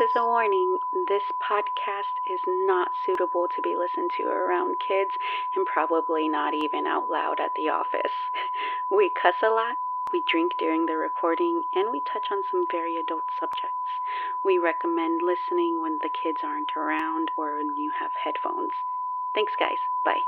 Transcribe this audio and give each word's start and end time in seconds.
is 0.00 0.10
a 0.16 0.24
warning 0.24 0.78
this 1.06 1.24
podcast 1.40 2.18
is 2.26 2.40
not 2.46 2.90
suitable 3.04 3.48
to 3.54 3.62
be 3.62 3.76
listened 3.76 4.10
to 4.16 4.24
around 4.24 4.76
kids 4.78 5.12
and 5.54 5.66
probably 5.66 6.28
not 6.28 6.54
even 6.54 6.86
out 6.86 7.10
loud 7.10 7.40
at 7.40 7.54
the 7.54 7.68
office. 7.68 8.12
We 8.90 9.10
cuss 9.10 9.36
a 9.42 9.50
lot, 9.50 9.76
we 10.12 10.22
drink 10.22 10.56
during 10.58 10.86
the 10.86 10.96
recording, 10.96 11.64
and 11.74 11.90
we 11.90 12.00
touch 12.00 12.28
on 12.30 12.42
some 12.50 12.64
very 12.70 12.96
adult 12.96 13.24
subjects. 13.38 14.00
We 14.42 14.58
recommend 14.58 15.20
listening 15.22 15.80
when 15.80 15.98
the 16.00 16.08
kids 16.08 16.40
aren't 16.42 16.76
around 16.76 17.30
or 17.36 17.56
when 17.56 17.76
you 17.76 17.92
have 17.98 18.12
headphones. 18.24 18.72
Thanks, 19.34 19.52
guys. 19.58 19.78
Bye. 20.04 20.22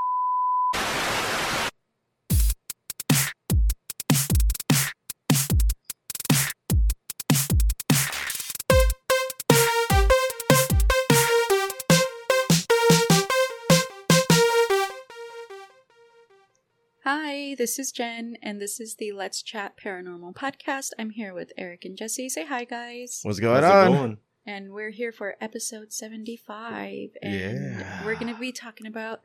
Hi, 17.50 17.56
this 17.56 17.80
is 17.80 17.90
Jen, 17.90 18.36
and 18.44 18.60
this 18.62 18.78
is 18.78 18.94
the 18.94 19.10
Let's 19.10 19.42
Chat 19.42 19.74
Paranormal 19.76 20.36
podcast. 20.36 20.90
I'm 21.00 21.10
here 21.10 21.34
with 21.34 21.50
Eric 21.58 21.84
and 21.84 21.96
Jesse. 21.96 22.28
Say 22.28 22.46
hi, 22.46 22.62
guys. 22.62 23.22
What's 23.24 23.40
going 23.40 23.64
How's 23.64 23.88
on? 23.88 23.92
going? 23.92 24.18
And 24.46 24.70
we're 24.72 24.90
here 24.90 25.10
for 25.10 25.34
episode 25.40 25.92
75, 25.92 27.08
and 27.20 27.34
Yeah. 27.34 28.04
we're 28.06 28.14
going 28.14 28.32
to 28.32 28.38
be 28.38 28.52
talking 28.52 28.86
about 28.86 29.22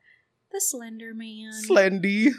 the 0.52 0.60
Slender 0.60 1.14
Man. 1.14 1.52
Slendy. 1.70 2.30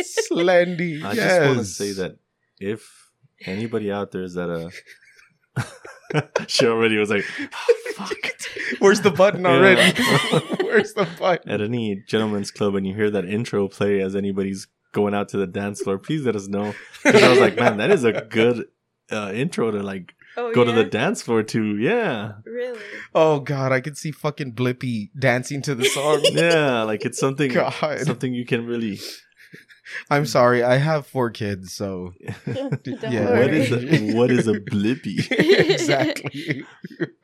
Slendy. 0.00 1.04
I 1.04 1.12
yes. 1.12 1.16
just 1.16 1.40
want 1.48 1.58
to 1.58 1.64
say 1.66 1.92
that 1.92 2.16
if 2.58 3.10
anybody 3.44 3.92
out 3.92 4.10
there 4.10 4.22
is 4.22 4.38
at 4.38 4.48
a 4.48 4.70
she 6.46 6.64
already 6.66 6.96
was 6.96 7.10
like, 7.10 7.26
"Oh, 7.52 7.74
fuck. 7.94 8.16
Where's 8.78 9.02
the 9.02 9.10
button 9.10 9.42
Yeah. 9.42 9.50
already? 9.50 10.02
Where's 10.64 10.94
the 10.94 11.06
button? 11.18 11.50
At 11.50 11.60
any 11.60 11.96
gentleman's 12.08 12.50
club 12.50 12.74
and 12.74 12.86
you 12.86 12.94
hear 12.94 13.10
that 13.10 13.26
intro 13.26 13.68
play 13.68 14.00
as 14.00 14.16
anybody's 14.16 14.66
going 14.94 15.12
out 15.14 15.28
to 15.30 15.36
the 15.36 15.46
dance 15.46 15.82
floor, 15.82 15.98
please 15.98 16.24
let 16.24 16.34
us 16.36 16.48
know. 16.48 16.72
'Cause 17.02 17.22
I 17.22 17.28
was 17.28 17.38
like, 17.40 17.56
man, 17.56 17.76
that 17.76 17.90
is 17.90 18.04
a 18.04 18.12
good 18.12 18.68
uh, 19.12 19.30
intro 19.34 19.70
to 19.70 19.82
like 19.82 20.14
oh, 20.38 20.52
go 20.54 20.64
to 20.64 20.72
the 20.72 20.84
dance 20.84 21.20
floor 21.20 21.42
to. 21.42 21.76
Yeah. 21.76 22.32
Really? 22.46 22.80
Oh 23.14 23.40
god, 23.40 23.70
I 23.72 23.80
can 23.82 23.94
see 23.94 24.10
fucking 24.12 24.54
Blippi 24.54 25.10
dancing 25.18 25.60
to 25.62 25.74
the 25.74 25.84
song. 25.84 26.22
Yeah, 26.32 26.82
like 26.84 27.04
it's 27.04 27.18
something 27.18 27.52
God. 27.52 27.74
something 28.00 28.32
you 28.32 28.46
can 28.46 28.64
really 28.66 28.98
I'm 30.10 30.24
sorry, 30.24 30.62
I 30.64 30.78
have 30.78 31.06
four 31.06 31.28
kids, 31.30 31.74
so 31.74 32.14
Don't 32.46 32.88
Yeah. 33.12 33.28
worry. 33.28 33.60
is 33.60 33.70
a, 33.70 34.16
what 34.16 34.30
is 34.30 34.48
a 34.48 34.54
blippi? 34.72 35.20
exactly. 35.30 36.64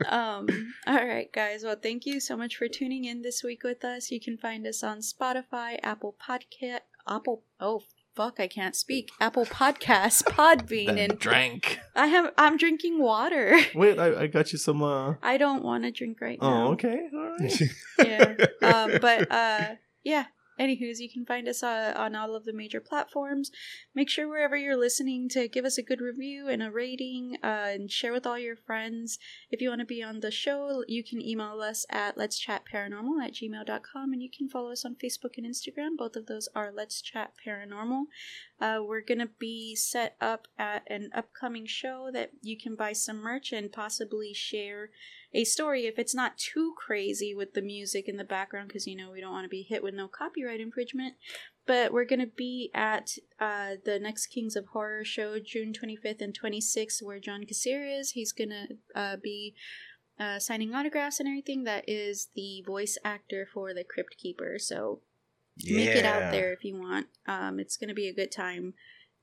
um 0.06 0.46
all 0.86 1.06
right 1.06 1.32
guys 1.32 1.62
well 1.64 1.76
thank 1.80 2.04
you 2.06 2.20
so 2.20 2.36
much 2.36 2.56
for 2.56 2.68
tuning 2.68 3.04
in 3.04 3.22
this 3.22 3.42
week 3.42 3.62
with 3.64 3.84
us 3.84 4.10
you 4.10 4.20
can 4.20 4.36
find 4.36 4.66
us 4.66 4.82
on 4.82 4.98
spotify 4.98 5.78
apple 5.82 6.14
podcast 6.28 6.80
apple 7.08 7.42
oh 7.60 7.82
fuck 8.14 8.40
i 8.40 8.46
can't 8.46 8.74
speak 8.76 9.10
apple 9.20 9.46
Podcasts, 9.46 10.22
podbean 10.24 10.98
and 10.98 11.18
drank. 11.18 11.78
i 11.94 12.06
have 12.06 12.32
i'm 12.36 12.56
drinking 12.56 12.98
water 13.00 13.58
Wait, 13.74 13.98
I, 13.98 14.22
I 14.22 14.26
got 14.26 14.52
you 14.52 14.58
some 14.58 14.82
uh 14.82 15.14
i 15.22 15.36
don't 15.38 15.62
want 15.64 15.84
to 15.84 15.90
drink 15.90 16.20
right 16.20 16.40
now 16.40 16.68
Oh, 16.68 16.72
okay. 16.72 16.98
All 17.12 17.36
right. 17.38 17.62
yeah 17.98 18.34
um 18.62 18.98
but 19.00 19.30
uh 19.30 19.74
yeah 20.04 20.24
Anywho's, 20.60 21.00
you 21.00 21.10
can 21.10 21.24
find 21.24 21.48
us 21.48 21.62
uh, 21.62 21.94
on 21.96 22.14
all 22.14 22.36
of 22.36 22.44
the 22.44 22.52
major 22.52 22.80
platforms. 22.80 23.50
Make 23.94 24.10
sure 24.10 24.28
wherever 24.28 24.56
you're 24.56 24.76
listening 24.76 25.28
to 25.30 25.48
give 25.48 25.64
us 25.64 25.78
a 25.78 25.82
good 25.82 26.02
review 26.02 26.48
and 26.48 26.62
a 26.62 26.70
rating 26.70 27.38
uh, 27.42 27.68
and 27.70 27.90
share 27.90 28.12
with 28.12 28.26
all 28.26 28.38
your 28.38 28.56
friends. 28.56 29.18
If 29.50 29.62
you 29.62 29.70
want 29.70 29.80
to 29.80 29.86
be 29.86 30.02
on 30.02 30.20
the 30.20 30.30
show, 30.30 30.84
you 30.86 31.02
can 31.02 31.22
email 31.22 31.60
us 31.62 31.86
at 31.88 32.18
let's 32.18 32.38
chat 32.38 32.64
paranormal 32.72 33.24
at 33.24 33.32
gmail.com 33.32 34.12
and 34.12 34.22
you 34.22 34.28
can 34.30 34.48
follow 34.48 34.70
us 34.70 34.84
on 34.84 34.96
Facebook 35.02 35.38
and 35.38 35.46
Instagram. 35.46 35.96
Both 35.96 36.16
of 36.16 36.26
those 36.26 36.48
are 36.54 36.70
Let's 36.70 37.00
Chat 37.00 37.32
Paranormal. 37.46 38.04
Uh, 38.60 38.80
we're 38.86 39.00
going 39.00 39.20
to 39.20 39.30
be 39.38 39.74
set 39.74 40.16
up 40.20 40.46
at 40.58 40.82
an 40.88 41.10
upcoming 41.14 41.66
show 41.66 42.10
that 42.12 42.32
you 42.42 42.58
can 42.58 42.76
buy 42.76 42.92
some 42.92 43.16
merch 43.16 43.52
and 43.52 43.72
possibly 43.72 44.34
share 44.34 44.90
a 45.32 45.44
story 45.44 45.86
if 45.86 45.98
it's 45.98 46.14
not 46.14 46.36
too 46.36 46.74
crazy 46.76 47.34
with 47.34 47.54
the 47.54 47.62
music 47.62 48.08
in 48.08 48.16
the 48.16 48.24
background 48.24 48.68
because 48.68 48.86
you 48.86 48.96
know 48.96 49.10
we 49.10 49.20
don't 49.20 49.32
want 49.32 49.44
to 49.44 49.48
be 49.48 49.62
hit 49.62 49.82
with 49.82 49.94
no 49.94 50.08
copyright 50.08 50.60
infringement. 50.60 51.14
But 51.66 51.92
we're 51.92 52.04
going 52.04 52.20
to 52.20 52.26
be 52.26 52.70
at 52.74 53.16
uh, 53.38 53.76
the 53.84 53.98
next 54.00 54.26
kings 54.26 54.56
of 54.56 54.66
horror 54.68 55.04
show 55.04 55.38
june 55.38 55.72
25th 55.72 56.20
and 56.20 56.36
26th 56.36 57.02
where 57.02 57.20
john 57.20 57.44
Kassir 57.44 58.00
is 58.00 58.12
he's 58.12 58.32
going 58.32 58.50
to 58.50 58.66
uh, 58.94 59.16
be 59.22 59.54
uh, 60.20 60.38
signing 60.38 60.74
autographs 60.74 61.18
and 61.18 61.28
everything. 61.28 61.64
That 61.64 61.84
is 61.88 62.28
the 62.34 62.62
voice 62.66 62.98
actor 63.04 63.48
for 63.52 63.72
the 63.72 63.84
crypt 63.84 64.16
keeper. 64.18 64.58
So 64.58 65.00
make 65.64 65.88
it 65.88 66.04
out 66.04 66.30
there 66.30 66.52
if 66.52 66.62
you 66.62 66.78
want. 66.78 67.06
Um, 67.26 67.58
it's 67.58 67.76
going 67.76 67.88
to 67.88 67.94
be 67.94 68.08
a 68.08 68.14
good 68.14 68.30
time 68.30 68.74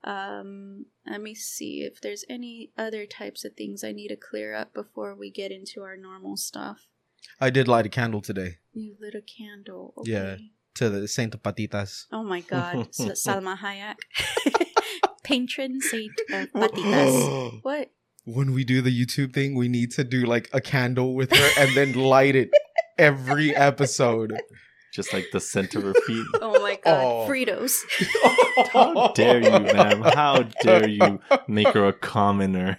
um, 0.04 0.86
let 1.06 1.20
me 1.20 1.34
see 1.34 1.82
if 1.82 2.00
there's 2.00 2.24
any 2.28 2.70
other 2.78 3.06
types 3.06 3.44
of 3.44 3.54
things 3.54 3.82
I 3.84 3.92
need 3.92 4.08
to 4.08 4.16
clear 4.16 4.54
up 4.54 4.72
before 4.74 5.14
we 5.14 5.30
get 5.30 5.50
into 5.52 5.82
our 5.82 5.96
normal 5.96 6.36
stuff. 6.36 6.86
I 7.40 7.50
did 7.50 7.66
light 7.68 7.86
a 7.86 7.88
candle 7.88 8.20
today 8.20 8.58
You 8.72 8.94
lit 9.00 9.14
a 9.14 9.20
candle. 9.22 9.92
Okay. 9.98 10.10
Yeah. 10.12 10.36
to 10.74 10.88
the 10.88 11.08
Saint 11.08 11.40
Patitas. 11.42 12.04
Oh 12.12 12.22
my 12.22 12.40
God, 12.40 12.90
Salma 12.92 13.58
Hayek, 13.58 13.96
patron 15.24 15.80
saint 15.80 16.12
of 16.32 16.48
patitas. 16.52 17.58
What? 17.62 17.90
when 18.24 18.52
we 18.52 18.62
do 18.62 18.82
the 18.82 18.92
YouTube 19.04 19.32
thing, 19.32 19.54
we 19.54 19.68
need 19.68 19.90
to 19.92 20.04
do 20.04 20.26
like 20.26 20.50
a 20.52 20.60
candle 20.60 21.14
with 21.14 21.34
her 21.34 21.48
and 21.58 21.74
then 21.74 21.94
light 21.94 22.36
it 22.36 22.50
every 22.98 23.54
episode. 23.56 24.38
Just 24.92 25.12
like 25.12 25.26
the 25.32 25.40
scent 25.40 25.74
of 25.74 25.82
her 25.82 25.94
feet. 26.06 26.26
Oh 26.40 26.60
my 26.62 26.78
God, 26.82 27.04
Oh. 27.04 27.26
Fritos. 27.28 27.74
How 28.72 29.08
dare 29.12 29.40
you, 29.42 29.50
ma'am? 29.50 30.02
How 30.02 30.42
dare 30.62 30.88
you 30.88 31.20
make 31.46 31.68
her 31.68 31.86
a 31.88 31.92
commoner? 31.92 32.78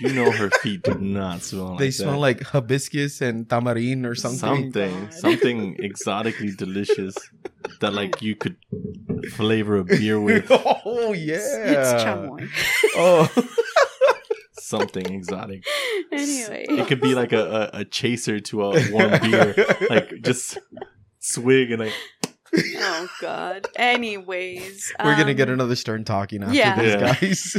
You 0.00 0.12
know 0.12 0.30
her 0.32 0.50
feet 0.50 0.82
do 0.82 0.94
not 0.98 1.42
smell 1.42 1.70
like 1.70 1.78
They 1.78 1.86
that. 1.86 1.92
smell 1.92 2.18
like 2.18 2.42
hibiscus 2.42 3.20
and 3.20 3.48
tamarind 3.48 4.04
or 4.04 4.14
something. 4.16 4.38
something, 4.72 5.04
God. 5.04 5.14
something 5.14 5.76
exotically 5.78 6.50
delicious 6.52 7.14
that 7.80 7.94
like 7.94 8.20
you 8.20 8.34
could 8.34 8.56
flavor 9.32 9.76
a 9.76 9.84
beer 9.84 10.20
with. 10.28 10.46
oh 10.50 11.12
yeah. 11.12 11.38
It's 11.38 12.02
chamoy. 12.04 12.48
Oh. 12.96 13.30
Something 14.54 15.14
exotic. 15.14 15.64
Anyway. 16.10 16.64
It 16.68 16.86
could 16.88 17.00
be 17.00 17.14
like 17.14 17.32
a, 17.32 17.70
a, 17.74 17.80
a 17.80 17.84
chaser 17.84 18.40
to 18.40 18.62
a 18.64 18.90
warm 18.92 19.20
beer. 19.20 19.54
Like 19.90 20.22
just 20.22 20.58
swig 21.24 21.70
and 21.72 21.82
I. 21.82 21.92
Oh 22.76 23.08
God. 23.20 23.66
Anyways, 23.76 24.92
We're 25.02 25.16
gonna 25.16 25.34
get 25.34 25.48
um, 25.48 25.54
another 25.54 25.74
stern 25.74 26.04
talking 26.04 26.42
after 26.42 26.54
yeah. 26.54 27.14
this, 27.20 27.56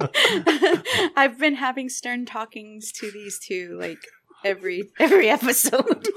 guys. 0.00 1.12
I've 1.16 1.38
been 1.38 1.56
having 1.56 1.88
stern 1.88 2.24
talkings 2.24 2.92
to 2.92 3.10
these 3.10 3.38
two 3.38 3.76
like 3.78 3.98
every 4.44 4.90
every 4.98 5.28
episode. 5.28 6.08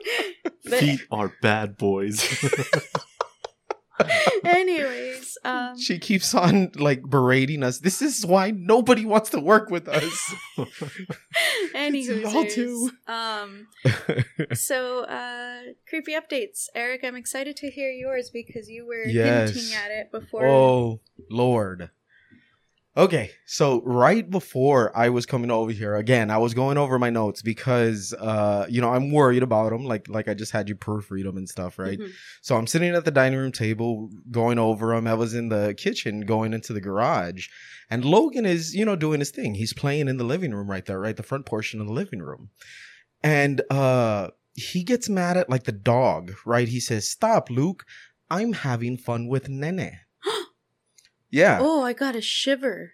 but 0.64 0.78
feet 0.80 1.06
are 1.10 1.32
bad 1.42 1.76
boys. 1.76 2.26
anyways, 4.44 5.38
um 5.44 5.78
she 5.78 5.98
keeps 5.98 6.34
on 6.34 6.70
like 6.76 7.02
berating 7.02 7.62
us. 7.62 7.78
This 7.78 8.02
is 8.02 8.24
why 8.26 8.50
nobody 8.50 9.04
wants 9.04 9.30
to 9.30 9.40
work 9.40 9.70
with 9.70 9.88
us. 9.88 10.34
anywho, 11.74 12.22
y'all 12.22 12.44
too. 12.46 12.90
um 13.06 13.66
so 14.54 15.00
uh 15.04 15.60
creepy 15.88 16.12
updates. 16.12 16.66
Eric, 16.74 17.02
I'm 17.04 17.16
excited 17.16 17.56
to 17.56 17.70
hear 17.70 17.90
yours 17.90 18.30
because 18.30 18.68
you 18.68 18.86
were 18.86 19.04
Yes. 19.06 19.54
hinting 19.54 19.74
at 19.74 19.90
it 19.90 20.12
before 20.12 20.46
oh 20.46 21.00
Lord. 21.30 21.90
Okay, 22.98 23.30
so 23.44 23.82
right 23.84 24.28
before 24.30 24.90
I 24.96 25.10
was 25.10 25.26
coming 25.26 25.50
over 25.50 25.70
here 25.70 25.96
again, 25.96 26.30
I 26.30 26.38
was 26.38 26.54
going 26.54 26.78
over 26.78 26.98
my 26.98 27.10
notes 27.10 27.42
because 27.42 28.14
uh, 28.14 28.64
you 28.70 28.80
know, 28.80 28.88
I'm 28.90 29.10
worried 29.10 29.42
about 29.42 29.70
them, 29.70 29.84
like 29.84 30.08
like 30.08 30.28
I 30.28 30.34
just 30.34 30.50
had 30.50 30.66
you 30.70 30.76
proofread 30.76 31.24
them 31.24 31.36
and 31.36 31.46
stuff, 31.46 31.78
right? 31.78 31.98
Mhm. 31.98 32.10
So 32.40 32.56
I'm 32.56 32.66
sitting 32.66 32.94
at 32.94 33.04
the 33.04 33.10
dining 33.10 33.38
room 33.38 33.52
table 33.52 34.08
going 34.30 34.58
over 34.58 34.94
them. 34.94 35.06
I 35.06 35.12
was 35.12 35.34
in 35.34 35.50
the 35.50 35.74
kitchen 35.76 36.22
going 36.22 36.54
into 36.54 36.72
the 36.72 36.80
garage, 36.80 37.48
and 37.90 38.02
Logan 38.02 38.46
is, 38.46 38.74
you 38.74 38.86
know, 38.86 38.96
doing 38.96 39.20
his 39.20 39.30
thing. 39.30 39.56
He's 39.56 39.74
playing 39.74 40.08
in 40.08 40.16
the 40.16 40.24
living 40.24 40.54
room 40.54 40.70
right 40.70 40.86
there, 40.86 40.98
right? 40.98 41.16
The 41.16 41.22
front 41.22 41.44
portion 41.44 41.82
of 41.82 41.86
the 41.86 41.92
living 41.92 42.22
room. 42.22 42.48
And 43.22 43.60
uh 43.70 44.30
he 44.54 44.84
gets 44.84 45.10
mad 45.10 45.36
at 45.36 45.50
like 45.50 45.64
the 45.64 45.72
dog, 45.72 46.32
right? 46.46 46.66
He 46.66 46.80
says, 46.80 47.06
Stop, 47.06 47.50
Luke. 47.50 47.84
I'm 48.30 48.54
having 48.54 48.96
fun 48.96 49.28
with 49.28 49.50
Nene. 49.50 50.00
Yeah. 51.30 51.58
Oh, 51.60 51.82
I 51.82 51.92
got 51.92 52.16
a 52.16 52.20
shiver. 52.20 52.92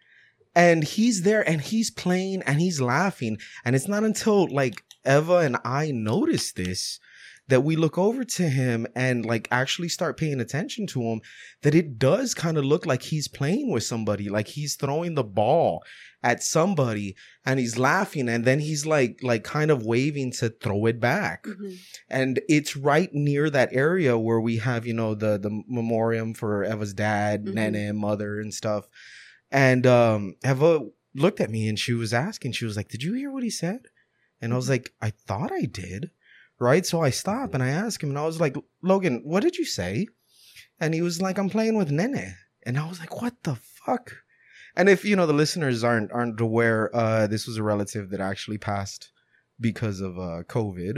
And 0.55 0.85
he's 0.85 1.23
there 1.23 1.49
and 1.49 1.61
he's 1.61 1.91
playing 1.91 2.43
and 2.43 2.61
he's 2.61 2.81
laughing. 2.81 3.39
And 3.65 3.75
it's 3.75 3.89
not 3.89 4.05
until 4.05 4.53
like 4.53 4.83
Eva 5.07 5.39
and 5.39 5.57
I 5.65 5.91
notice 5.93 6.53
this 6.53 7.01
that 7.49 7.63
we 7.63 7.77
look 7.77 7.99
over 7.99 8.25
to 8.25 8.49
him 8.49 8.87
and 8.95 9.27
like 9.27 9.49
actually 9.51 9.89
start 9.89 10.17
paying 10.17 10.41
attention 10.41 10.87
to 10.87 11.03
him 11.03 11.21
that 11.63 11.75
it 11.75 11.99
does 11.99 12.35
kind 12.35 12.57
of 12.57 12.65
look 12.65 12.87
like 12.87 13.03
he's 13.03 13.29
playing 13.29 13.71
with 13.71 13.83
somebody 13.85 14.29
like 14.29 14.49
he's 14.49 14.77
throwing 14.77 15.15
the 15.17 15.25
ball 15.25 15.83
at 16.23 16.43
somebody 16.43 17.17
and 17.45 17.59
he's 17.59 17.77
laughing 17.77 18.29
and 18.29 18.45
then 18.45 18.61
he's 18.61 18.87
like 18.87 19.19
like 19.23 19.43
kind 19.43 19.71
of 19.73 19.85
waving 19.85 20.31
to 20.31 20.49
throw 20.49 20.87
it 20.87 21.01
back 21.01 21.45
Mhm. 21.45 21.77
and 22.09 22.41
it's 22.49 22.77
right 22.77 23.11
near 23.13 23.51
that 23.51 23.71
area 23.73 24.17
where 24.17 24.41
we 24.41 24.59
have 24.59 24.87
you 24.87 24.95
know 24.95 25.15
the 25.15 25.37
the 25.37 25.51
memoriam 25.69 26.33
for 26.35 26.63
Eva's 26.65 26.95
dad, 26.95 27.47
Mhm. 27.47 27.55
Nene, 27.55 27.97
mother, 27.97 28.39
and 28.41 28.55
stuff. 28.55 28.87
And 29.51 29.87
um, 29.87 30.37
Eva 30.45 30.81
looked 31.15 31.41
at 31.41 31.51
me 31.51 31.69
and 31.69 31.79
she 31.79 31.93
was 31.93 32.15
asking, 32.15 32.53
she 32.53 32.65
was 32.65 32.77
like, 32.77 32.89
"Did 32.89 33.03
you 33.03 33.13
hear 33.15 33.31
what 33.31 33.43
he 33.43 33.51
said?" 33.51 33.89
And 34.41 34.53
I 34.53 34.57
was 34.57 34.69
like, 34.69 34.93
"I 35.03 35.11
thought 35.11 35.53
I 35.53 35.65
did." 35.67 36.11
Right, 36.63 36.85
so 36.87 36.97
I 37.09 37.11
stop 37.11 37.55
and 37.55 37.63
I 37.63 37.71
ask 37.85 38.03
him, 38.03 38.11
and 38.11 38.19
I 38.19 38.27
was 38.27 38.41
like, 38.45 38.55
"Logan, 38.83 39.23
what 39.25 39.43
did 39.43 39.57
you 39.61 39.65
say?" 39.65 40.07
And 40.81 40.95
he 40.95 41.03
was 41.03 41.21
like, 41.27 41.37
"I'm 41.39 41.51
playing 41.51 41.77
with 41.77 41.91
Nene," 41.91 42.37
and 42.67 42.79
I 42.79 42.89
was 42.89 43.01
like, 43.03 43.21
"What 43.21 43.35
the 43.43 43.57
fuck?" 43.57 44.07
And 44.77 44.89
if 44.89 45.05
you 45.05 45.17
know 45.17 45.27
the 45.27 45.41
listeners 45.45 45.83
aren't 45.83 46.13
aren't 46.13 46.41
aware, 46.41 46.81
uh, 46.95 47.27
this 47.27 47.47
was 47.49 47.57
a 47.59 47.63
relative 47.73 48.11
that 48.11 48.21
actually 48.21 48.59
passed 48.59 49.11
because 49.69 50.01
of 50.01 50.13
uh, 50.19 50.43
COVID. 50.57 50.97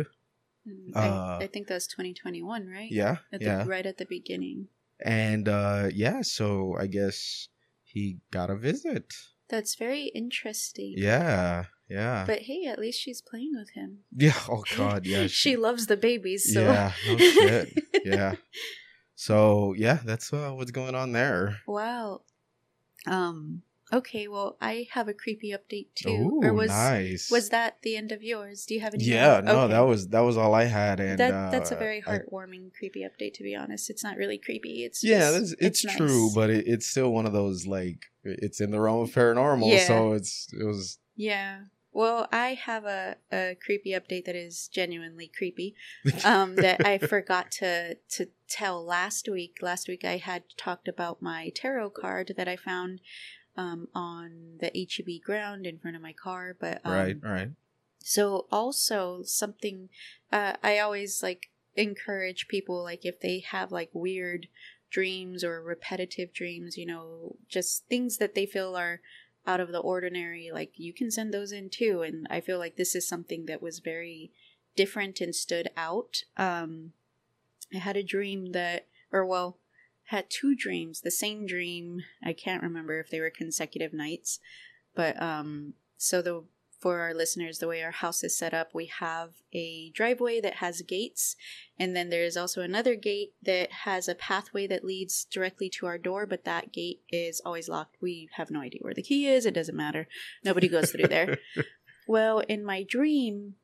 And 0.67 0.97
Uh, 0.97 1.39
I, 1.41 1.45
I 1.45 1.47
think 1.53 1.67
that 1.69 1.75
was 1.81 1.87
2021, 1.89 2.67
right? 2.69 2.91
Yeah, 2.91 3.17
At 3.33 3.41
the, 3.41 3.47
yeah. 3.47 3.65
Right 3.67 3.87
at 3.93 3.99
the 3.99 4.07
beginning. 4.19 4.69
and 5.05 5.49
uh 5.49 5.85
yeah 6.05 6.21
so 6.23 6.47
i 6.85 6.87
guess 6.99 7.49
he 7.93 8.03
got 8.37 8.49
a 8.49 8.57
visit 8.69 9.07
That's 9.53 9.75
very 9.87 10.05
interesting. 10.23 10.95
yeah 10.97 11.65
yeah 11.89 12.25
But 12.27 12.41
hey, 12.43 12.65
at 12.67 12.79
least 12.79 13.01
she's 13.01 13.21
playing 13.21 13.53
with 13.57 13.71
him. 13.71 13.99
yeah 14.17 14.39
oh 14.49 14.65
god 14.77 15.07
yeah 15.13 15.27
she 15.27 15.57
loves 15.57 15.87
the 15.87 15.97
babies, 15.97 16.53
so 16.53 16.61
yeah 16.63 16.93
no 17.07 17.17
shit 17.19 17.73
yeah 18.05 18.35
so 19.15 19.75
yeah 19.77 19.99
that's 20.05 20.33
uh, 20.33 20.51
what's 20.51 20.71
going 20.71 20.95
on 20.95 21.13
there 21.13 21.59
wow. 21.67 22.23
Um. 23.07 23.63
Okay. 23.93 24.29
Well, 24.29 24.57
I 24.63 24.89
have 24.93 25.09
a 25.09 25.15
creepy 25.15 25.51
update 25.53 25.89
too. 25.95 26.09
Ooh, 26.09 26.41
or 26.43 26.55
was 26.55 26.71
nice 26.71 27.31
was 27.31 27.51
that 27.51 27.77
the 27.83 27.97
end 27.97 28.13
of 28.13 28.23
yours? 28.23 28.65
Do 28.65 28.75
you 28.75 28.81
have 28.81 28.95
any? 28.95 29.05
yeah 29.05 29.35
more? 29.35 29.43
no 29.43 29.61
Okay. 29.65 29.73
that 29.75 29.81
was 29.81 30.09
that 30.09 30.21
was 30.21 30.37
all 30.39 30.55
i 30.55 30.65
had 30.65 31.01
and 31.01 31.19
that 31.19 31.33
uh, 31.33 31.51
that's 31.51 31.71
a 31.71 31.77
very 31.77 32.03
I- 32.07 32.19
heartwarming, 32.19 32.73
creepy 32.79 33.03
update. 33.05 33.35
To 33.35 33.43
be 33.43 33.55
honest, 33.55 33.91
it's 33.91 34.03
not 34.03 34.17
really 34.17 34.39
creepy. 34.39 34.85
It's 34.85 35.05
yeah 35.05 35.31
just- 35.39 35.53
it's, 35.53 35.63
it's, 35.63 35.85
nice. 35.85 35.97
true 35.99 36.31
but 36.35 36.49
it, 36.51 36.67
it's 36.67 36.87
still 36.87 37.13
one 37.13 37.27
of 37.27 37.35
those 37.35 37.67
like 37.67 38.07
it's 38.25 38.61
in 38.63 38.71
the 38.71 38.81
realm 38.81 39.03
of 39.03 39.11
paranormal 39.11 39.71
Yeah. 39.71 39.87
so 39.87 40.13
it's 40.15 40.49
it 40.59 40.65
was 40.65 40.99
yeah. 41.15 41.59
Well, 41.95 42.29
I 42.33 42.55
have 42.55 42.85
a, 42.85 43.17
a 43.33 43.57
creepy 43.65 43.93
update 43.93 44.25
that 44.25 44.35
is 44.35 44.69
genuinely 44.69 45.31
creepy. 45.37 45.77
Um, 46.25 46.57
that 46.57 46.85
I 46.85 46.99
forgot 46.99 47.51
to 47.53 47.97
to 48.11 48.27
tell 48.49 48.85
last 48.85 49.29
week. 49.29 49.59
Last 49.63 49.89
week 49.89 50.05
I 50.05 50.17
had 50.17 50.43
talked 50.57 50.89
about 50.89 51.23
my 51.23 51.51
tarot 51.55 51.91
card 51.91 52.35
that 52.37 52.49
I 52.49 52.57
found 52.57 53.01
um, 53.57 53.89
on 53.95 54.59
the 54.61 54.71
HEB 54.75 55.23
ground 55.25 55.67
in 55.67 55.79
front 55.79 55.97
of 55.97 56.03
my 56.03 56.13
car. 56.13 56.57
But 56.59 56.81
um, 56.85 56.93
right 56.93 57.17
right 57.23 57.51
So 58.03 58.47
also 58.51 59.23
something 59.23 59.89
uh, 60.33 60.55
I 60.63 60.79
always 60.79 61.23
like 61.23 61.51
encourage 61.77 62.49
people 62.49 62.83
like 62.83 63.05
if 63.05 63.21
they 63.21 63.45
have 63.51 63.71
like 63.71 63.91
weird 63.93 64.49
dreams 64.91 65.43
or 65.43 65.61
repetitive 65.63 66.33
dreams, 66.33 66.77
you 66.77 66.87
know, 66.87 67.37
just 67.49 67.87
things 67.89 68.19
that 68.19 68.35
they 68.35 68.47
feel 68.47 68.77
are 68.77 69.01
out 69.47 69.61
of 69.61 69.73
the 69.73 69.79
ordinary, 69.79 70.51
like 70.53 70.73
you 70.77 70.93
can 70.93 71.11
send 71.11 71.33
those 71.33 71.53
in 71.53 71.71
too. 71.71 72.03
And 72.03 72.27
I 72.31 72.41
feel 72.41 72.59
like 72.59 72.77
this 72.77 72.95
is 72.95 73.07
something 73.07 73.47
that 73.47 73.63
was 73.63 73.79
very 73.79 74.33
different 74.77 75.21
and 75.21 75.35
stood 75.35 75.69
out. 75.77 76.23
Um, 76.37 76.93
I 77.73 77.79
had 77.79 77.97
a 77.97 78.03
dream 78.03 78.53
that, 78.53 78.87
or 79.13 79.25
well, 79.25 79.59
had 80.09 80.31
two 80.31 80.55
dreams, 80.55 81.01
the 81.01 81.11
same 81.11 81.47
dream. 81.47 82.03
I 82.23 82.33
can't 82.33 82.63
remember 82.63 83.01
if 83.01 83.11
they 83.11 83.21
were 83.21 83.31
consecutive 83.31 83.93
nights, 83.93 84.41
but 84.95 85.21
um, 85.21 85.75
so 85.97 86.21
the 86.21 86.45
for 86.85 87.01
our 87.01 87.15
listeners, 87.15 87.61
the 87.61 87.67
way 87.67 87.83
our 87.83 87.91
house 87.91 88.23
is 88.23 88.37
set 88.37 88.53
up, 88.53 88.75
we 88.75 88.85
have 88.85 89.31
a 89.55 89.91
driveway 89.95 90.39
that 90.43 90.57
has 90.57 90.83
gates, 90.83 91.35
and 91.79 91.97
then 91.97 92.11
there 92.11 92.25
is 92.25 92.37
also 92.37 92.61
another 92.61 92.95
gate 92.95 93.33
that 93.43 93.73
has 93.73 94.07
a 94.07 94.15
pathway 94.15 94.67
that 94.67 94.85
leads 94.85 95.25
directly 95.25 95.71
to 95.71 95.87
our 95.87 95.97
door, 95.97 96.27
but 96.27 96.45
that 96.45 96.75
gate 96.75 97.01
is 97.09 97.41
always 97.43 97.71
locked. 97.71 97.97
We 98.03 98.29
have 98.35 98.51
no 98.51 98.61
idea 98.61 98.81
where 98.83 98.93
the 98.93 99.01
key 99.01 99.27
is, 99.27 99.47
it 99.47 99.55
doesn't 99.55 99.75
matter. 99.75 100.07
Nobody 100.45 100.69
goes 100.69 100.93
through 100.93 101.09
there. 101.09 101.39
Well, 102.07 102.41
in 102.41 102.63
my 102.67 102.83
dream, 102.83 103.55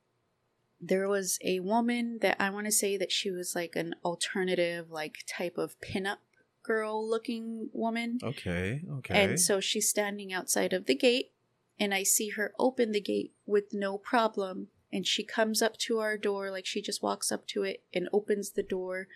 there 0.81 1.07
was 1.07 1.39
a 1.45 1.61
woman 1.61 2.21
that 2.23 2.39
I 2.41 2.49
want 2.49 2.65
to 2.69 2.73
say 2.73 2.97
that 2.97 3.13
she 3.13 3.31
was 3.31 3.55
like 3.55 3.77
an 3.77 3.95
alternative, 4.03 4.91
like 4.91 5.19
type 5.29 5.59
of 5.59 5.79
pinup 5.83 6.21
girl 6.63 7.07
looking 7.07 7.69
woman. 7.75 8.19
okay 8.23 8.81
okay 8.99 9.25
And 9.25 9.39
so 9.39 9.61
she's 9.61 9.91
standing 9.91 10.33
outside 10.33 10.73
of 10.73 10.87
the 10.87 10.95
gate, 10.95 11.33
and 11.81 11.94
I 11.94 12.03
see 12.03 12.29
her 12.31 12.53
open 12.59 12.93
the 12.93 13.00
gate 13.00 13.32
with 13.47 13.73
no 13.73 13.97
problem. 13.97 14.69
And 14.93 15.06
she 15.06 15.25
comes 15.25 15.62
up 15.62 15.79
to 15.79 15.99
our 15.99 16.19
door, 16.19 16.50
like 16.50 16.67
she 16.67 16.82
just 16.82 17.03
walks 17.03 17.32
up 17.32 17.47
to 17.49 17.62
it 17.62 17.82
and 17.94 18.09
opens 18.12 18.50
the 18.50 18.62
door 18.62 19.09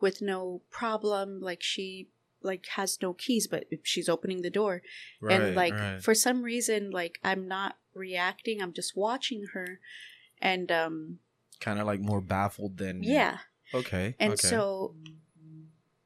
with 0.00 0.20
no 0.20 0.60
problem. 0.70 1.40
Like 1.40 1.62
she 1.62 2.08
like 2.42 2.66
has 2.74 2.98
no 3.00 3.14
keys, 3.14 3.46
but 3.46 3.64
she's 3.82 4.08
opening 4.08 4.42
the 4.42 4.50
door. 4.50 4.82
right, 5.20 5.40
and 5.40 5.54
like 5.54 5.72
right. 5.72 6.02
for 6.02 6.14
some 6.14 6.42
reason, 6.42 6.90
like 6.90 7.18
I'm 7.24 7.48
not 7.48 7.76
reacting. 7.94 8.60
I'm 8.60 8.72
just 8.72 8.96
watching 8.96 9.46
her. 9.54 9.80
And 10.42 10.70
um 10.70 11.18
kind 11.60 11.78
of 11.78 11.86
like 11.86 12.00
more 12.00 12.20
baffled 12.20 12.78
than 12.78 13.02
yeah. 13.02 13.38
okay 13.72 14.16
And 14.18 14.32
okay. 14.32 14.48
so 14.48 14.94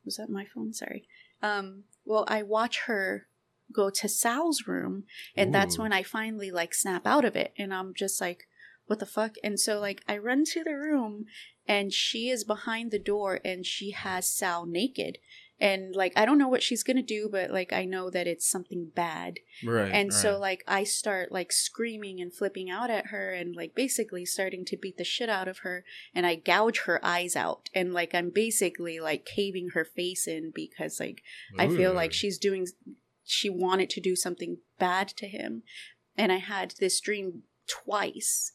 was 0.04 0.16
that 0.16 0.28
my 0.28 0.44
phone? 0.44 0.72
Sorry. 0.74 1.08
Um 1.42 1.84
well 2.04 2.24
I 2.28 2.42
watch 2.42 2.80
her 2.80 3.26
go 3.72 3.90
to 3.90 4.08
Sal's 4.08 4.66
room 4.66 5.04
and 5.36 5.54
that's 5.54 5.78
when 5.78 5.92
I 5.92 6.02
finally 6.02 6.50
like 6.50 6.74
snap 6.74 7.06
out 7.06 7.24
of 7.24 7.36
it 7.36 7.52
and 7.56 7.72
I'm 7.72 7.94
just 7.94 8.20
like 8.20 8.46
what 8.86 8.98
the 8.98 9.06
fuck? 9.06 9.36
And 9.42 9.58
so 9.58 9.80
like 9.80 10.02
I 10.08 10.18
run 10.18 10.44
to 10.52 10.62
the 10.62 10.76
room 10.76 11.26
and 11.66 11.92
she 11.92 12.28
is 12.28 12.44
behind 12.44 12.90
the 12.90 12.98
door 12.98 13.40
and 13.44 13.64
she 13.64 13.92
has 13.92 14.26
Sal 14.26 14.66
naked. 14.66 15.18
And 15.60 15.94
like 15.94 16.12
I 16.16 16.24
don't 16.26 16.38
know 16.38 16.48
what 16.48 16.64
she's 16.64 16.82
going 16.82 16.96
to 16.96 17.02
do 17.02 17.28
but 17.30 17.50
like 17.50 17.72
I 17.72 17.84
know 17.84 18.10
that 18.10 18.26
it's 18.26 18.50
something 18.50 18.90
bad 18.94 19.38
right 19.64 19.90
and 19.92 20.12
so 20.12 20.36
like 20.36 20.64
i 20.66 20.82
start 20.82 21.30
like 21.30 21.52
screaming 21.52 22.20
and 22.20 22.34
flipping 22.34 22.68
out 22.68 22.90
at 22.90 23.06
her 23.06 23.32
and 23.32 23.54
like 23.54 23.72
basically 23.72 24.26
starting 24.26 24.64
to 24.64 24.76
beat 24.76 24.98
the 24.98 25.04
shit 25.04 25.28
out 25.28 25.46
of 25.46 25.58
her 25.58 25.84
and 26.12 26.26
i 26.26 26.34
gouge 26.34 26.80
her 26.80 27.02
eyes 27.04 27.36
out 27.36 27.70
and 27.72 27.94
like 27.94 28.16
i'm 28.16 28.30
basically 28.30 28.98
like 28.98 29.24
caving 29.24 29.70
her 29.70 29.84
face 29.84 30.26
in 30.26 30.50
because 30.52 30.98
like 30.98 31.22
i 31.56 31.68
feel 31.68 31.94
like 31.94 32.12
she's 32.12 32.36
doing 32.36 32.66
she 33.24 33.48
wanted 33.48 33.90
to 33.90 34.00
do 34.00 34.14
something 34.14 34.58
bad 34.78 35.08
to 35.08 35.26
him 35.26 35.62
and 36.16 36.30
i 36.30 36.36
had 36.36 36.74
this 36.78 37.00
dream 37.00 37.42
twice 37.66 38.52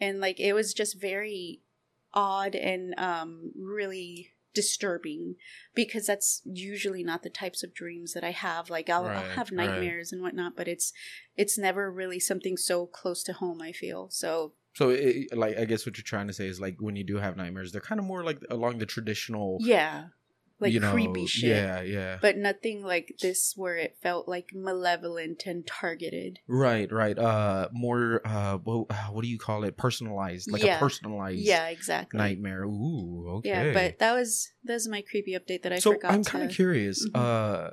and 0.00 0.20
like 0.20 0.38
it 0.38 0.52
was 0.52 0.72
just 0.72 1.00
very 1.00 1.60
odd 2.14 2.54
and 2.54 2.94
um 2.98 3.52
really 3.58 4.30
disturbing 4.54 5.36
because 5.74 6.06
that's 6.06 6.42
usually 6.44 7.02
not 7.02 7.22
the 7.22 7.30
types 7.30 7.62
of 7.62 7.72
dreams 7.74 8.12
that 8.12 8.22
I 8.22 8.32
have. 8.32 8.68
Like 8.68 8.90
I'll, 8.90 9.06
I'll 9.06 9.08
Right, 9.08 9.30
have 9.30 9.50
right. 9.50 9.56
nightmares 9.68 10.12
and 10.12 10.20
whatnot, 10.22 10.56
but 10.56 10.68
it's 10.68 10.92
it's 11.36 11.56
never 11.56 11.90
really 11.90 12.20
something 12.20 12.58
so 12.58 12.86
close 12.86 13.22
to 13.24 13.32
home. 13.32 13.62
I 13.62 13.72
feel 13.72 14.08
so. 14.10 14.52
So, 14.74 14.88
it, 14.90 15.36
like, 15.36 15.58
I 15.58 15.66
guess 15.66 15.84
what 15.84 15.98
you're 15.98 16.04
trying 16.04 16.28
to 16.28 16.32
say 16.32 16.46
is 16.46 16.60
like 16.60 16.76
when 16.80 16.96
you 16.96 17.04
do 17.04 17.16
have 17.18 17.36
nightmares, 17.36 17.72
they're 17.72 17.80
kind 17.80 17.98
of 17.98 18.06
more 18.06 18.24
like 18.24 18.42
along 18.50 18.78
the 18.78 18.86
traditional, 18.86 19.58
Yeah, 19.60 20.04
like 20.62 20.72
you 20.72 20.80
know, 20.80 20.92
creepy 20.92 21.26
shit. 21.26 21.50
Yeah, 21.50 21.82
yeah. 21.82 22.18
But 22.22 22.36
nothing 22.38 22.82
like 22.82 23.16
this 23.20 23.52
where 23.56 23.76
it 23.76 23.96
felt 24.02 24.26
like 24.28 24.50
malevolent 24.54 25.42
and 25.46 25.66
targeted. 25.66 26.38
right, 26.46 26.90
right. 26.90 27.18
Uh, 27.18 27.68
more. 27.72 28.20
Uh, 28.24 28.58
what, 28.58 28.86
what 29.12 29.22
do 29.22 29.28
you 29.28 29.38
call 29.38 29.64
it? 29.64 29.76
Personalized, 29.76 30.50
like 30.50 30.62
Yeah. 30.62 30.76
a 30.76 30.78
personalized 30.78 31.40
Yeah, 31.40 31.66
exactly. 31.68 32.16
nightmare. 32.18 32.62
Ooh, 32.64 33.26
okay. 33.38 33.48
Yeah, 33.50 33.72
but 33.74 33.98
that 33.98 34.12
was 34.14 34.52
that 34.64 34.74
was 34.74 34.88
my 34.88 35.02
creepy 35.02 35.32
update 35.32 35.62
that 35.62 35.72
I 35.72 35.78
so 35.78 35.92
forgot. 35.92 36.12
I'm 36.12 36.24
kind 36.24 36.44
of 36.44 36.50
curious. 36.50 37.06
Mhm. 37.08 37.16
Uh, 37.20 37.70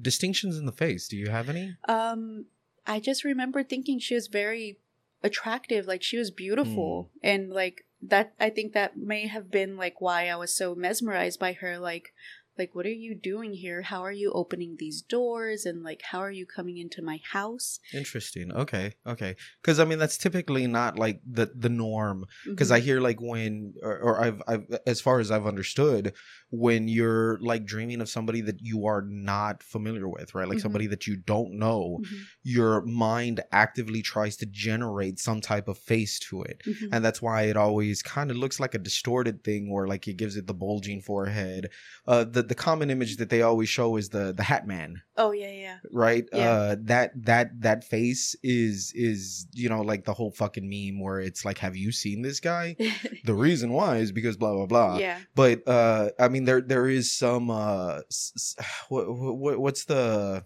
distinctions 0.00 0.58
in 0.58 0.66
the 0.66 0.72
face. 0.72 1.06
Do 1.08 1.16
you 1.16 1.28
have 1.30 1.48
any? 1.48 1.76
Um, 1.88 2.46
I 2.86 3.00
just 3.00 3.24
remember 3.24 3.62
thinking 3.62 3.98
she 3.98 4.14
was 4.14 4.26
very 4.26 4.78
attractive, 5.22 5.86
like 5.86 6.02
she 6.02 6.18
was 6.18 6.30
beautiful, 6.30 7.10
Hmm. 7.22 7.26
and 7.26 7.50
like 7.50 7.84
that. 8.08 8.34
I 8.38 8.50
think 8.50 8.72
that 8.72 8.96
may 8.96 9.26
have 9.26 9.50
been 9.50 9.76
like 9.76 10.00
why 10.00 10.28
I 10.28 10.36
was 10.36 10.54
so 10.54 10.74
mesmerized 10.74 11.40
by 11.40 11.52
her. 11.54 11.78
Like, 11.78 12.12
like 12.58 12.74
what 12.74 12.86
are 12.86 12.92
you 12.92 13.14
doing 13.16 13.52
here 13.52 13.82
how 13.82 14.00
are 14.02 14.12
you 14.12 14.30
opening 14.32 14.76
these 14.78 15.02
doors 15.02 15.66
and 15.66 15.82
like 15.82 16.02
how 16.02 16.20
are 16.20 16.30
you 16.30 16.46
coming 16.46 16.78
into 16.78 17.02
my 17.02 17.18
house 17.32 17.80
Interesting. 17.92 18.52
Okay. 18.52 18.94
Okay. 19.06 19.36
Because 19.60 19.80
I 19.80 19.84
mean, 19.84 19.98
that's 19.98 20.16
typically 20.18 20.66
not 20.66 20.98
like 20.98 21.20
the 21.26 21.50
the 21.54 21.68
norm. 21.68 22.26
Because 22.44 22.68
Mm-hmm. 22.68 22.74
I 22.74 22.80
hear 22.80 23.00
like 23.00 23.20
when, 23.20 23.74
or, 23.82 23.98
or 23.98 24.24
I've, 24.24 24.42
I've, 24.46 24.66
as 24.86 25.00
far 25.00 25.20
as 25.20 25.30
I've 25.30 25.46
understood, 25.46 26.14
when 26.56 26.88
you're 26.88 27.38
like 27.40 27.64
dreaming 27.64 28.00
of 28.00 28.08
somebody 28.08 28.40
that 28.42 28.60
you 28.60 28.86
are 28.86 29.02
not 29.02 29.62
familiar 29.62 30.08
with, 30.08 30.34
right? 30.34 30.48
Like 30.48 30.58
Mhm. 30.58 30.62
somebody 30.62 30.86
that 30.88 31.06
you 31.06 31.16
don't 31.16 31.52
know, 31.54 32.00
Mhm. 32.02 32.16
your 32.42 32.82
mind 32.82 33.40
actively 33.50 34.02
tries 34.02 34.36
to 34.38 34.46
generate 34.46 35.18
some 35.18 35.40
type 35.40 35.68
of 35.68 35.78
face 35.78 36.18
to 36.30 36.42
it. 36.42 36.62
Mhm. 36.66 36.88
And 36.92 37.04
that's 37.04 37.20
why 37.20 37.42
it 37.44 37.56
always 37.56 38.02
kind 38.02 38.30
of 38.30 38.36
looks 38.36 38.60
like 38.60 38.74
a 38.74 38.78
distorted 38.78 39.42
thing, 39.42 39.70
where 39.70 39.86
like 39.86 40.06
it 40.08 40.16
gives 40.16 40.36
it 40.36 40.46
the 40.46 40.54
bulging 40.54 41.00
forehead. 41.00 41.70
Uh, 42.06 42.24
the 42.24 42.42
the 42.42 42.54
common 42.54 42.90
image 42.90 43.16
that 43.16 43.30
they 43.30 43.42
always 43.42 43.68
show 43.68 43.96
is 43.96 44.10
the 44.10 44.32
the 44.32 44.42
Hat 44.44 44.66
Man, 44.66 45.02
oh 45.16 45.32
yeah 45.32 45.50
yeah 45.50 45.78
right 45.90 46.24
Yeah. 46.32 46.50
uh 46.50 46.76
that 46.82 47.12
that 47.24 47.60
that 47.62 47.84
face 47.84 48.36
is 48.42 48.92
is 48.94 49.46
you 49.52 49.68
know 49.68 49.80
like 49.82 50.04
the 50.04 50.12
whole 50.14 50.30
fucking 50.30 50.68
meme 50.68 51.00
where 51.02 51.20
it's 51.20 51.44
like 51.44 51.58
have 51.58 51.76
you 51.76 51.92
seen 51.92 52.22
this 52.22 52.40
guy 52.40 52.76
the 53.24 53.34
reason 53.34 53.72
why 53.72 53.96
is 53.98 54.12
because 54.12 54.36
blah 54.36 54.52
blah 54.54 54.66
blah 54.66 54.98
yeah 54.98 55.18
but 55.34 55.66
uh 55.68 56.10
i 56.18 56.28
mean 56.28 56.43
there 56.46 56.60
there 56.60 56.88
is 56.88 57.10
some 57.10 57.50
uh 57.50 58.00
what, 58.88 59.06
what 59.08 59.58
what's 59.58 59.84
the 59.84 60.44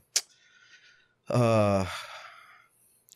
uh 1.28 1.87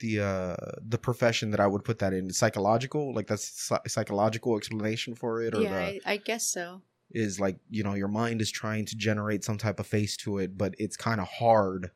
the 0.00 0.20
uh 0.20 0.56
the 0.86 0.98
profession 0.98 1.50
that 1.50 1.60
i 1.60 1.66
would 1.66 1.84
put 1.84 1.98
that 2.00 2.12
in? 2.12 2.32
Psychological? 2.32 3.14
Like 3.14 3.26
that's 3.26 3.70
psychological 3.86 4.56
explanation 4.56 5.14
for 5.14 5.42
it 5.42 5.54
or 5.54 5.62
yeah 5.62 5.70
the 5.70 6.00
I, 6.06 6.12
I 6.12 6.16
guess 6.16 6.44
so. 6.46 6.82
is 7.10 7.38
like 7.40 7.56
you 7.70 7.82
know 7.82 7.94
your 7.94 8.08
mind 8.08 8.40
is 8.40 8.50
trying 8.50 8.86
to 8.86 8.96
generate 8.96 9.44
some 9.44 9.58
type 9.58 9.80
of 9.80 9.86
face 9.86 10.16
to 10.18 10.38
it 10.38 10.58
but 10.58 10.74
it's 10.78 10.96
kind 10.96 11.20
of 11.20 11.28
hard 11.28 11.90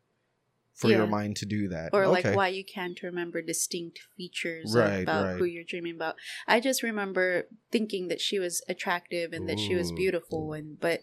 for 0.77 0.91
your 0.91 1.07
mind 1.07 1.37
to 1.37 1.47
do 1.47 1.69
that. 1.69 1.91
Or 1.93 2.05
Okay. 2.05 2.29
like 2.29 2.37
why 2.37 2.49
you 2.49 2.65
can't 2.65 3.03
remember 3.03 3.43
distinct 3.43 4.01
features 4.17 4.75
Right, 4.75 5.03
about 5.03 5.25
right. 5.25 5.37
who 5.39 5.45
you're 5.45 5.65
dreaming 5.65 5.95
about. 5.95 6.17
I 6.47 6.61
just 6.61 6.83
remember 6.83 7.49
thinking 7.73 8.09
that 8.09 8.21
she 8.21 8.39
was 8.39 8.63
attractive 8.69 9.33
and 9.33 9.49
that 9.49 9.59
she 9.59 9.75
was 9.75 9.91
beautiful 9.93 10.53
and 10.53 10.79
but 10.79 11.01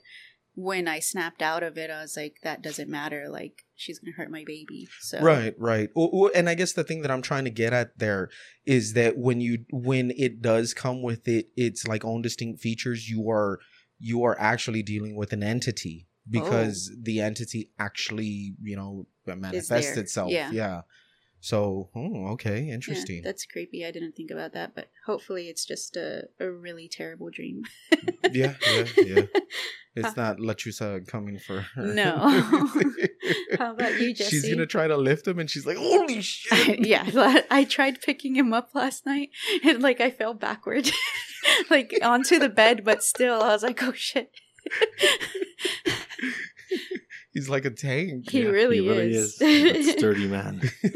when 0.56 0.88
i 0.88 1.00
snapped 1.00 1.42
out 1.42 1.64
of 1.64 1.78
it 1.80 1.90
i 1.90 2.02
was 2.02 2.16
like 2.16 2.36
that 2.44 2.62
doesn't 2.62 2.90
matter 2.90 3.28
like 3.28 3.64
she's 3.76 3.98
gonna 3.98 4.16
hurt 4.16 4.30
my 4.30 4.44
baby 4.46 4.88
so 5.02 5.20
right 5.20 5.56
right. 5.58 5.90
And 6.36 6.48
i 6.48 6.54
guess 6.54 6.74
the 6.74 6.84
thing 6.84 7.02
that 7.02 7.10
i'm 7.10 7.24
trying 7.24 7.46
to 7.46 7.50
get 7.50 7.74
at 7.74 7.98
there 7.98 8.30
is 8.66 8.94
that 8.94 9.18
when 9.18 9.42
you 9.42 9.66
when 9.72 10.12
it 10.12 10.42
does 10.42 10.74
come 10.76 11.02
with 11.02 11.28
it 11.28 11.48
its 11.58 11.88
like 11.88 12.06
own 12.06 12.22
distinct 12.22 12.62
features 12.62 13.10
you 13.10 13.30
are 13.32 13.60
you 14.00 14.24
are 14.24 14.40
actually 14.40 14.84
dealing 14.84 15.16
with 15.16 15.34
an 15.34 15.42
entity 15.42 16.06
oh. 16.06 16.30
because 16.30 16.92
the 17.02 17.20
entity 17.20 17.72
actually 17.80 18.54
you 18.62 18.76
know 18.76 19.08
manifests 19.26 19.98
itself 19.98 20.32
Yeah. 20.32 20.52
yeah 20.52 20.82
so 21.40 21.90
oh, 21.96 22.28
okay 22.34 22.62
Yeah, 22.62 22.76
interesting 22.76 23.22
that's 23.24 23.46
creepy 23.46 23.86
i 23.86 23.92
didn't 23.92 24.14
think 24.14 24.32
about 24.32 24.54
that 24.54 24.76
but 24.76 24.88
hopefully 25.06 25.50
it's 25.50 25.66
just 25.66 25.98
a, 25.98 26.30
a 26.40 26.50
really 26.50 26.88
terrible 26.88 27.30
dream 27.30 27.64
mm-hmm. 27.94 28.34
yeah 28.34 28.54
yeah 28.98 29.16
yeah 29.16 29.42
it's 29.96 30.18
not 30.18 30.38
Lechuza 30.38 31.08
coming 31.08 31.38
for 31.38 31.62
her. 31.62 31.84
No. 31.94 32.18
How 33.60 33.74
about 33.74 34.00
you, 34.00 34.14
Jesse? 34.14 34.32
She's 34.32 34.50
gonna 34.50 34.66
try 34.66 34.88
to 34.88 34.98
lift 34.98 35.28
him, 35.28 35.38
and 35.40 35.50
she's 35.50 35.66
like, 35.66 35.78
"Holy 35.78 36.22
shit!" 36.22 36.80
yeah, 36.86 37.42
I 37.52 37.64
tried 37.64 38.02
picking 38.02 38.36
him 38.36 38.54
up 38.54 38.70
last 38.74 39.06
night, 39.06 39.30
and 39.64 39.82
like 39.82 40.02
I 40.02 40.10
fell 40.10 40.34
backward, 40.34 40.90
like 41.70 41.94
onto 42.02 42.40
the 42.40 42.50
bed, 42.50 42.84
but 42.84 43.04
still, 43.04 43.42
I 43.42 43.50
was 43.50 43.64
like, 43.64 43.84
"Oh 43.84 43.94
shit!" 43.94 44.32
He's 47.34 47.50
like 47.50 47.66
a 47.66 47.72
tank. 47.72 48.30
He 48.30 48.42
Yeah, 48.44 48.50
really, 48.50 48.80
he 48.82 48.88
really 48.90 49.12
is. 49.16 49.42
is. 49.42 49.88
a 49.88 49.92
sturdy 49.98 50.28
man. 50.28 50.62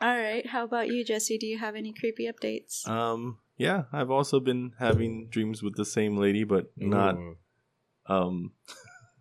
All 0.00 0.16
right, 0.16 0.46
how 0.46 0.64
about 0.64 0.88
you, 0.88 1.04
Jesse? 1.04 1.38
Do 1.38 1.46
you 1.46 1.58
have 1.58 1.74
any 1.74 1.92
creepy 1.92 2.30
updates? 2.30 2.86
Um, 2.88 3.38
yeah, 3.56 3.84
I've 3.92 4.10
also 4.10 4.40
been 4.40 4.72
having 4.78 5.28
dreams 5.28 5.62
with 5.62 5.74
the 5.76 5.84
same 5.86 6.16
lady, 6.16 6.44
but 6.44 6.70
not 6.76 7.16
Ooh. 7.16 7.36
um, 8.06 8.52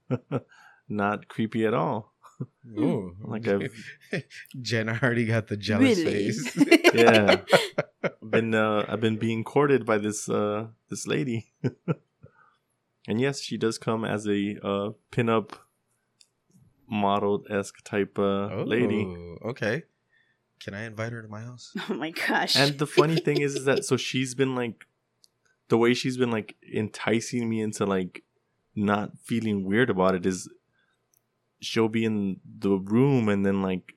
not 0.89 1.27
creepy 1.29 1.65
at 1.65 1.73
all. 1.73 2.13
Ooh. 2.77 3.15
Like 3.21 3.47
I've 3.47 3.71
Jenna 4.61 4.99
already 5.01 5.25
got 5.25 5.47
the 5.47 5.55
jealous 5.55 6.03
face. 6.03 6.55
yeah, 6.93 7.37
I've 8.03 8.29
been 8.29 8.53
uh, 8.53 8.85
I've 8.89 8.99
been 8.99 9.15
being 9.17 9.45
courted 9.45 9.85
by 9.85 9.97
this 9.97 10.27
uh 10.27 10.67
this 10.89 11.07
lady, 11.07 11.53
and 13.07 13.21
yes, 13.21 13.39
she 13.39 13.55
does 13.57 13.77
come 13.77 14.03
as 14.03 14.27
a 14.27 14.57
uh 14.61 14.89
pinup 15.13 15.51
model 16.89 17.43
esque 17.49 17.83
type 17.83 18.17
uh 18.19 18.63
lady. 18.63 19.05
Okay. 19.45 19.83
Can 20.59 20.73
I 20.73 20.85
invite 20.85 21.11
her 21.11 21.21
to 21.21 21.27
my 21.27 21.41
house? 21.41 21.75
oh 21.89 21.93
my 21.93 22.11
gosh! 22.11 22.55
And 22.55 22.77
the 22.79 22.87
funny 22.87 23.17
thing 23.17 23.41
is, 23.41 23.55
is 23.55 23.65
that 23.65 23.85
so 23.89 23.97
she's 23.97 24.33
been 24.35 24.55
like, 24.55 24.85
the 25.67 25.77
way 25.77 25.93
she's 25.93 26.17
been 26.17 26.31
like 26.31 26.55
enticing 26.73 27.49
me 27.49 27.61
into 27.61 27.85
like 27.85 28.23
not 28.75 29.17
feeling 29.19 29.65
weird 29.65 29.89
about 29.89 30.15
it 30.15 30.25
is, 30.25 30.49
she'll 31.59 31.89
be 31.89 32.05
in 32.05 32.39
the 32.59 32.77
room 32.77 33.29
and 33.29 33.45
then 33.45 33.61
like 33.61 33.95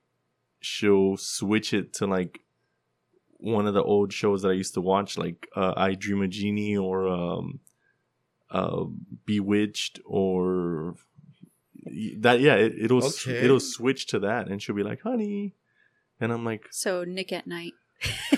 she'll 0.61 1.16
switch 1.16 1.73
it 1.73 1.92
to 1.95 2.07
like 2.07 2.40
one 3.38 3.66
of 3.66 3.75
the 3.75 3.83
old 3.83 4.12
shows 4.12 4.42
that 4.42 4.49
I 4.49 4.54
used 4.54 4.75
to 4.75 4.80
watch, 4.80 5.16
like 5.16 5.49
uh, 5.54 5.75
I 5.76 5.95
Dream 5.95 6.23
a 6.23 6.28
Jeannie 6.28 6.76
or 6.76 7.09
um, 7.09 7.61
uh, 8.50 8.85
Bewitched 9.25 10.00
or 10.04 10.97
that. 12.18 12.40
Yeah, 12.40 12.54
it, 12.57 12.75
it'll 12.78 13.04
Okay. 13.04 13.38
it'll 13.45 13.61
switch 13.61 14.07
to 14.09 14.18
that, 14.21 14.49
and 14.49 14.61
she'll 14.62 14.75
be 14.76 14.83
like, 14.83 15.02
"Honey," 15.02 15.54
and 16.21 16.33
I'm 16.33 16.45
like. 16.45 16.66
so 16.71 17.04
Nick 17.04 17.33
at 17.33 17.47
night, 17.47 17.73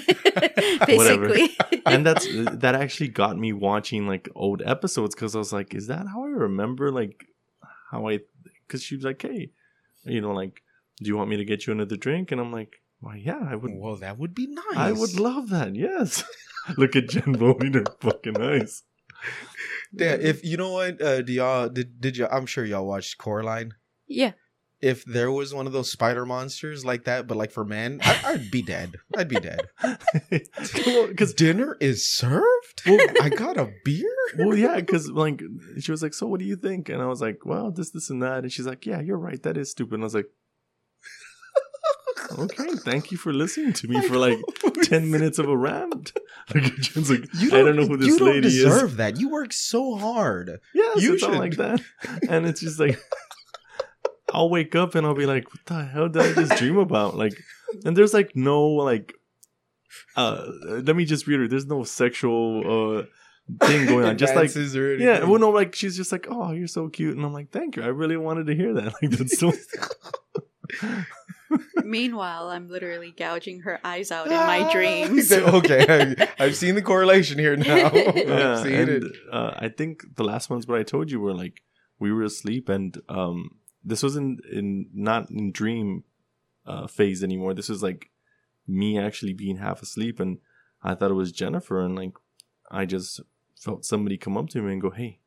Whatever. 0.88 1.28
basically. 1.28 1.83
and 1.87 2.04
that's 2.07 2.26
that 2.59 2.75
actually 2.75 3.09
got 3.09 3.38
me 3.38 3.52
watching 3.52 4.07
like 4.07 4.28
old 4.35 4.62
episodes 4.64 5.14
because 5.14 5.35
I 5.35 5.38
was 5.38 5.52
like, 5.52 5.75
is 5.75 5.87
that 5.88 6.07
how 6.07 6.25
I 6.25 6.28
remember 6.28 6.90
like 6.90 7.26
how 7.90 8.09
I? 8.09 8.21
Because 8.66 8.83
she 8.83 8.95
was 8.97 9.04
like, 9.04 9.21
hey, 9.23 9.50
you 10.04 10.21
know, 10.21 10.33
like, 10.33 10.62
do 10.99 11.09
you 11.09 11.16
want 11.16 11.30
me 11.30 11.37
to 11.37 11.45
get 11.45 11.66
you 11.66 11.73
another 11.73 11.97
drink? 11.97 12.30
And 12.33 12.40
I'm 12.40 12.52
like, 12.52 12.80
well, 13.00 13.16
yeah, 13.16 13.40
I 13.49 13.57
would. 13.57 13.73
Well, 13.75 13.97
that 13.97 14.19
would 14.19 14.35
be 14.35 14.47
nice. 14.47 14.76
I 14.76 14.92
would 14.92 15.19
love 15.19 15.49
that. 15.50 15.75
Yes. 15.75 16.23
Look 16.76 16.95
at 16.95 17.09
Jen 17.09 17.33
rolling 17.33 17.73
her 17.73 17.85
fucking 18.00 18.40
eyes. 18.40 18.83
Yeah, 19.92 20.14
if 20.20 20.44
you 20.44 20.56
know 20.56 20.73
what, 20.73 21.02
uh, 21.02 21.23
do 21.23 21.32
y'all 21.32 21.68
did 21.68 22.00
did 22.00 22.16
you? 22.16 22.26
I'm 22.30 22.47
sure 22.47 22.64
y'all 22.64 22.87
watched 22.87 23.18
Coraline. 23.18 23.75
yeah, 24.06 24.32
If 24.80 25.04
there 25.04 25.30
was 25.32 25.52
one 25.52 25.66
of 25.66 25.73
those 25.73 25.90
spider 25.90 26.25
monsters 26.25 26.85
like 26.85 27.04
that, 27.04 27.26
but 27.26 27.37
like 27.37 27.50
for 27.50 27.64
men, 27.64 28.00
I, 28.02 28.20
I'd 28.25 28.50
be 28.50 28.62
dead. 28.62 28.97
I'd 29.16 29.28
be 29.28 29.37
dead. 29.40 29.62
Because 31.09 31.35
Dinner 31.35 31.76
is 31.80 32.09
served. 32.09 32.82
well, 32.87 32.99
I 33.20 33.28
got 33.28 33.56
a 33.59 33.73
beer. 33.85 34.06
well, 34.38 34.56
yeah, 34.56 34.76
because 34.76 35.09
like 35.11 35.42
she 35.80 35.90
was 35.90 36.02
like, 36.02 36.14
"So 36.14 36.26
what 36.26 36.40
do 36.40 36.47
you 36.47 36.56
think?" 36.56 36.88
And 36.88 37.02
I 37.02 37.06
was 37.06 37.20
like, 37.20 37.44
"Well, 37.44 37.70
this, 37.70 37.90
this, 37.90 38.11
and 38.11 38.23
that." 38.23 38.38
And 38.44 38.52
she's 38.52 38.66
like, 38.66 38.87
"Yeah, 38.87 39.00
you're 39.00 39.18
right. 39.18 39.42
That 39.42 39.56
is 39.56 39.70
stupid." 39.70 39.94
And 39.94 40.02
I 40.04 40.06
was 40.06 40.14
like, 40.14 40.28
"Okay, 42.38 42.68
thank 42.84 43.10
you 43.10 43.18
for 43.18 43.32
listening 43.32 43.72
to 43.75 43.88
me 43.88 44.00
for 44.06 44.16
like 44.16 44.38
ten 44.82 45.10
minutes 45.10 45.38
of 45.38 45.49
a 45.49 45.56
rant." 45.56 46.12
Like 46.54 46.75
Jen's 46.76 47.08
like, 47.10 47.25
You 47.34 47.49
"I 47.52 47.62
don't 47.62 47.76
know 47.76 47.87
who 47.87 47.96
this 47.96 48.08
you 48.08 48.18
don't 48.18 48.28
lady 48.34 48.49
is." 48.49 48.54
deserve 48.54 48.96
that. 48.96 49.20
You 49.20 49.28
work 49.28 49.52
so 49.52 49.94
hard. 49.96 50.58
Yes, 50.75 51.00
You 51.02 51.16
should- 51.18 51.30
like 51.38 51.56
that, 51.64 51.80
and 52.28 52.46
it's 52.46 52.60
just 52.60 52.80
like. 52.80 52.99
I'll 54.32 54.49
wake 54.49 54.76
up 54.76 54.94
and 54.94 55.04
I'll 55.06 55.14
be 55.14 55.26
like, 55.26 55.44
"What 55.52 55.66
the 55.66 55.84
hell 55.84 56.08
did 56.08 56.22
I 56.22 56.32
just 56.34 56.56
dream 56.56 56.78
about?" 56.78 57.16
Like, 57.16 57.32
and 57.84 57.96
there's 57.96 58.14
like 58.14 58.37
no 58.37 58.62
like, 58.64 59.12
uh, 60.16 60.46
let 60.87 60.94
me 60.94 61.04
just 61.04 61.26
read 61.26 61.40
her. 61.40 61.49
There's 61.49 61.66
no 61.66 61.82
sexual 61.82 63.00
uh 63.00 63.66
thing 63.66 63.87
going 63.87 64.04
on. 64.04 64.18
Just 64.18 64.34
like 64.37 64.50
Yeah, 65.00 65.25
well, 65.25 65.40
no, 65.40 65.50
like 65.50 65.75
she's 65.75 65.96
just 65.96 66.12
like, 66.12 66.28
"Oh, 66.30 66.52
you're 66.52 66.68
so 66.68 66.88
cute," 66.88 67.16
and 67.16 67.25
I'm 67.26 67.32
like, 67.32 67.50
"Thank 67.50 67.75
you." 67.76 67.82
I 67.82 67.88
really 67.88 68.16
wanted 68.16 68.46
to 68.46 68.54
hear 68.54 68.72
that. 68.75 68.94
Like 69.02 69.10
that's 69.10 69.37
so. 69.38 69.52
Meanwhile, 71.85 72.49
I'm 72.49 72.69
literally 72.69 73.12
gouging 73.16 73.61
her 73.61 73.80
eyes 73.85 74.11
out 74.11 74.26
in 74.26 74.33
my 74.33 74.71
dreams. 74.73 75.33
okay, 75.33 76.16
I, 76.19 76.45
I've 76.45 76.57
seen 76.57 76.75
the 76.75 76.83
correlation 76.83 77.38
here 77.38 77.57
now. 77.57 77.66
yeah, 77.92 78.52
I've 78.52 78.61
seen 78.61 78.75
and 78.75 78.88
it. 78.88 79.04
uh, 79.33 79.54
I 79.57 79.69
think 79.69 80.16
the 80.16 80.25
last 80.25 80.50
ones, 80.50 80.66
what 80.66 80.78
I 80.78 80.83
told 80.83 81.11
you 81.11 81.21
were 81.21 81.35
like 81.35 81.62
we 81.99 82.12
were 82.12 82.23
asleep, 82.23 82.69
and 82.69 83.00
um, 83.09 83.57
this 83.85 84.02
wasn't 84.02 84.45
in 84.47 84.88
not 84.95 85.30
in 85.30 85.52
dream 85.52 86.04
uh, 86.66 86.87
phase 86.87 87.23
anymore. 87.23 87.54
This 87.54 87.69
was 87.69 87.83
like 87.83 88.11
me 88.66 88.99
actually 88.99 89.33
being 89.33 89.57
half 89.57 89.83
asleep, 89.83 90.21
and 90.21 90.38
I 90.83 90.95
thought 90.95 91.11
it 91.11 91.14
was 91.14 91.33
Jennifer, 91.33 91.80
and 91.85 91.97
like 91.97 92.12
I 92.71 92.87
just 92.87 93.21
felt 93.57 93.85
somebody 93.85 94.16
come 94.16 94.37
up 94.37 94.49
to 94.50 94.62
me 94.62 94.73
and 94.73 94.83
go, 94.83 94.90
"Hey, 94.90 95.21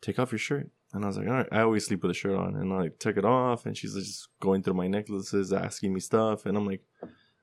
take 0.00 0.18
off 0.18 0.32
your 0.32 0.38
shirt." 0.38 0.70
And 0.92 1.04
I 1.04 1.06
was 1.08 1.16
like, 1.16 1.28
all 1.28 1.34
right, 1.34 1.48
I 1.52 1.60
always 1.60 1.86
sleep 1.86 2.02
with 2.02 2.10
a 2.10 2.14
shirt 2.14 2.36
on. 2.36 2.56
And 2.56 2.72
I 2.72 2.76
like, 2.78 2.98
took 2.98 3.16
it 3.16 3.24
off, 3.24 3.64
and 3.66 3.76
she's 3.76 3.94
just 3.94 4.28
going 4.40 4.62
through 4.62 4.74
my 4.74 4.88
necklaces, 4.88 5.52
asking 5.52 5.94
me 5.94 6.00
stuff. 6.00 6.46
And 6.46 6.56
I'm 6.56 6.66
like, 6.66 6.82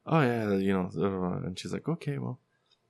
oh, 0.05 0.21
yeah, 0.21 0.53
you 0.55 0.73
know. 0.73 0.89
And 1.45 1.57
she's 1.57 1.71
like, 1.71 1.87
okay, 1.87 2.17
well, 2.17 2.39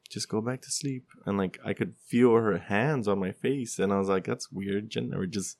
just 0.10 0.30
go 0.30 0.42
back 0.42 0.62
to 0.64 0.72
sleep. 0.72 1.06
And 1.26 1.38
like, 1.38 1.60
I 1.64 1.74
could 1.74 1.96
feel 2.06 2.34
her 2.34 2.58
hands 2.58 3.08
on 3.08 3.20
my 3.20 3.32
face. 3.32 3.78
And 3.78 3.94
I 3.94 4.00
was 4.00 4.10
like, 4.10 4.24
that's 4.26 4.52
weird. 4.52 4.90
Jen 4.90 5.10
never 5.10 5.28
just 5.28 5.58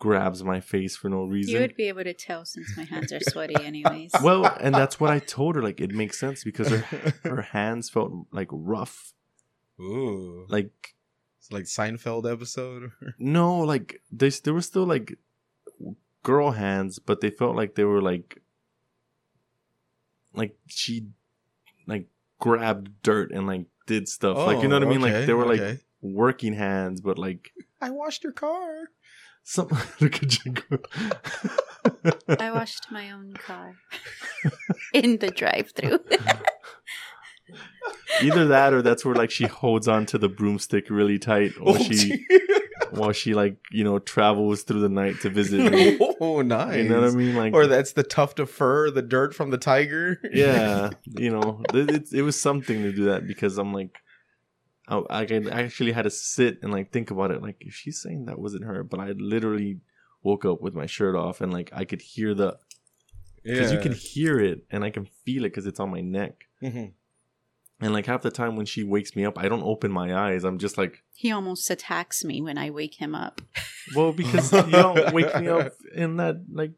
grabs 0.00 0.42
my 0.42 0.58
face 0.58 0.96
for 0.96 1.08
no 1.08 1.22
reason. 1.22 1.54
You 1.54 1.60
would 1.60 1.76
be 1.76 1.86
able 1.86 2.02
to 2.02 2.12
tell 2.12 2.44
since 2.44 2.76
my 2.76 2.82
hands 2.82 3.12
are 3.12 3.20
sweaty, 3.20 3.54
anyways. 3.64 4.10
well, 4.24 4.44
and 4.60 4.74
that's 4.74 4.98
what 4.98 5.10
I 5.10 5.20
told 5.20 5.54
her. 5.54 5.62
Like 5.62 5.80
it 5.80 5.92
makes 5.92 6.18
sense 6.18 6.42
because 6.42 6.68
her 6.70 7.12
her 7.22 7.42
hands 7.52 7.88
felt 7.88 8.12
like 8.32 8.48
rough. 8.50 9.12
Ooh, 9.80 10.46
Like 10.48 10.72
it's 10.74 11.01
like 11.50 11.64
Seinfeld 11.64 12.30
episode. 12.30 12.92
no, 13.18 13.58
like 13.58 14.00
they 14.10 14.28
they 14.28 14.50
were 14.50 14.62
still 14.62 14.84
like 14.84 15.18
girl 16.22 16.52
hands, 16.52 16.98
but 16.98 17.20
they 17.20 17.30
felt 17.30 17.56
like 17.56 17.74
they 17.74 17.84
were 17.84 18.02
like 18.02 18.42
like 20.34 20.56
she 20.66 21.08
like 21.86 22.06
grabbed 22.38 23.02
dirt 23.02 23.30
and 23.32 23.46
like 23.46 23.66
did 23.86 24.08
stuff. 24.08 24.36
like 24.38 24.62
you 24.62 24.68
know 24.68 24.76
what 24.76 24.84
I 24.84 24.86
oh, 24.86 24.90
mean? 24.90 25.00
Like 25.00 25.12
Oh, 25.12 25.26
they 25.26 25.34
were 25.34 25.46
like 25.46 25.80
working 26.00 26.54
hands, 26.54 27.00
but 27.00 27.18
like 27.18 27.52
I 27.80 27.90
washed 27.90 28.24
your 28.24 28.32
car. 28.32 28.90
some 29.42 29.68
look 30.00 30.22
at 30.22 30.44
you. 30.44 30.54
I 32.38 32.50
washed 32.52 32.86
my 32.90 33.10
own 33.10 33.34
car 33.34 33.76
in 34.92 35.18
the 35.18 35.30
drive-through. 35.30 35.98
Either 38.22 38.46
that 38.48 38.72
or 38.72 38.82
that's 38.82 39.04
where 39.04 39.14
like 39.14 39.30
she 39.30 39.46
holds 39.46 39.88
on 39.88 40.06
to 40.06 40.18
the 40.18 40.28
broomstick 40.28 40.90
really 40.90 41.18
tight 41.18 41.52
or 41.60 41.76
Oh, 41.76 41.78
she 41.82 42.26
while 42.90 43.12
she 43.12 43.32
like, 43.32 43.56
you 43.70 43.84
know, 43.84 43.98
travels 43.98 44.62
through 44.64 44.80
the 44.80 44.88
night 44.88 45.20
to 45.22 45.30
visit 45.30 45.72
me. 45.72 45.96
oh, 46.20 46.42
nice. 46.42 46.76
You 46.76 46.88
know 46.90 47.00
what 47.00 47.10
I 47.10 47.14
mean? 47.16 47.34
Like 47.34 47.54
Or 47.54 47.66
that's 47.66 47.92
the 47.92 48.02
tuft 48.02 48.38
of 48.38 48.50
fur, 48.50 48.90
the 48.90 49.00
dirt 49.02 49.34
from 49.34 49.50
the 49.50 49.56
tiger. 49.58 50.20
yeah, 50.32 50.90
you 51.06 51.30
know, 51.30 51.62
it, 51.72 51.90
it, 51.90 52.12
it 52.12 52.22
was 52.22 52.38
something 52.38 52.82
to 52.82 52.92
do 52.92 53.06
that 53.06 53.26
because 53.26 53.56
I'm 53.58 53.72
like, 53.72 53.98
I, 54.88 54.98
I 55.08 55.22
actually 55.62 55.92
had 55.92 56.02
to 56.02 56.10
sit 56.10 56.58
and 56.62 56.70
like 56.70 56.92
think 56.92 57.10
about 57.10 57.30
it. 57.30 57.40
Like, 57.40 57.56
if 57.60 57.72
she's 57.74 58.02
saying 58.02 58.26
that 58.26 58.38
wasn't 58.38 58.64
her, 58.64 58.82
but 58.84 59.00
I 59.00 59.12
literally 59.12 59.78
woke 60.22 60.44
up 60.44 60.60
with 60.60 60.74
my 60.74 60.86
shirt 60.86 61.16
off 61.16 61.40
and 61.40 61.52
like 61.52 61.70
I 61.72 61.84
could 61.84 62.02
hear 62.02 62.34
the 62.34 62.58
because 63.42 63.72
you 63.72 63.78
can 63.80 63.92
hear 63.92 64.38
it 64.38 64.64
and 64.70 64.84
I 64.84 64.90
can 64.90 65.06
feel 65.24 65.44
it 65.44 65.48
because 65.48 65.66
it's 65.66 65.80
on 65.80 65.90
my 65.90 66.00
neck. 66.00 66.44
Mhm. 66.62 66.92
And 67.82 67.92
like 67.92 68.06
half 68.06 68.22
the 68.22 68.30
time 68.30 68.54
when 68.54 68.64
she 68.64 68.84
wakes 68.84 69.16
me 69.16 69.24
up, 69.26 69.36
I 69.36 69.48
don't 69.48 69.64
open 69.64 69.90
my 69.90 70.14
eyes. 70.14 70.44
I'm 70.44 70.58
just 70.58 70.78
like, 70.78 71.02
he 71.14 71.32
almost 71.32 71.68
attacks 71.68 72.24
me 72.24 72.40
when 72.40 72.56
I 72.56 72.70
wake 72.70 72.94
him 72.94 73.14
up. 73.14 73.40
well, 73.96 74.12
because 74.12 74.52
you 74.52 74.62
don't 74.70 75.12
wake 75.12 75.34
me 75.40 75.48
up 75.48 75.72
in 75.94 76.16
that 76.18 76.44
like. 76.52 76.72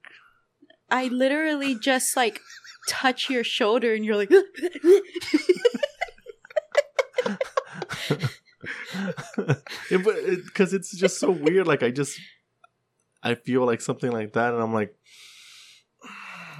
I 0.90 1.08
literally 1.08 1.75
just 1.75 2.16
like 2.16 2.40
touch 2.88 3.28
your 3.28 3.44
shoulder 3.44 3.94
and 3.94 4.04
you're 4.04 4.16
like 4.16 4.30
yeah, 4.30 4.38
but 10.04 10.16
uh, 10.16 10.37
because 10.44 10.73
it's 10.73 10.96
just 10.96 11.18
so 11.18 11.30
weird. 11.30 11.66
Like 11.66 11.82
I 11.82 11.90
just, 11.90 12.18
I 13.23 13.34
feel 13.34 13.64
like 13.66 13.80
something 13.80 14.11
like 14.11 14.32
that, 14.34 14.54
and 14.54 14.62
I'm 14.62 14.73
like, 14.73 14.94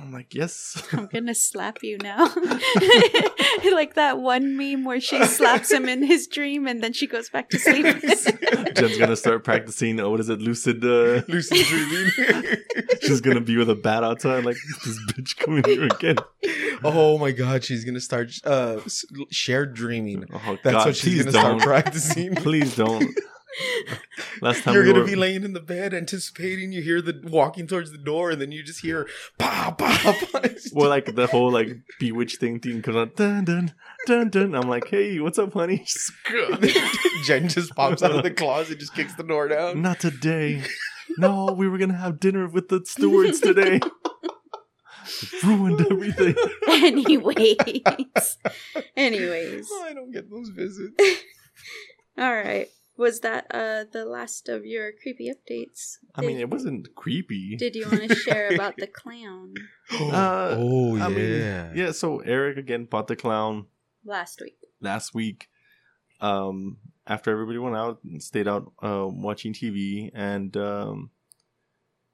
I'm 0.05 0.13
like, 0.13 0.35
yes. 0.35 0.83
I'm 0.93 1.07
gonna 1.13 1.35
slap 1.35 1.83
you 1.83 1.97
now. 1.97 2.25
like 3.73 3.95
that 3.95 4.19
one 4.19 4.55
meme 4.55 4.85
where 4.85 5.01
she 5.01 5.25
slaps 5.25 5.73
him 5.73 5.89
in 5.89 6.03
his 6.03 6.27
dream 6.27 6.67
and 6.67 6.83
then 6.83 6.93
she 6.93 7.07
goes 7.07 7.31
back 7.31 7.49
to 7.51 7.59
sleep. 7.59 7.87
Jen's 8.77 8.99
gonna 8.99 9.17
start 9.17 9.45
practicing. 9.45 9.99
Oh, 10.01 10.11
what 10.11 10.21
is 10.21 10.29
it? 10.29 10.43
Lucid. 10.43 10.85
Uh, 10.85 11.23
Lucid 11.27 11.57
dreaming. 11.67 12.57
she's 13.01 13.23
gonna 13.23 13.41
be 13.41 13.57
with 13.57 13.71
a 13.71 13.75
bat 13.75 14.05
outside. 14.05 14.45
Like 14.45 14.59
this 14.85 14.99
bitch 15.13 15.39
coming 15.39 15.65
here 15.65 15.85
again. 15.87 16.17
oh 16.85 17.17
my 17.17 17.31
god, 17.31 17.65
she's 17.65 17.87
gonna 17.87 17.99
start 17.99 18.31
uh 18.45 18.81
shared 19.31 19.73
dreaming. 19.73 20.27
Oh 20.35 20.59
That's 20.63 20.75
God, 20.77 20.87
what 20.89 20.97
she's 20.97 21.21
gonna 21.21 21.31
start 21.31 21.59
don't. 21.59 21.63
practicing. 21.63 22.35
Please 22.35 22.77
don't. 22.77 23.09
Last 24.41 24.65
time 24.65 24.75
You're 24.75 24.85
we 24.85 24.91
gonna 24.91 25.01
were- 25.01 25.07
be 25.07 25.17
laying 25.17 25.45
in 25.45 25.53
the 25.53 25.61
bed, 25.61 25.95
anticipating. 25.95 26.73
You 26.73 26.83
hear 26.83 27.01
the 27.01 27.21
walking 27.25 27.67
towards 27.67 27.93
the 27.93 27.99
door, 27.99 28.31
and 28.31 28.41
then 28.41 28.53
you 28.53 28.63
just 28.63 28.81
hear 28.81 29.09
pow 29.39 29.71
pow. 29.73 30.13
pow. 30.33 30.43
well, 30.73 30.89
like 30.89 31.15
the 31.15 31.27
whole 31.27 31.51
like 31.51 31.69
bewitched 32.01 32.41
thing 32.41 32.61
thing 32.61 32.83
comes 32.83 32.97
on. 32.97 33.13
Dun 33.17 33.45
dun 33.45 33.75
dun 34.07 34.31
dun. 34.31 34.55
I'm 34.55 34.69
like, 34.69 34.89
hey, 34.89 35.21
what's 35.21 35.39
up, 35.39 35.53
honey? 35.53 35.87
Jen 37.25 37.49
just 37.49 37.75
pops 37.75 38.03
out 38.03 38.13
of 38.13 38.23
the 38.23 38.31
closet, 38.31 38.81
just 38.81 38.95
kicks 38.95 39.15
the 39.15 39.23
door 39.23 39.49
down. 39.49 39.83
Not 39.83 40.01
today. 40.01 40.63
No, 41.19 41.53
we 41.53 41.69
were 41.69 41.79
gonna 41.79 41.97
have 41.97 42.19
dinner 42.19 42.49
with 42.49 42.69
the 42.69 42.83
stewards 42.85 43.41
today. 43.41 43.81
Ruined 45.45 45.81
oh. 45.83 45.95
everything. 45.95 46.35
Anyways. 46.69 48.39
Anyways. 48.97 49.69
Oh, 49.71 49.85
I 49.87 49.93
don't 49.93 50.11
get 50.13 50.31
those 50.31 50.49
visits. 50.49 50.97
All 52.19 52.33
right. 52.35 52.69
Was 52.97 53.21
that 53.21 53.47
uh 53.51 53.85
the 53.91 54.05
last 54.05 54.49
of 54.49 54.65
your 54.65 54.93
creepy 54.93 55.29
updates? 55.33 55.99
I 56.15 56.21
mean, 56.23 56.39
it 56.39 56.49
wasn't 56.51 56.95
creepy. 56.95 57.57
Did 57.57 57.75
you 57.75 57.87
want 57.91 58.09
to 58.09 58.15
share 58.15 58.55
about 58.55 58.77
the 58.77 58.87
clown 59.01 59.55
Uh, 59.91 60.55
oh 60.59 60.97
I 60.97 61.09
yeah, 61.09 61.09
mean, 61.09 61.77
yeah. 61.77 61.93
So 61.93 62.21
Eric 62.21 62.57
again 62.57 62.85
bought 62.85 63.09
the 63.09 63.17
clown 63.17 63.67
last 64.05 64.41
week? 64.41 64.59
last 64.81 65.15
week. 65.15 65.49
Um, 66.21 66.79
after 67.07 67.31
everybody 67.33 67.59
went 67.59 67.77
out 67.77 67.99
and 68.05 68.23
stayed 68.23 68.47
out 68.49 68.73
uh, 68.83 69.07
watching 69.11 69.53
TV, 69.53 70.11
and 70.15 70.57
um, 70.57 71.11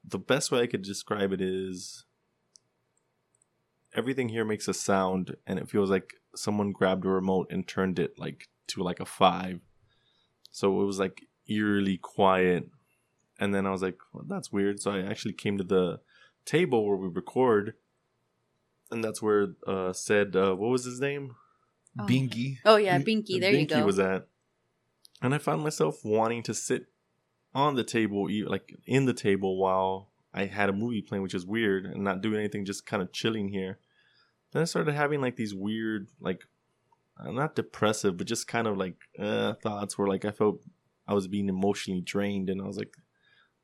the 0.04 0.18
best 0.18 0.50
way 0.50 0.60
I 0.62 0.66
could 0.66 0.82
describe 0.82 1.32
it 1.32 1.40
is 1.40 2.04
everything 3.94 4.28
here 4.30 4.44
makes 4.44 4.66
a 4.68 4.74
sound, 4.74 5.36
and 5.46 5.58
it 5.58 5.68
feels 5.68 5.90
like 5.90 6.14
someone 6.34 6.72
grabbed 6.72 7.04
a 7.04 7.08
remote 7.08 7.48
and 7.50 7.66
turned 7.68 7.98
it 7.98 8.18
like 8.18 8.48
to 8.68 8.82
like 8.82 8.98
a 9.00 9.04
five. 9.04 9.60
So 10.50 10.80
it 10.80 10.84
was 10.84 10.98
like 10.98 11.22
eerily 11.48 11.96
quiet, 11.96 12.68
and 13.38 13.54
then 13.54 13.66
I 13.66 13.70
was 13.70 13.82
like, 13.82 13.98
well, 14.12 14.24
"That's 14.26 14.52
weird." 14.52 14.80
So 14.80 14.90
I 14.92 15.00
actually 15.00 15.34
came 15.34 15.58
to 15.58 15.64
the 15.64 16.00
table 16.44 16.86
where 16.86 16.96
we 16.96 17.08
record, 17.08 17.74
and 18.90 19.02
that's 19.04 19.22
where 19.22 19.48
uh 19.66 19.92
said 19.92 20.34
uh, 20.36 20.54
what 20.54 20.70
was 20.70 20.84
his 20.84 21.00
name? 21.00 21.36
Oh. 21.98 22.04
Binky. 22.04 22.58
Oh 22.64 22.76
yeah, 22.76 22.98
Binky. 22.98 23.40
There 23.40 23.52
you 23.52 23.66
Binky 23.66 23.80
go. 23.80 23.86
was 23.86 23.98
at, 23.98 24.26
and 25.22 25.34
I 25.34 25.38
found 25.38 25.62
myself 25.62 26.04
wanting 26.04 26.42
to 26.44 26.54
sit 26.54 26.86
on 27.54 27.74
the 27.74 27.84
table, 27.84 28.30
e- 28.30 28.44
like 28.44 28.76
in 28.86 29.06
the 29.06 29.12
table, 29.14 29.56
while 29.58 30.08
I 30.32 30.44
had 30.46 30.68
a 30.68 30.72
movie 30.72 31.02
playing, 31.02 31.22
which 31.22 31.34
is 31.34 31.44
weird, 31.44 31.86
and 31.86 32.04
not 32.04 32.20
doing 32.22 32.38
anything, 32.38 32.64
just 32.64 32.86
kind 32.86 33.02
of 33.02 33.12
chilling 33.12 33.48
here. 33.48 33.78
Then 34.52 34.62
I 34.62 34.64
started 34.66 34.94
having 34.94 35.20
like 35.20 35.36
these 35.36 35.54
weird, 35.54 36.08
like, 36.20 36.42
not 37.26 37.54
depressive, 37.54 38.16
but 38.16 38.26
just 38.26 38.48
kind 38.48 38.66
of 38.66 38.76
like 38.76 38.96
uh, 39.18 39.54
thoughts 39.62 39.98
where 39.98 40.08
like 40.08 40.24
I 40.24 40.30
felt 40.30 40.60
I 41.06 41.14
was 41.14 41.28
being 41.28 41.48
emotionally 41.48 42.00
drained, 42.00 42.50
and 42.50 42.60
I 42.60 42.66
was 42.66 42.76
like, 42.76 42.94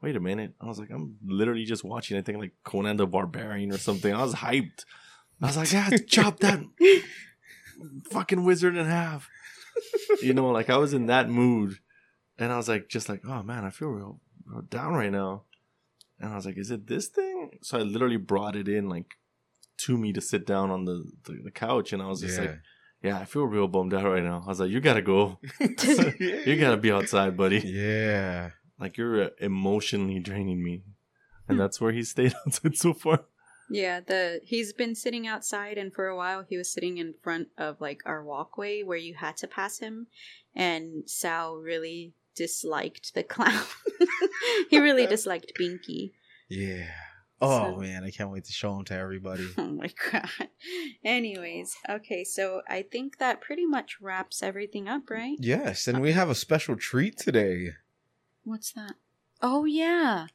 wait 0.03 0.17
a 0.17 0.21
minute, 0.21 0.55
I 0.61 0.67
was 0.67 0.79
like, 0.79 0.91
I'm 0.91 1.17
literally 1.25 1.65
just 1.65 1.85
watching, 1.85 2.17
I 2.17 2.23
think 2.23 2.39
like 2.39 2.53
Conan 2.65 2.97
the 2.97 3.07
Barbarian 3.07 3.73
or 3.73 3.79
something. 3.79 4.13
I 4.13 4.23
was 4.23 4.35
hyped. 4.35 4.85
I 5.41 5.47
was 5.47 5.57
like, 5.57 5.73
yeah, 5.73 5.91
chop 6.07 6.41
that 6.41 6.61
fucking 8.11 8.45
wizard 8.45 8.77
in 8.77 8.87
half. 8.87 9.29
you 10.23 10.33
know, 10.33 10.51
like 10.51 10.71
I 10.71 10.77
was 10.77 10.95
in 10.95 11.07
that 11.07 11.29
mood, 11.29 11.79
and 12.39 12.53
I 12.53 12.57
was 12.57 12.69
like, 12.69 12.89
just 12.89 13.09
like, 13.09 13.23
oh 13.27 13.43
man, 13.43 13.65
I 13.65 13.71
feel 13.71 13.89
real, 13.89 14.21
real 14.47 14.63
down 14.63 14.95
right 14.95 15.13
now. 15.13 15.43
And 16.19 16.33
I 16.33 16.37
was 16.37 16.47
like, 16.47 16.57
is 16.57 16.71
it 16.71 16.87
this 16.87 17.09
thing? 17.09 17.59
So 17.63 17.79
I 17.79 17.83
literally 17.83 18.17
brought 18.17 18.57
it 18.57 18.69
in 18.69 18.89
like 18.89 19.17
to 19.79 19.99
me 19.99 20.13
to 20.15 20.21
sit 20.21 20.47
down 20.47 20.71
on 20.71 20.85
the 20.85 21.05
the, 21.25 21.41
the 21.45 21.51
couch, 21.51 21.93
and 21.93 22.03
I 22.03 22.07
was 22.07 22.21
just 22.21 22.39
like, 22.39 22.59
yeah, 23.07 23.21
I 23.21 23.25
feel 23.25 23.45
real 23.45 23.69
bummed 23.69 23.95
out 23.95 24.05
right 24.05 24.23
now. 24.23 24.43
I 24.45 24.49
was 24.49 24.59
like, 24.59 24.71
you 24.71 24.81
gotta 24.81 25.01
go, 25.03 25.39
you 25.61 26.57
gotta 26.59 26.77
be 26.77 26.91
outside, 26.91 27.37
buddy. 27.37 27.59
Yeah. 27.59 28.51
Like 28.81 28.97
you're 28.97 29.25
uh, 29.25 29.29
emotionally 29.41 30.19
draining 30.19 30.63
me, 30.63 30.83
and 31.49 31.59
that's 31.59 31.81
where 31.81 31.93
he 31.93 32.03
stayed 32.03 32.35
outside 32.47 32.77
so 32.77 32.93
far. 32.93 33.25
Yeah, 33.71 34.01
the 34.01 34.41
he's 34.45 34.73
been 34.73 34.95
sitting 34.97 35.27
outside, 35.27 35.79
and 35.79 35.95
for 35.95 36.09
a 36.09 36.17
while 36.17 36.45
he 36.49 36.57
was 36.57 36.73
sitting 36.73 36.99
in 36.99 37.15
front 37.23 37.49
of 37.57 37.81
like 37.81 38.01
our 38.05 38.25
walkway 38.25 38.83
where 38.83 38.99
you 38.99 39.15
had 39.15 39.37
to 39.39 39.47
pass 39.47 39.79
him, 39.79 40.09
and 40.55 41.09
Sal 41.09 41.57
really 41.57 42.13
disliked 42.35 43.15
the 43.15 43.23
clown. 43.23 43.65
he 44.69 44.79
really 44.81 45.07
disliked 45.07 45.53
Binky. 45.59 46.13
Yeah. 46.49 46.91
Oh 47.41 47.75
So- 47.75 47.81
man, 47.81 48.03
I 48.05 48.11
can't 48.11 48.31
wait 48.31 48.45
to 48.45 48.53
show 48.53 48.75
them 48.75 48.85
to 48.87 48.95
everybody. 48.95 49.47
Oh 49.59 49.67
my 49.67 49.91
god. 50.11 50.29
Anyways, 51.05 51.77
okay, 51.89 52.25
so 52.25 52.63
I 52.69 52.83
think 52.83 53.19
that 53.19 53.41
pretty 53.41 53.67
much 53.67 53.99
wraps 54.01 54.43
everything 54.43 54.89
up, 54.89 55.11
right? 55.11 55.37
yes, 55.41 55.87
and 55.87 55.99
uh, 55.99 56.01
we 56.01 56.13
have 56.13 56.31
a 56.31 56.35
special 56.35 56.77
treat 56.77 57.17
today. 57.19 57.71
What's 58.45 58.73
that? 58.73 58.95
Oh 59.43 59.65
yeah. 59.65 60.27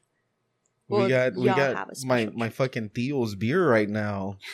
Well, 0.88 1.04
we 1.04 1.08
got 1.08 1.34
we 1.34 1.46
got 1.46 1.88
my 1.88 1.92
special 1.94 2.32
my 2.34 2.48
fucking 2.50 2.90
Theo's 2.90 3.34
beer 3.34 3.66
right 3.68 3.88
now. 3.88 4.36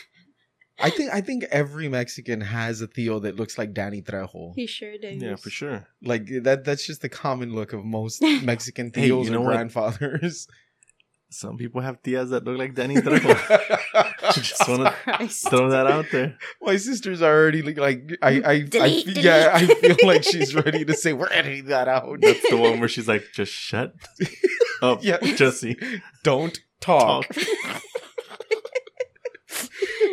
I 0.81 0.91
think 0.91 1.13
I 1.13 1.21
think 1.21 1.43
every 1.51 1.89
Mexican 1.89 2.41
has 2.41 2.81
a 2.81 2.87
Theo 2.87 3.19
that 3.21 3.35
looks 3.35 3.59
like 3.59 3.75
Danny 3.75 4.01
Trejo. 4.01 4.53
He 4.55 4.67
sure 4.69 4.97
does. 4.97 5.21
Yeah, 5.21 5.35
for 5.35 5.51
sure. 5.51 5.89
Like 6.03 6.27
that 6.45 6.65
that's 6.65 6.87
just 6.87 7.03
the 7.03 7.09
common 7.09 7.53
look 7.53 7.73
of 7.73 7.85
most 7.85 8.23
Mexican 8.43 8.93
Hey, 8.95 9.09
Theos 9.09 9.27
you 9.27 9.33
know 9.33 9.41
or 9.43 9.47
what? 9.47 9.57
Grandfathers. 11.29 11.37
Some 11.37 11.57
people 11.57 11.81
have 11.81 12.03
tias 12.03 12.31
that 12.31 12.45
look 12.45 12.59
like 12.59 12.75
Danny 12.75 12.97
Trejo. 12.97 14.33
Just 14.33 14.69
wanna 14.69 14.95
throw 15.29 15.71
that 15.71 15.87
out 15.87 16.07
there. 16.11 16.37
My 16.63 16.77
sister's 16.77 17.23
already 17.23 17.63
like, 17.63 17.79
like 17.79 18.19
I 18.23 18.29
I, 18.29 18.51
I 18.51 18.61
Delete, 18.63 19.17
yeah 19.19 19.51
I 19.55 19.67
feel 19.67 19.97
like 20.07 20.25
she's 20.25 20.55
ready 20.55 20.85
to 20.85 20.95
say 20.95 21.13
we're 21.13 21.31
editing 21.33 21.67
that 21.67 21.89
out. 21.89 22.21
That's 22.21 22.49
the 22.51 22.57
one 22.57 22.81
where 22.81 22.89
she's 22.89 23.09
like, 23.09 23.25
just 23.35 23.53
shut. 23.53 23.95
Oh, 24.83 24.99
Yeah. 25.03 25.19
Jesse. 25.19 25.77
Don't 26.23 26.59
talk. 26.81 27.27
Talk. 27.29 27.83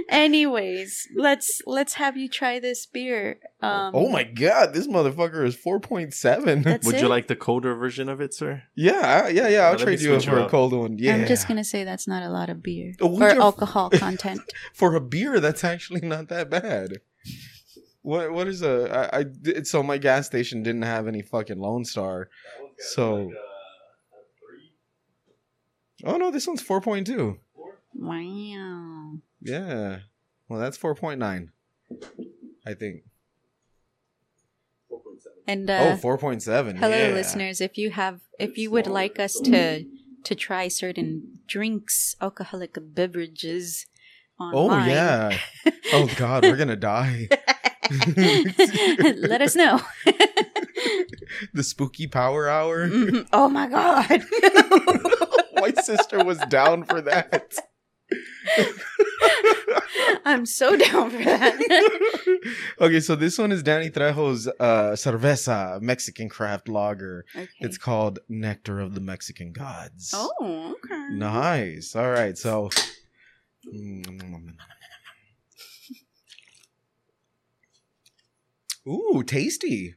Anyways, 0.10 1.08
let's 1.15 1.62
let's 1.65 1.96
have 1.96 2.15
you 2.15 2.30
try 2.30 2.60
this 2.60 2.86
beer. 2.86 3.39
Um, 3.62 3.91
oh 3.96 4.10
my 4.10 4.24
god, 4.24 4.74
this 4.74 4.88
motherfucker 4.88 5.44
is 5.46 5.56
4.7. 5.56 6.84
Would 6.86 6.96
it? 6.96 7.02
you 7.02 7.08
like 7.08 7.28
the 7.28 7.36
colder 7.36 7.74
version 7.76 8.08
of 8.08 8.22
it, 8.22 8.34
sir? 8.34 8.62
yeah, 8.76 9.28
yeah, 9.28 9.48
yeah. 9.48 9.62
I'll 9.65 9.72
Let 9.72 9.80
trade 9.80 10.02
you 10.02 10.20
for 10.22 10.38
a 10.38 10.44
up. 10.44 10.52
cold 10.52 10.74
one. 10.74 10.98
Yeah. 11.00 11.15
I'm 11.15 11.26
just 11.26 11.48
gonna 11.48 11.63
say 11.63 11.84
that's 11.84 12.08
not 12.08 12.22
a 12.24 12.30
lot 12.30 12.50
of 12.50 12.62
beer 12.62 12.94
Oh, 13.02 13.20
or 13.20 13.30
alcohol 13.30 13.89
content. 13.94 14.41
for 14.74 14.94
a 14.96 15.02
beer 15.02 15.39
that's 15.39 15.63
actually 15.63 16.02
not 16.02 16.30
that 16.30 16.50
bad. 16.52 16.98
What 18.04 18.32
what 18.32 18.48
is 18.48 18.62
a 18.62 19.10
I, 19.15 19.20
I 19.20 19.24
did- 19.24 19.65
so 19.65 19.82
my 19.82 19.98
gas 19.98 20.28
station 20.28 20.62
didn't 20.62 20.84
have 20.84 21.08
any 21.08 21.24
fucking 21.24 21.58
Lone 21.60 21.84
Star. 21.84 22.30
So 22.78 23.32
Oh 26.04 26.18
no, 26.18 26.30
this 26.30 26.46
one's 26.46 26.62
4.2. 26.62 27.38
wow. 27.96 29.13
Yeah. 29.46 30.00
Well, 30.50 30.60
that's 30.60 30.78
4.9. 30.78 31.50
I 32.68 32.74
think. 32.74 33.04
And 35.48 35.70
uh, 35.70 35.98
oh, 36.04 36.18
4.7. 36.18 36.78
hello, 36.78 36.98
yeah. 36.98 37.14
listeners. 37.14 37.62
If 37.62 37.78
you 37.78 37.92
have, 37.92 38.22
if 38.40 38.58
you 38.58 38.72
would 38.72 38.88
like 38.88 39.20
us 39.20 39.40
to 39.42 39.86
to 40.24 40.34
try 40.34 40.68
certain 40.68 41.38
drinks, 41.48 42.16
alcoholic 42.20 42.76
beverages, 42.82 43.86
online. 44.40 44.90
Oh 44.90 44.92
yeah. 44.92 45.38
Oh 45.94 46.10
god, 46.18 46.44
we're 46.44 46.56
going 46.56 46.70
to 46.70 46.76
die. 46.76 47.30
let 49.18 49.42
us 49.42 49.56
know. 49.56 49.80
The 51.54 51.64
spooky 51.64 52.08
power 52.08 52.48
hour. 52.48 52.88
Mhm. 52.88 53.28
Oh 53.34 53.50
my 53.50 53.68
god. 53.68 54.24
my 55.62 55.72
sister 55.82 56.24
was 56.24 56.38
down 56.50 56.84
for 56.84 57.02
that. 57.02 57.56
I'm 60.26 60.46
so 60.46 60.76
down 60.76 61.12
for 61.12 61.24
that. 61.24 61.56
okay, 62.82 63.00
so 63.00 63.16
this 63.16 63.38
one 63.38 63.52
is 63.52 63.64
Danny 63.64 63.90
Trejo's 63.90 64.48
uh, 64.48 64.94
cerveza 64.94 65.82
Mexican 65.82 66.30
craft 66.30 66.68
lager. 66.68 67.26
okay. 67.36 67.48
It's 67.60 67.78
called 67.78 68.20
Nectar 68.30 68.80
of 68.80 68.96
the 68.96 69.02
Mexican 69.02 69.52
Gods. 69.52 70.12
oh, 70.16 70.76
okay. 70.84 71.08
nice. 71.12 71.96
All 71.96 72.10
right, 72.10 72.38
so. 72.38 72.70
Ooh, 78.88 79.24
tasty. 79.26 79.96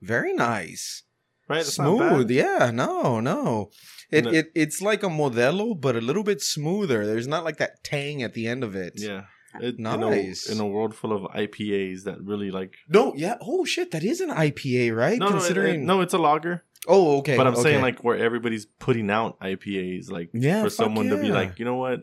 Very 0.00 0.32
nice. 0.32 1.04
Right? 1.48 1.58
That's 1.58 1.74
smooth. 1.74 2.30
Yeah, 2.30 2.70
no, 2.72 3.20
no. 3.20 3.70
It, 4.10 4.24
No. 4.24 4.30
it 4.30 4.52
it's 4.54 4.80
like 4.80 5.02
a 5.02 5.08
Modelo, 5.08 5.78
but 5.78 5.96
a 5.96 6.00
little 6.00 6.22
bit 6.24 6.40
smoother. 6.40 7.06
There's 7.06 7.26
not 7.28 7.44
like 7.44 7.58
that 7.58 7.84
tang 7.84 8.22
at 8.22 8.34
the 8.34 8.46
end 8.46 8.64
of 8.64 8.74
it. 8.74 8.94
Yeah. 8.96 9.24
It, 9.60 9.78
Nice. 9.78 10.46
In 10.46 10.52
a, 10.52 10.54
in 10.56 10.60
a 10.60 10.66
world 10.66 10.94
full 10.94 11.12
of 11.12 11.22
IPAs 11.32 12.04
that 12.04 12.22
really 12.22 12.50
like. 12.50 12.74
No, 12.88 13.14
yeah. 13.16 13.36
Oh 13.40 13.64
shit, 13.64 13.90
that 13.92 14.04
is 14.04 14.20
an 14.20 14.30
IPA, 14.30 14.94
right? 14.94 15.18
No, 15.18 15.26
no, 15.26 15.36
it- 15.36 15.38
Considering. 15.40 15.82
it- 15.82 15.86
no, 15.86 16.00
it's 16.00 16.14
a 16.14 16.18
lager. 16.18 16.64
Oh, 16.86 17.18
okay. 17.18 17.36
but 17.36 17.46
I'm 17.46 17.54
okay. 17.54 17.62
saying 17.62 17.82
like 17.82 18.04
where 18.04 18.16
everybody's 18.16 18.66
putting 18.66 19.10
out 19.10 19.38
IPAs, 19.40 20.10
like 20.10 20.30
Yeah, 20.32 20.62
for 20.62 20.70
fuck 20.70 20.76
someone 20.76 21.08
to 21.08 21.16
be 21.20 21.30
like, 21.30 21.58
you 21.58 21.64
know 21.64 21.76
what? 21.76 22.00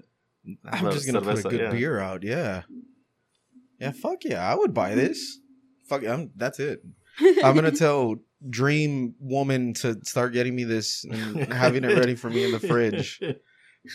I'm 0.66 0.92
just 0.92 1.06
gonna 1.08 1.22
put 1.22 1.40
a 1.40 1.50
good 1.50 1.60
yeah. 1.60 1.72
beer 1.72 2.00
out. 2.00 2.24
Yeah. 2.24 2.64
Yeah. 3.80 3.92
Fuck 3.92 4.26
yeah, 4.26 4.48
I 4.48 4.56
would 4.56 4.74
buy 4.74 4.96
this. 4.96 5.40
Fuck, 5.88 6.06
I'm. 6.06 6.32
That's 6.36 6.60
it. 6.60 6.84
I'm 7.44 7.56
gonna 7.56 7.72
tell 7.72 8.18
Dream 8.50 9.16
Woman 9.20 9.74
to 9.76 10.00
start 10.04 10.34
getting 10.34 10.56
me 10.56 10.64
this 10.64 11.04
and 11.04 11.52
having 11.54 11.84
it 11.84 11.98
ready 11.98 12.16
for 12.16 12.30
me 12.30 12.46
in 12.46 12.52
the 12.52 12.60
fridge. 12.60 13.20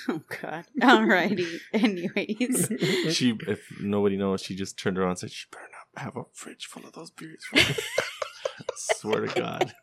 Oh 0.08 0.20
god. 0.42 0.66
Alrighty. 0.80 1.60
Anyways. 1.72 2.68
she, 3.14 3.36
if 3.46 3.60
nobody 3.80 4.16
knows, 4.16 4.42
she 4.42 4.54
just 4.54 4.78
turned 4.78 4.98
around 4.98 5.10
and 5.10 5.18
said, 5.18 5.32
"She 5.32 5.46
better 5.50 5.64
not 5.94 6.02
have 6.04 6.16
a 6.16 6.24
fridge 6.32 6.66
full 6.66 6.86
of 6.86 6.92
those 6.92 7.10
beers." 7.10 7.44
for 7.44 7.56
me." 7.56 7.64
Swear 8.76 9.26
to 9.26 9.40
God. 9.40 9.74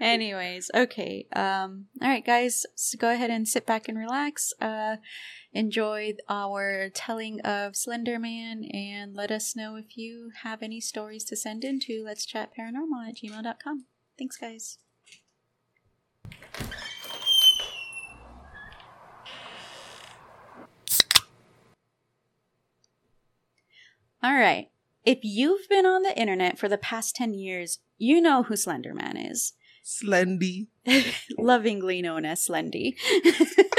Anyways, 0.00 0.70
okay. 0.74 1.26
Um 1.32 1.86
all 2.00 2.08
right 2.08 2.24
guys, 2.24 2.64
so 2.74 2.96
go 2.98 3.10
ahead 3.10 3.30
and 3.30 3.46
sit 3.46 3.66
back 3.66 3.88
and 3.88 3.98
relax. 3.98 4.52
Uh 4.60 4.96
enjoy 5.52 6.14
our 6.28 6.88
telling 6.90 7.40
of 7.40 7.72
Slenderman 7.72 8.72
and 8.74 9.14
let 9.14 9.30
us 9.30 9.56
know 9.56 9.76
if 9.76 9.96
you 9.96 10.30
have 10.42 10.62
any 10.62 10.80
stories 10.80 11.24
to 11.24 11.36
send 11.36 11.64
in 11.64 11.80
to 11.80 12.02
let's 12.04 12.24
chat 12.24 12.50
paranormal 12.56 13.08
at 13.08 13.16
gmail.com. 13.16 13.86
Thanks 14.18 14.36
guys. 14.36 14.78
All 24.22 24.34
right. 24.34 24.68
If 25.04 25.20
you've 25.22 25.66
been 25.68 25.86
on 25.86 26.02
the 26.02 26.18
internet 26.18 26.58
for 26.58 26.68
the 26.68 26.76
past 26.76 27.16
10 27.16 27.32
years, 27.32 27.78
you 27.96 28.20
know 28.20 28.42
who 28.42 28.54
Slenderman 28.54 29.30
is. 29.30 29.54
Slendy. 29.82 30.66
lovingly 31.38 32.02
known 32.02 32.26
as 32.26 32.46
Slendy. 32.46 32.96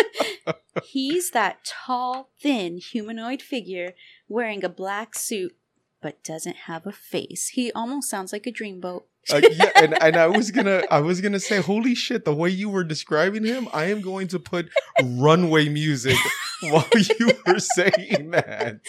He's 0.84 1.32
that 1.32 1.66
tall, 1.66 2.32
thin 2.40 2.78
humanoid 2.78 3.42
figure 3.42 3.94
wearing 4.28 4.64
a 4.64 4.70
black 4.70 5.16
suit 5.16 5.56
but 6.02 6.24
doesn't 6.24 6.56
have 6.56 6.88
a 6.88 6.92
face. 6.92 7.50
He 7.50 7.72
almost 7.74 8.10
sounds 8.10 8.34
like 8.34 8.48
a 8.48 8.52
dreamboat. 8.52 9.04
Uh, 9.32 9.42
yeah, 9.52 9.70
and, 9.76 10.02
and 10.02 10.18
I 10.18 10.26
was 10.28 10.50
gonna, 10.50 10.82
I 10.90 11.00
was 11.00 11.22
gonna 11.22 11.40
say, 11.40 11.62
holy 11.62 11.94
shit! 11.94 12.26
The 12.26 12.34
way 12.34 12.50
you 12.50 12.70
were 12.70 12.84
describing 12.84 13.46
him, 13.46 13.68
I 13.72 13.86
am 13.86 14.02
going 14.02 14.28
to 14.30 14.40
put 14.40 14.70
runway 15.04 15.70
music 15.70 16.18
while 16.64 16.88
you 16.96 17.32
were 17.46 17.60
saying 17.60 18.32
that. 18.32 18.80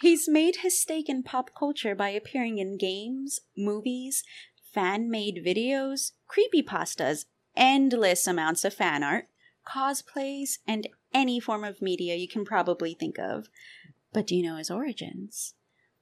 He's 0.00 0.28
made 0.28 0.56
his 0.56 0.78
stake 0.78 1.08
in 1.08 1.22
pop 1.22 1.50
culture 1.58 1.94
by 1.94 2.10
appearing 2.10 2.58
in 2.58 2.76
games, 2.76 3.40
movies, 3.56 4.22
fan 4.72 5.10
made 5.10 5.42
videos, 5.44 6.12
creepypastas, 6.30 7.24
endless 7.56 8.26
amounts 8.26 8.64
of 8.64 8.74
fan 8.74 9.02
art, 9.02 9.28
cosplays, 9.68 10.58
and 10.66 10.88
any 11.12 11.40
form 11.40 11.64
of 11.64 11.82
media 11.82 12.14
you 12.16 12.28
can 12.28 12.44
probably 12.44 12.94
think 12.94 13.18
of. 13.18 13.46
But 14.12 14.26
do 14.26 14.34
you 14.36 14.42
know 14.42 14.56
his 14.56 14.70
origins? 14.70 15.54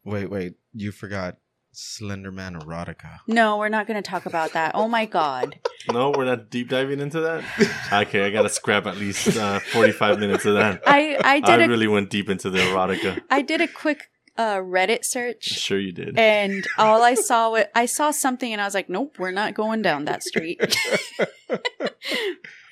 Wait, 0.04 0.30
wait, 0.30 0.54
you 0.72 0.92
forgot 0.92 1.38
Slenderman 1.74 2.58
erotica. 2.62 3.18
No, 3.26 3.58
we're 3.58 3.68
not 3.68 3.86
going 3.86 4.02
to 4.02 4.08
talk 4.08 4.24
about 4.24 4.52
that. 4.54 4.72
Oh 4.74 4.88
my 4.88 5.04
god. 5.04 5.58
No, 5.92 6.10
we're 6.10 6.24
not 6.24 6.50
deep 6.50 6.68
diving 6.68 6.98
into 6.98 7.20
that. 7.20 7.44
Okay, 7.92 8.26
I 8.26 8.30
gotta 8.30 8.48
scrap 8.48 8.86
at 8.86 8.96
least 8.96 9.36
uh, 9.36 9.60
45 9.60 10.18
minutes 10.18 10.44
of 10.44 10.54
that. 10.54 10.82
I 10.84 11.14
I 11.22 11.34
I 11.36 11.40
did 11.40 11.60
a 11.62 11.68
really 11.68 11.86
went 11.86 12.10
deep 12.10 12.28
into 12.28 12.50
the 12.50 12.58
erotica. 12.58 13.22
I 13.30 13.40
did 13.42 13.60
a 13.60 13.68
quick 13.68 14.10
uh, 14.36 14.56
Reddit 14.56 15.04
search 15.04 15.44
Sure, 15.44 15.78
you 15.78 15.92
did. 15.92 16.18
and 16.18 16.66
all 16.76 17.04
I 17.04 17.14
saw 17.14 17.50
was 17.52 17.66
I 17.76 17.86
saw 17.86 18.10
something 18.10 18.52
and 18.52 18.60
I 18.60 18.64
was 18.64 18.74
like, 18.74 18.88
nope, 18.90 19.14
we're 19.20 19.30
not 19.30 19.54
going 19.54 19.80
down 19.80 20.06
that 20.06 20.24
street. 20.24 20.60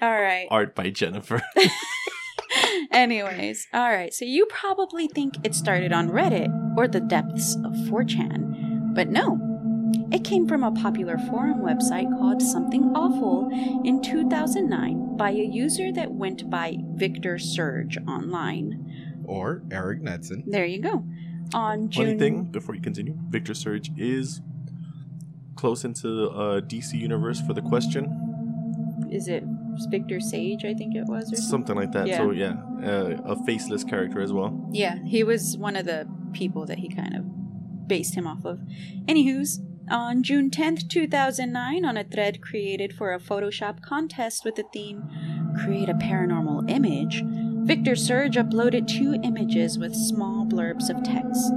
all 0.04 0.20
right. 0.20 0.46
Art 0.50 0.74
by 0.74 0.90
Jennifer. 0.90 1.42
Anyways, 2.90 3.66
all 3.72 3.90
right. 3.90 4.12
So 4.12 4.24
you 4.24 4.46
probably 4.46 5.08
think 5.08 5.34
it 5.44 5.54
started 5.54 5.92
on 5.92 6.10
Reddit 6.10 6.76
or 6.76 6.86
the 6.86 7.00
depths 7.00 7.54
of 7.56 7.72
4chan, 7.88 8.94
but 8.94 9.08
no. 9.08 9.40
It 10.12 10.24
came 10.24 10.46
from 10.46 10.62
a 10.62 10.70
popular 10.72 11.18
forum 11.18 11.60
website 11.60 12.08
called 12.18 12.42
Something 12.42 12.92
Awful 12.94 13.48
in 13.84 14.02
2009 14.02 15.16
by 15.16 15.30
a 15.30 15.34
user 15.44 15.92
that 15.92 16.12
went 16.12 16.50
by 16.50 16.76
Victor 16.94 17.38
Surge 17.38 17.96
online. 18.06 19.22
Or 19.24 19.62
Eric 19.70 20.02
Knudsen. 20.02 20.44
There 20.46 20.66
you 20.66 20.80
go. 20.82 21.04
On 21.54 21.88
June 21.88 22.06
Funny 22.06 22.18
thing, 22.18 22.44
before 22.44 22.74
you 22.74 22.80
continue, 22.80 23.16
Victor 23.28 23.54
Surge 23.54 23.90
is 23.96 24.40
close 25.56 25.84
into 25.84 26.28
uh, 26.30 26.60
DC 26.60 26.94
Universe 26.94 27.40
for 27.40 27.54
the 27.54 27.62
question. 27.62 29.08
is 29.10 29.28
it 29.28 29.44
Victor 29.90 30.20
Sage? 30.20 30.64
I 30.64 30.74
think 30.74 30.94
it 30.94 31.04
was, 31.06 31.32
or 31.32 31.36
something. 31.36 31.50
Something 31.50 31.76
like 31.76 31.92
that. 31.92 32.06
Yeah. 32.06 32.18
So, 32.18 32.30
yeah, 32.30 32.56
uh, 32.82 33.16
a 33.24 33.44
faceless 33.44 33.84
character 33.84 34.20
as 34.20 34.32
well. 34.32 34.68
Yeah, 34.72 34.98
he 35.04 35.24
was 35.24 35.56
one 35.56 35.76
of 35.76 35.86
the 35.86 36.08
people 36.32 36.66
that 36.66 36.78
he 36.78 36.88
kind 36.88 37.14
of 37.14 37.88
based 37.88 38.14
him 38.14 38.26
off 38.26 38.44
of. 38.44 38.60
Anywho's, 39.06 39.60
on 39.90 40.22
June 40.22 40.50
10th, 40.50 40.88
2009, 40.88 41.84
on 41.84 41.96
a 41.96 42.04
thread 42.04 42.40
created 42.40 42.94
for 42.94 43.12
a 43.12 43.20
Photoshop 43.20 43.82
contest 43.82 44.44
with 44.44 44.54
the 44.54 44.64
theme 44.72 45.04
Create 45.62 45.88
a 45.88 45.94
Paranormal 45.94 46.70
Image, 46.70 47.22
Victor 47.66 47.94
Surge 47.94 48.36
uploaded 48.36 48.86
two 48.86 49.14
images 49.22 49.78
with 49.78 49.94
small 49.94 50.44
blurbs 50.44 50.90
of 50.90 51.02
text. 51.02 51.52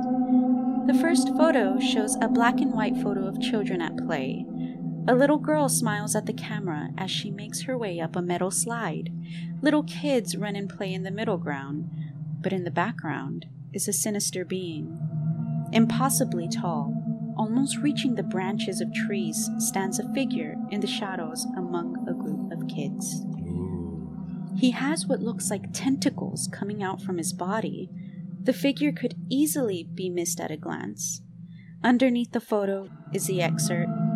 The 0.88 0.98
first 1.02 1.30
photo 1.36 1.80
shows 1.80 2.16
a 2.22 2.28
black 2.28 2.60
and 2.60 2.74
white 2.74 2.96
photo 2.98 3.28
of 3.28 3.42
children 3.42 3.82
at 3.82 3.98
play. 3.98 4.46
A 5.10 5.16
little 5.16 5.38
girl 5.38 5.70
smiles 5.70 6.18
at 6.18 6.26
the 6.26 6.34
camera 6.34 6.90
as 6.98 7.10
she 7.10 7.32
makes 7.32 7.62
her 7.62 7.78
way 7.78 7.98
up 7.98 8.18
a 8.18 8.22
metal 8.22 8.52
slide. 8.52 9.10
Little 9.62 9.84
kids 9.84 10.36
run 10.36 10.58
and 10.58 10.70
play 10.70 10.94
in 10.94 11.04
the 11.04 11.12
middle 11.12 11.38
ground, 11.38 11.90
but 12.42 12.52
in 12.52 12.66
the 12.66 12.72
background 12.72 13.46
is 13.72 13.88
a 13.88 13.94
sinister 13.94 14.44
being. 14.44 15.00
Impossibly 15.72 16.50
tall, 16.50 16.94
almost 17.38 17.78
reaching 17.78 18.16
the 18.16 18.24
branches 18.24 18.82
of 18.82 18.94
trees, 18.94 19.50
stands 19.60 19.98
a 19.98 20.14
figure 20.14 20.56
in 20.72 20.82
the 20.82 20.88
shadows 20.88 21.46
among 21.56 22.06
a 22.06 22.14
group 22.14 22.52
of 22.52 22.68
kids. 22.68 23.22
He 24.60 24.72
has 24.72 25.06
what 25.06 25.22
looks 25.22 25.50
like 25.50 25.72
tentacles 25.72 26.50
coming 26.52 26.84
out 26.84 27.02
from 27.02 27.18
his 27.18 27.32
body. 27.32 27.90
The 28.44 28.52
figure 28.52 28.92
could 28.92 29.16
easily 29.30 29.88
be 29.94 30.10
missed 30.10 30.42
at 30.42 30.52
a 30.52 30.58
glance. 30.58 31.22
Underneath 31.82 32.34
the 32.34 32.42
photo 32.42 32.90
is 33.14 33.28
the 33.28 33.42
excerpt 33.42 34.07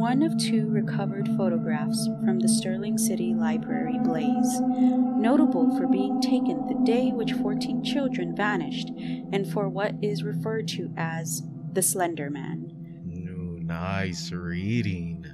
one 0.00 0.22
of 0.22 0.34
two 0.38 0.66
recovered 0.70 1.28
photographs 1.36 2.08
from 2.24 2.38
the 2.38 2.48
Sterling 2.48 2.96
City 2.96 3.34
Library 3.34 3.98
blaze, 3.98 4.58
notable 4.62 5.76
for 5.76 5.86
being 5.86 6.22
taken 6.22 6.66
the 6.66 6.90
day 6.90 7.10
which 7.10 7.34
14 7.34 7.84
children 7.84 8.34
vanished 8.34 8.88
and 9.30 9.46
for 9.52 9.68
what 9.68 9.92
is 10.00 10.22
referred 10.22 10.66
to 10.68 10.90
as 10.96 11.42
the 11.74 11.82
Slender 11.82 12.30
Man. 12.30 12.72
Ooh, 13.14 13.60
nice 13.62 14.32
reading. 14.32 15.26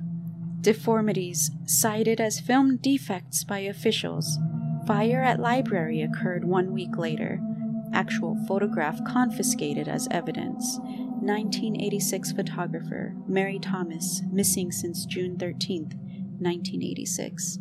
Deformities 0.62 1.52
cited 1.64 2.20
as 2.20 2.40
film 2.40 2.78
defects 2.78 3.44
by 3.44 3.60
officials. 3.60 4.36
Fire 4.84 5.22
at 5.22 5.38
library 5.38 6.02
occurred 6.02 6.44
one 6.44 6.72
week 6.72 6.96
later. 6.96 7.40
Actual 7.92 8.36
photograph 8.48 8.98
confiscated 9.04 9.86
as 9.86 10.08
evidence. 10.10 10.80
1986 11.26 12.32
photographer 12.32 13.14
Mary 13.26 13.58
Thomas, 13.58 14.22
missing 14.30 14.70
since 14.72 15.04
June 15.04 15.36
13th, 15.36 15.94
1986. 16.40 17.58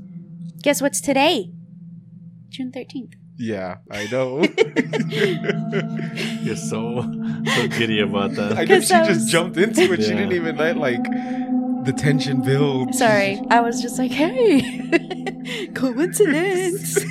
Guess 0.61 0.81
what's 0.81 1.01
today? 1.01 1.51
June 2.49 2.71
13th. 2.71 3.13
Yeah, 3.37 3.77
I 3.91 4.07
know. 4.11 4.39
You're 6.41 6.55
so 6.55 7.01
so 7.45 7.67
giddy 7.67 7.99
about 7.99 8.31
that. 8.35 8.53
I 8.53 8.55
know 8.55 8.61
Because 8.61 8.87
she 8.87 8.93
I 8.93 9.05
just 9.05 9.21
was- 9.21 9.31
jumped 9.31 9.57
into 9.57 9.91
it. 9.93 10.01
She 10.03 10.09
didn't 10.09 10.31
even 10.31 10.55
let 10.55 10.77
like 10.77 11.03
the 11.85 11.93
tension 11.93 12.41
build. 12.41 12.93
Sorry, 12.95 13.41
I 13.49 13.61
was 13.61 13.81
just 13.81 13.97
like, 13.99 14.11
hey, 14.11 15.69
coincidence. 15.75 16.97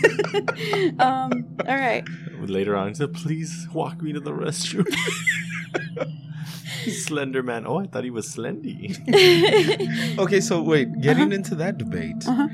um, 0.98 1.46
all 1.66 1.76
right. 1.76 2.04
Later 2.40 2.76
on, 2.76 2.88
he 2.88 2.94
said, 2.94 3.14
"Please 3.14 3.68
walk 3.72 4.02
me 4.02 4.12
to 4.12 4.20
the 4.20 4.32
restroom." 4.32 4.86
Slender 6.90 7.42
man. 7.42 7.66
Oh, 7.66 7.78
I 7.78 7.86
thought 7.86 8.04
he 8.04 8.10
was 8.10 8.26
slendy. 8.34 8.98
Okay, 10.18 10.40
so 10.40 10.60
wait, 10.62 10.88
getting 11.00 11.24
Uh-huh. 11.24 11.34
into 11.34 11.54
that 11.54 11.78
debate. 11.78 12.26
Uh-huh. 12.28 12.48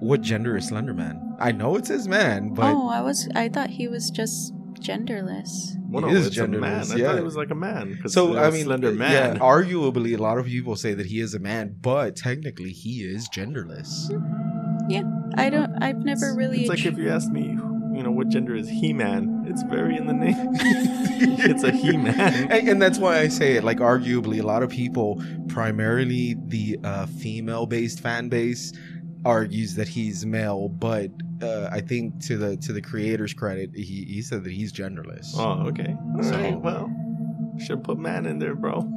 What 0.00 0.20
gender 0.20 0.56
is 0.56 0.68
Slender 0.68 0.94
Man? 0.94 1.36
I 1.40 1.50
know 1.52 1.74
it 1.76 1.86
says 1.86 2.06
man, 2.08 2.54
but 2.54 2.72
oh, 2.72 2.88
I 2.88 3.00
was, 3.00 3.28
I 3.34 3.48
thought 3.48 3.70
he 3.70 3.88
was 3.88 4.10
just 4.10 4.52
genderless. 4.82 5.76
Well, 5.88 6.04
He 6.06 6.12
no, 6.12 6.18
is 6.18 6.26
it's 6.28 6.38
a 6.38 6.46
man. 6.48 6.60
genderless, 6.60 6.92
I 6.94 6.96
yeah. 6.96 7.06
thought 7.06 7.18
it 7.18 7.24
was 7.24 7.36
like 7.36 7.50
a 7.50 7.54
man. 7.54 8.00
so 8.06 8.36
I 8.36 8.46
was 8.46 8.54
mean, 8.54 8.64
slender 8.64 8.92
yeah, 8.92 9.34
arguably, 9.36 10.18
a 10.18 10.22
lot 10.22 10.38
of 10.38 10.46
people 10.46 10.76
say 10.76 10.94
that 10.94 11.06
he 11.06 11.20
is 11.20 11.34
a 11.34 11.38
man, 11.38 11.76
but 11.80 12.16
technically, 12.16 12.70
he 12.70 13.04
is 13.04 13.28
genderless. 13.28 14.10
Yeah, 14.88 15.02
I 15.36 15.50
don't, 15.50 15.82
I've 15.82 16.04
never 16.04 16.34
really. 16.34 16.60
It's 16.60 16.68
like 16.68 16.84
if 16.84 16.98
you 16.98 17.08
ask 17.10 17.30
me, 17.30 17.56
you 17.94 18.02
know, 18.02 18.10
what 18.10 18.28
gender 18.28 18.54
is 18.54 18.68
He-Man? 18.68 19.44
It's 19.46 19.62
very 19.64 19.96
in 19.96 20.06
the 20.06 20.14
name. 20.14 20.34
it's 21.38 21.62
a 21.62 21.70
He-Man. 21.70 22.18
and, 22.50 22.68
and 22.68 22.82
that's 22.82 22.98
why 22.98 23.18
I 23.18 23.28
say 23.28 23.56
it. 23.56 23.64
Like, 23.64 23.78
arguably, 23.78 24.40
a 24.40 24.46
lot 24.46 24.62
of 24.62 24.70
people, 24.70 25.22
primarily 25.48 26.36
the 26.46 26.78
uh, 26.82 27.06
female-based 27.06 28.00
fan 28.00 28.28
base, 28.28 28.72
argues 29.24 29.74
that 29.76 29.88
he's 29.88 30.24
male. 30.26 30.68
But 30.68 31.10
uh, 31.42 31.68
I 31.70 31.80
think 31.80 32.20
to 32.26 32.36
the 32.36 32.56
to 32.58 32.72
the 32.72 32.82
creator's 32.82 33.34
credit, 33.34 33.70
he, 33.74 34.04
he 34.04 34.22
said 34.22 34.44
that 34.44 34.52
he's 34.52 34.72
genderless. 34.72 35.34
Oh, 35.36 35.66
okay. 35.68 35.94
All 36.16 36.22
So- 36.22 36.30
right. 36.38 36.60
Well, 36.60 36.90
should 37.58 37.84
put 37.84 37.98
man 37.98 38.26
in 38.26 38.38
there, 38.38 38.54
bro. 38.54 38.80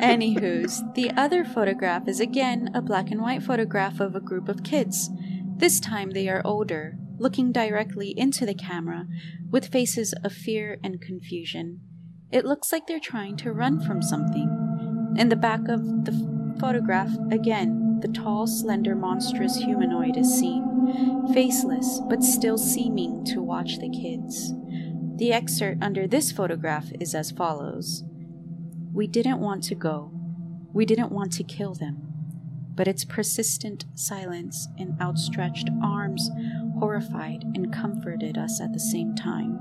Anywho's, 0.00 0.82
the 0.94 1.10
other 1.16 1.44
photograph 1.44 2.06
is 2.08 2.20
again 2.20 2.70
a 2.74 2.80
black 2.82 3.10
and 3.10 3.20
white 3.20 3.42
photograph 3.42 4.00
of 4.00 4.14
a 4.14 4.20
group 4.20 4.48
of 4.48 4.62
kids. 4.62 5.10
This 5.56 5.80
time 5.80 6.10
they 6.10 6.28
are 6.28 6.42
older, 6.44 6.96
looking 7.18 7.52
directly 7.52 8.14
into 8.16 8.46
the 8.46 8.54
camera, 8.54 9.06
with 9.50 9.68
faces 9.68 10.12
of 10.24 10.32
fear 10.32 10.78
and 10.82 11.00
confusion. 11.00 11.80
It 12.30 12.44
looks 12.44 12.72
like 12.72 12.86
they're 12.86 12.98
trying 13.00 13.36
to 13.38 13.52
run 13.52 13.80
from 13.80 14.02
something. 14.02 15.14
In 15.18 15.28
the 15.28 15.36
back 15.36 15.68
of 15.68 16.04
the 16.04 16.12
f- 16.12 16.60
photograph, 16.60 17.10
again, 17.30 17.81
the 18.02 18.08
tall, 18.08 18.46
slender, 18.46 18.94
monstrous 18.94 19.56
humanoid 19.56 20.16
is 20.16 20.38
seen, 20.38 21.30
faceless, 21.32 22.00
but 22.08 22.22
still 22.22 22.58
seeming 22.58 23.24
to 23.26 23.40
watch 23.40 23.78
the 23.78 23.88
kids. 23.88 24.52
The 25.16 25.32
excerpt 25.32 25.82
under 25.82 26.06
this 26.06 26.32
photograph 26.32 26.90
is 27.00 27.14
as 27.14 27.30
follows. 27.30 28.02
We 28.92 29.06
didn't 29.06 29.38
want 29.38 29.62
to 29.64 29.74
go. 29.74 30.10
We 30.72 30.84
didn't 30.84 31.12
want 31.12 31.32
to 31.34 31.44
kill 31.44 31.74
them. 31.74 32.08
But 32.74 32.88
its 32.88 33.04
persistent 33.04 33.84
silence 33.94 34.66
and 34.78 35.00
outstretched 35.00 35.70
arms 35.82 36.28
horrified 36.78 37.44
and 37.54 37.72
comforted 37.72 38.36
us 38.36 38.60
at 38.60 38.72
the 38.72 38.80
same 38.80 39.14
time. 39.14 39.58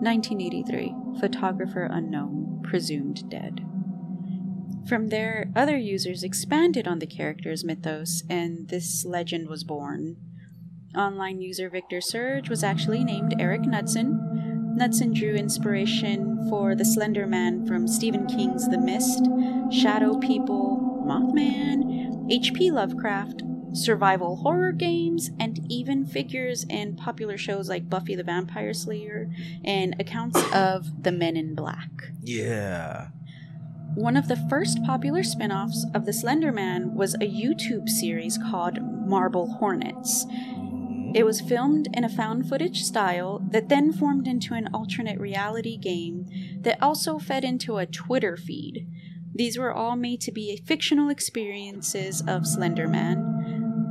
1983. 0.00 0.94
Photographer 1.20 1.88
unknown, 1.90 2.60
presumed 2.62 3.28
dead. 3.28 3.60
From 4.88 5.08
there, 5.08 5.50
other 5.56 5.76
users 5.76 6.22
expanded 6.22 6.86
on 6.86 6.98
the 6.98 7.06
character's 7.06 7.64
mythos, 7.64 8.22
and 8.30 8.68
this 8.68 9.04
legend 9.04 9.48
was 9.48 9.64
born. 9.64 10.16
Online 10.96 11.40
user 11.40 11.68
Victor 11.68 12.00
Surge 12.00 12.48
was 12.48 12.62
actually 12.62 13.04
named 13.04 13.34
Eric 13.38 13.62
Knudsen, 13.62 14.36
Knudsen 14.76 15.14
drew 15.14 15.34
inspiration 15.34 16.50
for 16.50 16.74
the 16.74 16.84
Slender 16.84 17.26
Man 17.26 17.66
from 17.66 17.88
Stephen 17.88 18.26
King's 18.26 18.68
The 18.68 18.76
Mist, 18.76 19.24
Shadow 19.72 20.18
People, 20.18 21.02
Mothman, 21.06 22.30
H.P. 22.30 22.70
Lovecraft, 22.70 23.42
survival 23.72 24.36
horror 24.36 24.72
games, 24.72 25.30
and 25.40 25.60
even 25.72 26.04
figures 26.04 26.66
in 26.68 26.94
popular 26.94 27.38
shows 27.38 27.70
like 27.70 27.88
Buffy 27.88 28.14
the 28.14 28.22
Vampire 28.22 28.74
Slayer 28.74 29.30
and 29.64 29.96
accounts 29.98 30.42
of 30.52 31.02
the 31.04 31.12
Men 31.12 31.38
in 31.38 31.54
Black. 31.54 32.10
Yeah. 32.22 33.08
One 33.96 34.18
of 34.18 34.28
the 34.28 34.36
first 34.36 34.84
popular 34.84 35.22
spin 35.22 35.50
offs 35.50 35.86
of 35.94 36.04
the 36.04 36.12
Slender 36.12 36.52
Man 36.52 36.94
was 36.94 37.14
a 37.14 37.20
YouTube 37.20 37.88
series 37.88 38.36
called 38.36 38.78
Marble 38.82 39.54
Hornets. 39.54 40.26
It 41.14 41.24
was 41.24 41.40
filmed 41.40 41.88
in 41.94 42.04
a 42.04 42.10
found 42.10 42.46
footage 42.46 42.82
style 42.82 43.40
that 43.52 43.70
then 43.70 43.94
formed 43.94 44.28
into 44.28 44.52
an 44.52 44.68
alternate 44.74 45.18
reality 45.18 45.78
game 45.78 46.26
that 46.60 46.76
also 46.82 47.18
fed 47.18 47.42
into 47.42 47.78
a 47.78 47.86
Twitter 47.86 48.36
feed. 48.36 48.86
These 49.34 49.56
were 49.56 49.72
all 49.72 49.96
made 49.96 50.20
to 50.20 50.30
be 50.30 50.62
fictional 50.66 51.08
experiences 51.08 52.22
of 52.28 52.46
Slender 52.46 52.86
Man. 52.86 53.25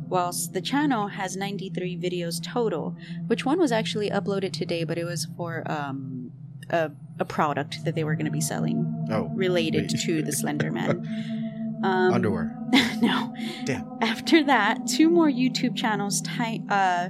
whilst 0.08 0.54
the 0.54 0.62
channel 0.62 1.08
has 1.08 1.36
93 1.36 1.98
videos 1.98 2.40
total, 2.44 2.96
which 3.28 3.44
one 3.44 3.58
was 3.60 3.72
actually 3.72 4.10
uploaded 4.12 4.54
today, 4.54 4.84
but 4.84 5.00
it 5.00 5.04
was 5.04 5.26
for 5.36 5.64
um, 5.70 6.32
a, 6.70 6.92
a 7.20 7.26
product 7.26 7.84
that 7.86 7.96
they 7.96 8.04
were 8.04 8.14
going 8.16 8.26
to 8.28 8.32
be 8.32 8.40
selling 8.42 9.08
Oh, 9.12 9.30
related 9.36 9.92
wait. 9.92 10.00
to 10.02 10.22
the 10.22 10.32
Slender 10.32 10.72
Man. 10.72 11.42
Um, 11.84 12.14
underwear. 12.14 12.56
no. 13.02 13.36
Damn. 13.66 13.86
After 14.02 14.42
that, 14.46 14.88
two 14.88 15.10
more 15.10 15.28
YouTube 15.30 15.76
channels 15.76 16.22
ti- 16.22 16.64
uh, 16.70 17.10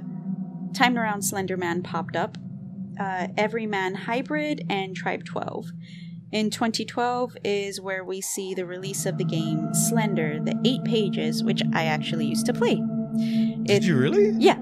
timed 0.76 0.98
around 0.98 1.22
Slender 1.22 1.56
Man 1.56 1.82
popped 1.82 2.16
up 2.16 2.36
uh, 3.00 3.28
Everyman 3.36 3.94
Hybrid 3.94 4.66
and 4.68 4.94
Tribe 4.94 5.24
12. 5.24 5.66
In 6.32 6.50
2012 6.50 7.36
is 7.44 7.80
where 7.80 8.04
we 8.04 8.20
see 8.20 8.52
the 8.54 8.66
release 8.66 9.06
of 9.06 9.16
the 9.16 9.24
game 9.24 9.72
Slender, 9.72 10.38
the 10.42 10.58
eight 10.64 10.84
pages, 10.84 11.42
which 11.42 11.62
I 11.72 11.84
actually 11.84 12.26
used 12.26 12.46
to 12.46 12.52
play. 12.52 12.80
Did 13.62 13.84
you 13.84 13.96
really? 13.96 14.32
Yeah. 14.38 14.58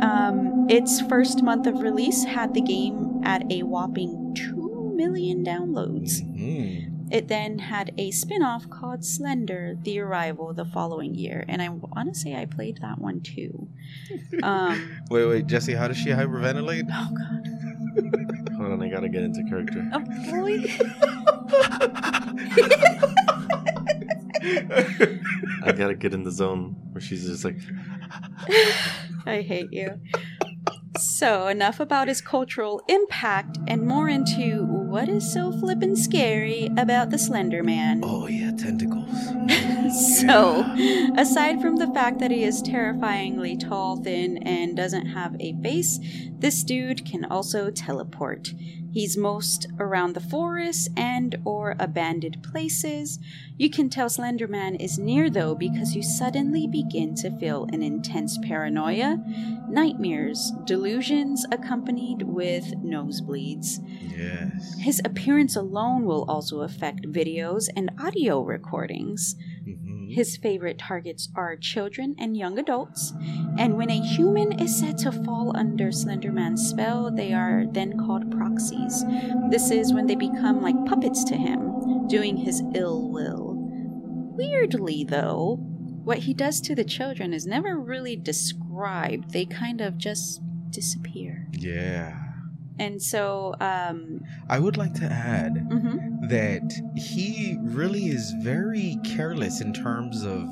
Um, 0.00 0.66
its 0.70 1.00
first 1.02 1.42
month 1.42 1.66
of 1.66 1.80
release 1.80 2.24
had 2.24 2.54
the 2.54 2.62
game 2.62 3.20
at 3.24 3.42
a 3.52 3.62
whopping 3.62 4.34
2 4.34 4.92
million 4.94 5.44
downloads. 5.44 6.22
Mhm. 6.22 6.99
It 7.10 7.28
then 7.28 7.58
had 7.58 7.92
a 7.98 8.10
spin 8.12 8.42
off 8.42 8.70
called 8.70 9.04
Slender 9.04 9.74
The 9.82 9.98
Arrival 9.98 10.54
the 10.54 10.64
following 10.64 11.14
year, 11.14 11.44
and 11.48 11.60
I 11.60 11.68
want 11.68 12.14
to 12.14 12.18
say 12.18 12.34
I 12.36 12.46
played 12.46 12.78
that 12.82 12.98
one 12.98 13.20
too. 13.20 13.68
Um, 14.42 14.96
Wait, 15.10 15.26
wait, 15.26 15.46
Jesse, 15.48 15.74
how 15.74 15.86
does 15.88 15.96
she 15.98 16.08
hyperventilate? 16.10 16.86
oh, 16.90 17.10
God. 17.14 17.46
Hold 18.56 18.72
on, 18.72 18.82
I 18.82 18.88
gotta 18.88 19.08
get 19.08 19.22
into 19.22 19.42
character. 19.48 19.88
Oh, 19.92 20.00
boy. 20.30 20.64
I 25.62 25.72
gotta 25.72 25.94
get 25.94 26.14
in 26.14 26.24
the 26.24 26.30
zone 26.30 26.76
where 26.92 27.00
she's 27.00 27.26
just 27.26 27.44
like, 27.44 27.58
I 29.26 29.42
hate 29.42 29.72
you. 29.72 30.00
So, 30.98 31.46
enough 31.48 31.80
about 31.80 32.08
his 32.08 32.20
cultural 32.20 32.82
impact 32.88 33.58
and 33.66 33.86
more 33.86 34.08
into 34.08 34.66
what 34.90 35.08
is 35.08 35.32
so 35.32 35.52
flippin' 35.52 35.94
scary 35.94 36.68
about 36.76 37.10
the 37.10 37.18
Slender 37.18 37.62
Man? 37.62 38.00
Oh 38.02 38.26
yeah, 38.26 38.50
tentacles. 38.50 39.08
So, 39.90 40.64
aside 41.16 41.60
from 41.60 41.76
the 41.76 41.88
fact 41.92 42.20
that 42.20 42.30
he 42.30 42.44
is 42.44 42.62
terrifyingly 42.62 43.56
tall, 43.56 43.96
thin, 43.96 44.38
and 44.38 44.76
doesn't 44.76 45.06
have 45.06 45.34
a 45.40 45.52
face, 45.54 45.98
this 46.38 46.62
dude 46.62 47.04
can 47.04 47.24
also 47.24 47.70
teleport. 47.72 48.52
He's 48.92 49.16
most 49.16 49.68
around 49.78 50.14
the 50.14 50.20
forest 50.20 50.90
and 50.96 51.36
or 51.44 51.76
abandoned 51.78 52.42
places. 52.42 53.18
You 53.56 53.70
can 53.70 53.88
tell 53.88 54.08
Slenderman 54.08 54.80
is 54.80 54.98
near 54.98 55.30
though 55.30 55.54
because 55.54 55.94
you 55.94 56.02
suddenly 56.02 56.66
begin 56.66 57.14
to 57.16 57.36
feel 57.38 57.68
an 57.72 57.82
intense 57.82 58.38
paranoia, 58.38 59.18
nightmares, 59.68 60.52
delusions 60.64 61.46
accompanied 61.52 62.22
with 62.22 62.74
nosebleeds. 62.82 63.78
yes. 64.16 64.76
His 64.80 65.00
appearance 65.04 65.56
alone 65.56 66.06
will 66.06 66.24
also 66.26 66.62
affect 66.62 67.02
videos 67.02 67.68
and 67.76 67.90
audio 67.98 68.40
recordings. 68.40 69.36
Mhm. 69.68 70.14
His 70.14 70.38
favorite 70.38 70.78
targets 70.78 71.28
are 71.36 71.54
children 71.54 72.14
and 72.18 72.34
young 72.34 72.58
adults, 72.58 73.12
and 73.58 73.76
when 73.76 73.90
a 73.90 74.00
human 74.00 74.52
is 74.52 74.74
said 74.74 74.96
to 74.98 75.12
fall 75.12 75.54
under 75.54 75.92
Slenderman's 75.92 76.66
spell, 76.66 77.10
they 77.10 77.34
are 77.34 77.66
then 77.70 77.98
called 77.98 78.30
proxies. 78.30 79.04
This 79.50 79.70
is 79.70 79.92
when 79.92 80.06
they 80.06 80.16
become 80.16 80.62
like 80.62 80.86
puppets 80.86 81.24
to 81.24 81.36
him, 81.36 82.08
doing 82.08 82.38
his 82.38 82.62
ill 82.74 83.10
will. 83.10 83.56
Weirdly, 84.34 85.04
though, 85.04 85.56
what 86.04 86.18
he 86.18 86.32
does 86.32 86.60
to 86.62 86.74
the 86.74 86.84
children 86.84 87.34
is 87.34 87.46
never 87.46 87.78
really 87.78 88.16
described. 88.16 89.32
They 89.32 89.44
kind 89.44 89.82
of 89.82 89.98
just 89.98 90.40
disappear. 90.70 91.48
Yeah. 91.52 92.29
And 92.80 93.00
so, 93.02 93.54
um, 93.60 94.22
I 94.48 94.58
would 94.58 94.78
like 94.78 94.94
to 94.94 95.04
add 95.04 95.54
mhm. 95.54 96.28
that 96.30 96.72
he 96.96 97.58
really 97.60 98.06
is 98.06 98.32
very 98.40 98.98
careless 99.04 99.60
in 99.60 99.74
terms 99.74 100.24
of 100.24 100.48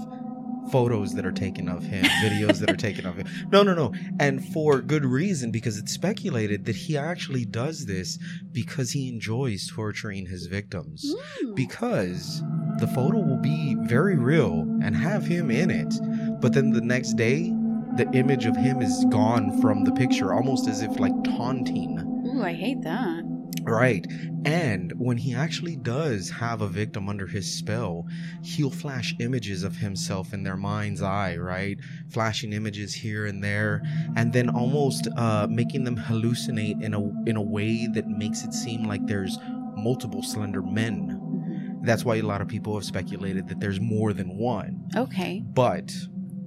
photos 0.71 1.15
that 1.15 1.25
are 1.25 1.33
taken 1.33 1.71
of 1.71 1.83
him, 1.83 2.05
videos 2.23 2.59
that 2.59 2.71
are 2.71 2.77
taken 2.77 3.07
of 3.07 3.17
him. 3.17 3.27
No, 3.51 3.63
no, 3.63 3.73
no. 3.73 3.95
And 4.21 4.45
for 4.53 4.83
good 4.83 5.07
reason, 5.07 5.51
because 5.51 5.79
it's 5.79 5.93
speculated 5.93 6.67
that 6.67 6.77
he 6.77 6.99
actually 6.99 7.47
does 7.47 7.87
this 7.87 8.19
because 8.53 8.91
he 8.91 9.09
enjoys 9.09 9.67
torturing 9.67 10.27
his 10.27 10.47
victims. 10.47 11.15
Mm. 11.43 11.57
Because 11.57 12.43
the 12.79 12.89
photo 12.89 13.21
will 13.21 13.41
be 13.41 13.75
very 13.81 14.17
real 14.17 14.67
and 14.83 14.95
have 14.95 15.25
him 15.25 15.51
in 15.51 15.71
it. 15.71 15.95
But 16.43 16.53
then 16.53 16.71
the 16.71 16.83
next 16.83 17.15
day, 17.15 17.55
the 17.97 18.09
image 18.13 18.45
of 18.45 18.55
him 18.57 18.83
is 18.83 19.05
gone 19.07 19.61
from 19.61 19.85
the 19.85 19.93
picture, 19.93 20.35
almost 20.35 20.69
as 20.69 20.83
if 20.83 21.01
like 21.01 21.15
taunting. 21.25 22.08
Ooh, 22.39 22.45
I 22.45 22.53
hate 22.53 22.83
that. 22.83 23.23
Right. 23.63 24.07
And 24.45 24.93
when 24.97 25.17
he 25.17 25.35
actually 25.35 25.77
does 25.77 26.31
have 26.31 26.61
a 26.61 26.69
victim 26.69 27.09
under 27.09 27.27
his 27.27 27.53
spell, 27.53 28.07
he'll 28.43 28.71
flash 28.71 29.15
images 29.19 29.65
of 29.65 29.77
himself 29.77 30.33
in 30.33 30.45
their 30.45 30.57
mind's 30.57 31.03
eye, 31.03 31.37
right? 31.37 31.79
Flashing 32.11 32.53
images 32.53 32.95
here 32.95 33.27
and 33.27 33.43
there, 33.43 33.83
and 34.17 34.33
then 34.33 34.49
almost 34.49 35.09
uh, 35.17 35.49
making 35.51 35.85
them 35.85 35.97
hallucinate 35.97 36.83
in 36.83 36.95
a 36.95 37.01
in 37.29 37.37
a 37.37 37.43
way 37.43 37.89
that 37.95 38.07
makes 38.07 38.45
it 38.45 38.55
seem 38.55 38.85
like 38.85 39.05
there's 39.07 39.39
multiple 39.77 40.23
slender 40.23 40.63
men. 40.63 41.81
That's 41.83 42.05
why 42.05 42.17
a 42.17 42.23
lot 42.23 42.41
of 42.41 42.49
people 42.49 42.75
have 42.75 42.85
speculated 42.85 43.49
that 43.49 43.61
there's 43.61 43.81
more 43.81 44.13
than 44.13 44.37
one. 44.37 44.89
Okay. 44.97 45.43
But 45.45 45.93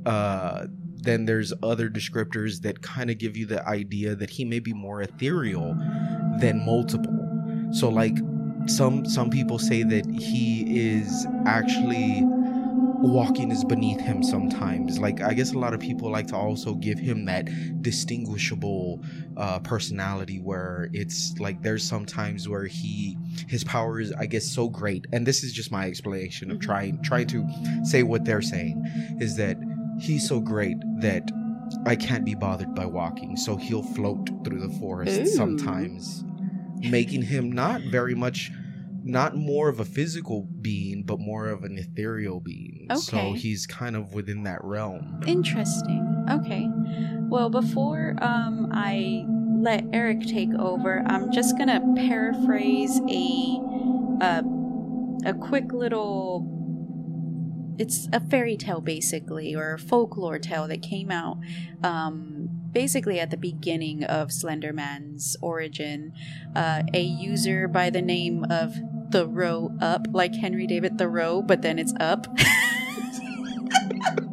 uh 0.05 0.67
then 1.01 1.25
there's 1.25 1.53
other 1.63 1.89
descriptors 1.89 2.61
that 2.61 2.81
kind 2.81 3.09
of 3.09 3.17
give 3.17 3.35
you 3.37 3.45
the 3.45 3.67
idea 3.67 4.15
that 4.15 4.29
he 4.31 4.45
may 4.45 4.59
be 4.59 4.73
more 4.73 5.01
ethereal 5.01 5.75
than 6.39 6.65
multiple. 6.65 7.27
So 7.71 7.89
like 7.89 8.17
some 8.67 9.05
some 9.05 9.29
people 9.29 9.59
say 9.59 9.83
that 9.83 10.05
he 10.09 10.63
is 10.97 11.27
actually 11.45 12.23
walking 13.03 13.51
is 13.51 13.63
beneath 13.63 13.99
him 13.99 14.21
sometimes. 14.21 14.99
Like 14.99 15.21
I 15.21 15.33
guess 15.33 15.53
a 15.53 15.57
lot 15.57 15.73
of 15.73 15.79
people 15.79 16.11
like 16.11 16.27
to 16.27 16.35
also 16.35 16.75
give 16.75 16.99
him 16.99 17.25
that 17.25 17.47
distinguishable 17.81 19.01
uh 19.37 19.59
personality 19.59 20.39
where 20.39 20.89
it's 20.93 21.33
like 21.39 21.63
there's 21.63 21.83
sometimes 21.83 22.47
where 22.47 22.65
he 22.65 23.17
his 23.47 23.63
power 23.63 23.99
is 23.99 24.11
I 24.13 24.27
guess 24.27 24.45
so 24.45 24.69
great. 24.69 25.07
And 25.11 25.25
this 25.25 25.43
is 25.43 25.53
just 25.53 25.71
my 25.71 25.87
explanation 25.87 26.51
of 26.51 26.57
Mhm. 26.57 26.61
trying 26.61 27.01
trying 27.01 27.27
to 27.27 27.47
say 27.83 28.03
what 28.03 28.25
they're 28.25 28.41
saying 28.41 28.83
is 29.19 29.35
that 29.37 29.57
he's 30.01 30.27
so 30.27 30.39
great 30.39 30.77
that 30.99 31.29
I 31.85 31.95
can't 31.95 32.25
be 32.25 32.35
bothered 32.35 32.75
by 32.75 32.85
walking, 32.85 33.37
so 33.37 33.55
he'll 33.55 33.83
float 33.83 34.29
through 34.43 34.59
the 34.59 34.73
forest 34.79 35.21
Ooh. 35.21 35.25
sometimes, 35.25 36.23
making 36.79 37.21
him 37.23 37.51
not 37.51 37.81
very 37.81 38.15
much, 38.15 38.51
not 39.03 39.35
more 39.35 39.69
of 39.69 39.79
a 39.79 39.85
physical 39.85 40.47
being, 40.61 41.03
but 41.03 41.19
more 41.19 41.47
of 41.47 41.63
an 41.63 41.77
ethereal 41.77 42.39
being. 42.39 42.87
Okay. 42.91 42.99
So 42.99 43.33
he's 43.33 43.65
kind 43.65 43.95
of 43.95 44.13
within 44.13 44.43
that 44.43 44.63
realm. 44.63 45.21
Interesting. 45.25 46.25
Okay. 46.29 46.67
Well, 47.29 47.49
before 47.49 48.15
um, 48.21 48.69
I 48.73 49.25
let 49.61 49.85
Eric 49.93 50.25
take 50.27 50.53
over, 50.55 51.03
I'm 51.05 51.31
just 51.31 51.57
gonna 51.57 51.81
paraphrase 51.95 52.99
a 53.07 53.59
uh, 54.21 54.43
a 55.25 55.33
quick 55.33 55.71
little. 55.71 56.57
It's 57.81 58.07
a 58.13 58.19
fairy 58.19 58.57
tale, 58.57 58.79
basically, 58.79 59.55
or 59.55 59.73
a 59.73 59.79
folklore 59.79 60.37
tale 60.37 60.67
that 60.67 60.83
came 60.83 61.09
out 61.09 61.39
um, 61.81 62.47
basically 62.71 63.19
at 63.19 63.31
the 63.31 63.37
beginning 63.37 64.03
of 64.03 64.27
Slenderman's 64.27 65.35
origin. 65.41 66.13
Uh, 66.55 66.83
a 66.93 67.01
user 67.01 67.67
by 67.67 67.89
the 67.89 68.03
name 68.03 68.45
of 68.51 68.75
Thoreau 69.11 69.71
Up, 69.81 70.05
like 70.11 70.35
Henry 70.35 70.67
David 70.67 70.99
Thoreau, 70.99 71.41
but 71.41 71.63
then 71.63 71.79
it's 71.79 71.95
up. 71.99 72.27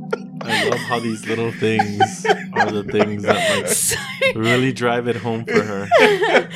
I 0.51 0.65
love 0.69 0.79
how 0.81 0.99
these 1.01 1.27
little 1.27 1.53
things 1.53 2.25
are 2.53 2.71
the 2.71 2.85
things 2.85 3.23
that 3.25 3.57
like 3.59 3.67
Sorry. 3.73 4.33
really 4.35 4.73
drive 4.73 5.09
it 5.09 5.17
home 5.17 5.45
for 5.45 5.63
her. 5.63 5.89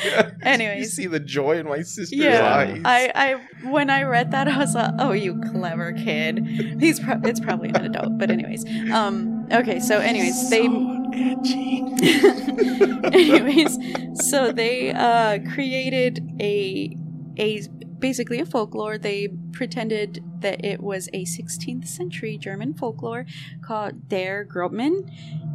Anyway, 0.45 0.81
you 0.81 0.85
see 0.87 1.07
the 1.07 1.21
joy 1.21 1.59
in 1.59 1.67
my 1.69 1.83
sister's 1.83 2.19
Yeah, 2.19 2.45
eyes. 2.57 2.83
I, 2.85 3.13
I, 3.15 3.35
when 3.71 3.91
I 3.91 4.03
read 4.03 4.33
that, 4.33 4.49
I 4.49 4.59
was 4.59 4.75
like, 4.75 4.91
"Oh, 4.99 5.13
you 5.13 5.41
clever 5.53 5.93
kid." 5.93 6.45
He's, 6.81 6.99
pro- 6.99 7.21
it's 7.23 7.39
probably 7.39 7.69
an 7.69 7.85
adult, 7.85 8.19
but 8.19 8.29
anyways, 8.29 8.65
um, 8.93 9.47
okay. 9.53 9.79
So, 9.79 9.99
anyways, 10.01 10.51
they, 10.51 10.67
So 10.67 11.11
edgy. 11.15 11.85
anyways, 13.13 13.79
so 14.31 14.51
they 14.53 14.93
uh 14.93 15.39
created 15.55 16.29
a, 16.41 16.97
a 17.39 17.63
basically 18.03 18.39
a 18.41 18.45
folklore. 18.45 18.99
They 18.99 19.29
pretended 19.53 20.23
that 20.41 20.63
it 20.63 20.83
was 20.83 21.09
a 21.15 21.25
16th 21.25 21.87
century 21.87 22.37
German 22.37 22.75
folklore 22.75 23.25
called 23.63 24.11
Der 24.11 24.45
Grotman, 24.45 25.09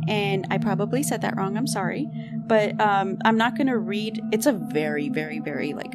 and 0.07 0.47
I 0.49 0.57
probably 0.57 1.03
said 1.03 1.21
that 1.21 1.37
wrong. 1.37 1.55
I'm 1.57 1.67
sorry, 1.67 2.07
but 2.47 2.79
um, 2.81 3.19
I'm 3.23 3.37
not 3.37 3.55
gonna 3.55 3.77
read. 3.77 4.19
It's 4.31 4.47
a 4.47 4.53
very, 4.53 5.09
very, 5.09 5.39
very 5.39 5.73
like 5.73 5.93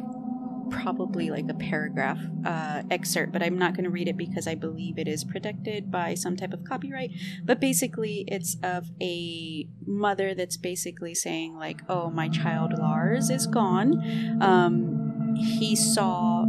probably 0.73 1.29
like 1.29 1.45
a 1.49 1.53
paragraph 1.53 2.19
uh, 2.45 2.81
excerpt, 2.89 3.31
but 3.31 3.43
I'm 3.43 3.57
not 3.57 3.73
going 3.73 3.83
to 3.83 3.89
read 3.89 4.07
it 4.07 4.17
because 4.17 4.47
I 4.47 4.55
believe 4.55 4.97
it 4.97 5.07
is 5.07 5.23
protected 5.23 5.91
by 5.91 6.15
some 6.15 6.35
type 6.35 6.51
of 6.51 6.63
copyright. 6.65 7.11
But 7.43 7.59
basically, 7.59 8.25
it's 8.27 8.57
of 8.63 8.89
a 9.01 9.67
mother 9.85 10.33
that's 10.33 10.57
basically 10.57 11.13
saying, 11.13 11.55
like, 11.55 11.81
oh, 11.87 12.09
my 12.09 12.27
child 12.27 12.73
Lars 12.77 13.29
is 13.29 13.45
gone. 13.45 14.41
Um, 14.41 15.35
he 15.35 15.75
saw, 15.75 16.42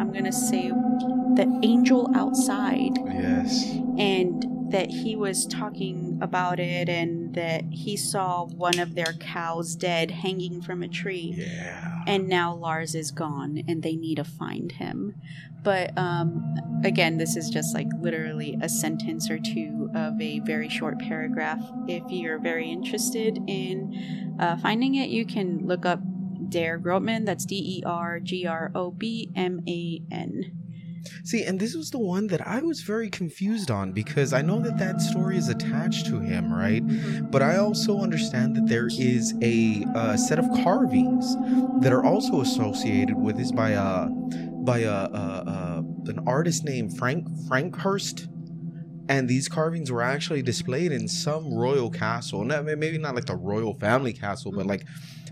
I'm 0.00 0.12
going 0.12 0.24
to 0.24 0.32
say, 0.32 0.68
the 0.68 1.60
angel 1.62 2.10
outside 2.14 2.92
yes. 3.06 3.64
and 3.98 4.44
that 4.72 4.90
he 4.90 5.16
was 5.16 5.46
talking 5.46 6.18
about 6.22 6.58
it 6.58 6.88
and 6.88 7.34
that 7.34 7.64
he 7.70 7.96
saw 7.96 8.46
one 8.46 8.78
of 8.78 8.94
their 8.94 9.12
cows 9.20 9.74
dead 9.76 10.10
hanging 10.10 10.62
from 10.62 10.82
a 10.82 10.88
tree 10.88 11.34
Yeah. 11.36 12.04
and 12.06 12.28
now 12.28 12.54
Lars 12.54 12.94
is 12.94 13.10
gone 13.10 13.62
and 13.68 13.82
they 13.82 13.96
need 13.96 14.16
to 14.16 14.24
find 14.24 14.72
him. 14.72 15.14
But 15.62 15.96
um, 15.96 16.80
again, 16.84 17.18
this 17.18 17.36
is 17.36 17.48
just 17.48 17.74
like 17.74 17.86
literally 18.00 18.58
a 18.60 18.68
sentence 18.68 19.30
or 19.30 19.38
two 19.38 19.90
of 19.94 20.20
a 20.20 20.40
very 20.40 20.68
short 20.68 20.98
paragraph. 20.98 21.60
If 21.86 22.02
you're 22.08 22.38
very 22.38 22.68
interested 22.70 23.38
in 23.46 24.36
uh, 24.40 24.56
finding 24.56 24.96
it, 24.96 25.08
you 25.10 25.24
can 25.24 25.66
look 25.66 25.86
up 25.86 26.00
Der 26.48 26.78
Grobman. 26.78 27.26
That's 27.26 27.44
D 27.44 27.56
E 27.78 27.82
R 27.86 28.20
G 28.20 28.46
R 28.46 28.70
O 28.74 28.90
B 28.90 29.30
M 29.34 29.60
A 29.68 30.02
N. 30.10 30.58
See, 31.24 31.42
and 31.42 31.58
this 31.58 31.74
was 31.74 31.90
the 31.90 31.98
one 31.98 32.28
that 32.28 32.46
I 32.46 32.60
was 32.60 32.82
very 32.82 33.10
confused 33.10 33.72
on 33.72 33.90
because 33.90 34.32
I 34.32 34.40
know 34.40 34.60
that 34.60 34.78
that 34.78 35.00
story 35.00 35.36
is 35.36 35.48
attached 35.48 36.06
to 36.06 36.20
him, 36.20 36.52
right? 36.52 36.80
But 37.28 37.42
I 37.42 37.56
also 37.56 37.98
understand 37.98 38.54
that 38.54 38.68
there 38.68 38.86
is 38.86 39.34
a 39.42 39.84
uh, 39.96 40.16
set 40.16 40.38
of 40.38 40.46
carvings 40.62 41.34
that 41.82 41.92
are 41.92 42.04
also 42.04 42.40
associated 42.40 43.16
with 43.16 43.36
this 43.36 43.50
by 43.50 43.70
a 43.70 44.06
by 44.62 44.80
a, 44.80 44.92
a, 44.92 45.44
a 45.46 45.84
an 46.08 46.20
artist 46.26 46.64
named 46.64 46.96
Frank 46.96 47.28
Frankhurst. 47.48 48.28
and 49.08 49.28
these 49.28 49.48
carvings 49.48 49.90
were 49.90 50.02
actually 50.02 50.42
displayed 50.42 50.92
in 50.92 51.08
some 51.08 51.52
royal 51.52 51.90
castle. 51.90 52.44
Maybe 52.44 52.98
not 52.98 53.16
like 53.16 53.26
the 53.26 53.36
royal 53.36 53.74
family 53.74 54.12
castle, 54.12 54.52
but 54.52 54.66
like 54.66 54.84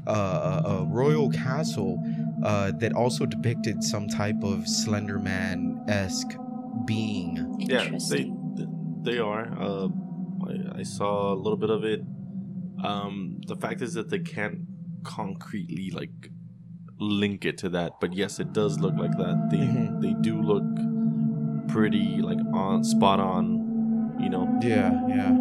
uh, 0.07 0.63
a 0.65 0.85
royal 0.87 1.31
castle 1.31 2.03
uh, 2.43 2.73
that 2.73 2.93
also 2.93 3.27
depicted 3.27 3.83
some 3.85 4.09
type 4.09 4.43
of 4.43 4.67
Slender 4.69 5.19
Man 5.19 5.83
esque 5.89 6.37
being. 6.87 7.37
Yeah, 7.61 7.79
they 7.81 7.85
Interesting. 7.87 8.99
they 9.03 9.19
are. 9.19 9.47
Uh, 9.59 9.89
I, 10.49 10.81
I 10.81 10.83
saw 10.83 11.33
a 11.33 11.37
little 11.37 11.59
bit 11.59 11.71
of 11.71 11.85
it. 11.85 12.01
Um, 12.83 13.41
the 13.47 13.57
fact 13.57 13.83
is 13.83 13.95
that 13.95 14.09
they 14.09 14.19
can't 14.21 14.61
concretely 15.05 15.91
like 15.91 16.31
link 16.99 17.45
it 17.45 17.59
to 17.59 17.69
that, 17.71 17.93
but 18.01 18.13
yes, 18.15 18.41
it 18.41 18.53
does 18.53 18.79
look 18.81 18.95
like 18.97 19.17
that. 19.19 19.49
They 19.51 19.59
Mhm. 19.59 20.01
they 20.01 20.15
do 20.21 20.41
look 20.41 20.65
pretty 21.69 22.21
like 22.23 22.39
on 22.53 22.85
spot 22.85 23.21
on. 23.21 24.17
You 24.19 24.29
know. 24.31 24.59
Yeah, 24.63 24.93
yeah. 25.09 25.33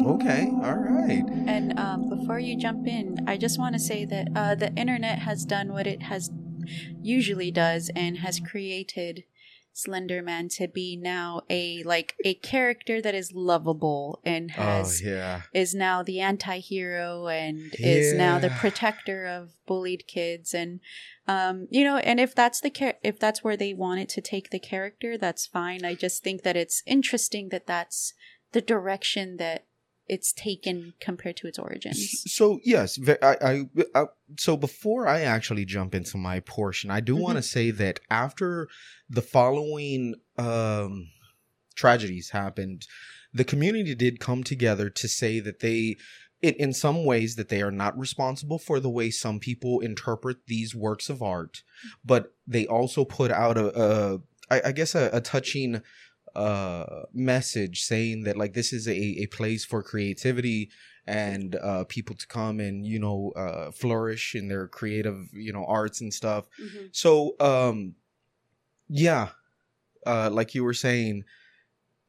Okay, 0.00 0.48
all 0.62 0.76
right. 0.76 1.24
And 1.46 1.78
um, 1.78 2.08
before 2.08 2.38
you 2.38 2.56
jump 2.56 2.86
in, 2.86 3.24
I 3.26 3.36
just 3.36 3.58
want 3.58 3.74
to 3.74 3.78
say 3.78 4.04
that 4.04 4.28
uh, 4.34 4.54
the 4.54 4.72
internet 4.74 5.20
has 5.20 5.44
done 5.44 5.72
what 5.72 5.86
it 5.86 6.02
has 6.02 6.30
usually 7.00 7.50
does 7.50 7.90
and 7.94 8.18
has 8.18 8.40
created 8.40 9.24
Slenderman 9.74 10.54
to 10.56 10.68
be 10.68 10.96
now 10.96 11.42
a 11.48 11.82
like 11.84 12.14
a 12.24 12.34
character 12.34 13.00
that 13.00 13.14
is 13.14 13.32
lovable 13.32 14.20
and 14.24 14.50
Oh 14.56 14.62
has 14.62 15.02
yeah. 15.02 15.42
is 15.54 15.74
now 15.74 16.02
the 16.02 16.20
anti-hero 16.20 17.28
and 17.28 17.74
is 17.78 18.12
now 18.12 18.38
the 18.38 18.50
protector 18.50 19.26
of 19.26 19.54
bullied 19.66 20.06
kids 20.06 20.52
and 20.52 20.80
um 21.26 21.68
you 21.70 21.84
know 21.84 21.96
and 21.96 22.20
if 22.20 22.34
that's 22.34 22.60
the 22.60 22.68
char- 22.68 22.98
if 23.02 23.18
that's 23.18 23.42
where 23.42 23.56
they 23.56 23.72
wanted 23.72 24.10
to 24.10 24.20
take 24.20 24.50
the 24.50 24.58
character 24.58 25.16
that's 25.16 25.46
fine 25.46 25.86
i 25.86 25.94
just 25.94 26.22
think 26.22 26.42
that 26.42 26.56
it's 26.56 26.82
interesting 26.86 27.48
that 27.48 27.66
that's 27.66 28.12
the 28.52 28.60
direction 28.60 29.38
that 29.38 29.64
it's 30.12 30.30
taken 30.30 30.92
compared 31.00 31.38
to 31.38 31.46
its 31.46 31.58
origins. 31.58 32.22
So 32.26 32.60
yes, 32.62 32.98
I, 33.22 33.36
I, 33.40 33.64
I 33.94 34.04
so 34.38 34.58
before 34.58 35.08
I 35.08 35.22
actually 35.22 35.64
jump 35.64 35.94
into 35.94 36.18
my 36.18 36.40
portion, 36.40 36.90
I 36.90 37.00
do 37.00 37.16
want 37.16 37.38
to 37.38 37.42
say 37.42 37.70
that 37.70 37.98
after 38.10 38.68
the 39.08 39.22
following 39.22 40.16
um, 40.36 41.08
tragedies 41.74 42.28
happened, 42.28 42.86
the 43.32 43.42
community 43.42 43.94
did 43.94 44.20
come 44.20 44.44
together 44.44 44.90
to 44.90 45.08
say 45.08 45.40
that 45.40 45.60
they, 45.60 45.96
in, 46.42 46.52
in 46.56 46.72
some 46.74 47.06
ways, 47.06 47.36
that 47.36 47.48
they 47.48 47.62
are 47.62 47.70
not 47.70 47.98
responsible 47.98 48.58
for 48.58 48.80
the 48.80 48.90
way 48.90 49.10
some 49.10 49.40
people 49.40 49.80
interpret 49.80 50.46
these 50.46 50.74
works 50.74 51.08
of 51.08 51.22
art, 51.22 51.62
but 52.04 52.34
they 52.46 52.66
also 52.66 53.06
put 53.06 53.30
out 53.30 53.56
a, 53.56 53.82
a 53.82 54.18
I, 54.50 54.60
I 54.66 54.72
guess 54.72 54.94
a, 54.94 55.08
a 55.14 55.22
touching 55.22 55.80
uh 56.34 57.02
message 57.12 57.82
saying 57.82 58.24
that 58.24 58.36
like 58.36 58.54
this 58.54 58.72
is 58.72 58.86
a, 58.88 58.92
a 58.92 59.26
place 59.26 59.64
for 59.64 59.82
creativity 59.82 60.70
and 61.06 61.56
uh 61.56 61.84
people 61.84 62.14
to 62.16 62.26
come 62.26 62.60
and 62.60 62.86
you 62.86 62.98
know 62.98 63.32
uh 63.36 63.70
flourish 63.70 64.34
in 64.34 64.48
their 64.48 64.68
creative 64.68 65.28
you 65.32 65.52
know 65.52 65.64
arts 65.66 66.00
and 66.00 66.12
stuff. 66.14 66.46
Mhm. 66.60 66.88
so 66.92 67.34
um 67.40 67.94
yeah 68.88 69.30
uh 70.06 70.30
like 70.30 70.54
you 70.54 70.64
were 70.64 70.74
saying 70.74 71.24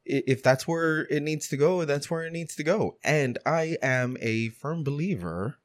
if 0.06 0.44
that's 0.44 0.68
where 0.68 1.02
it 1.06 1.24
needs 1.24 1.48
to 1.48 1.58
go 1.58 1.86
that's 1.86 2.10
where 2.12 2.24
it 2.24 2.34
needs 2.34 2.56
to 2.56 2.64
go. 2.64 2.98
And 3.04 3.38
i 3.46 3.78
am 3.82 4.18
a 4.22 4.50
firm 4.50 4.84
believer 4.84 5.58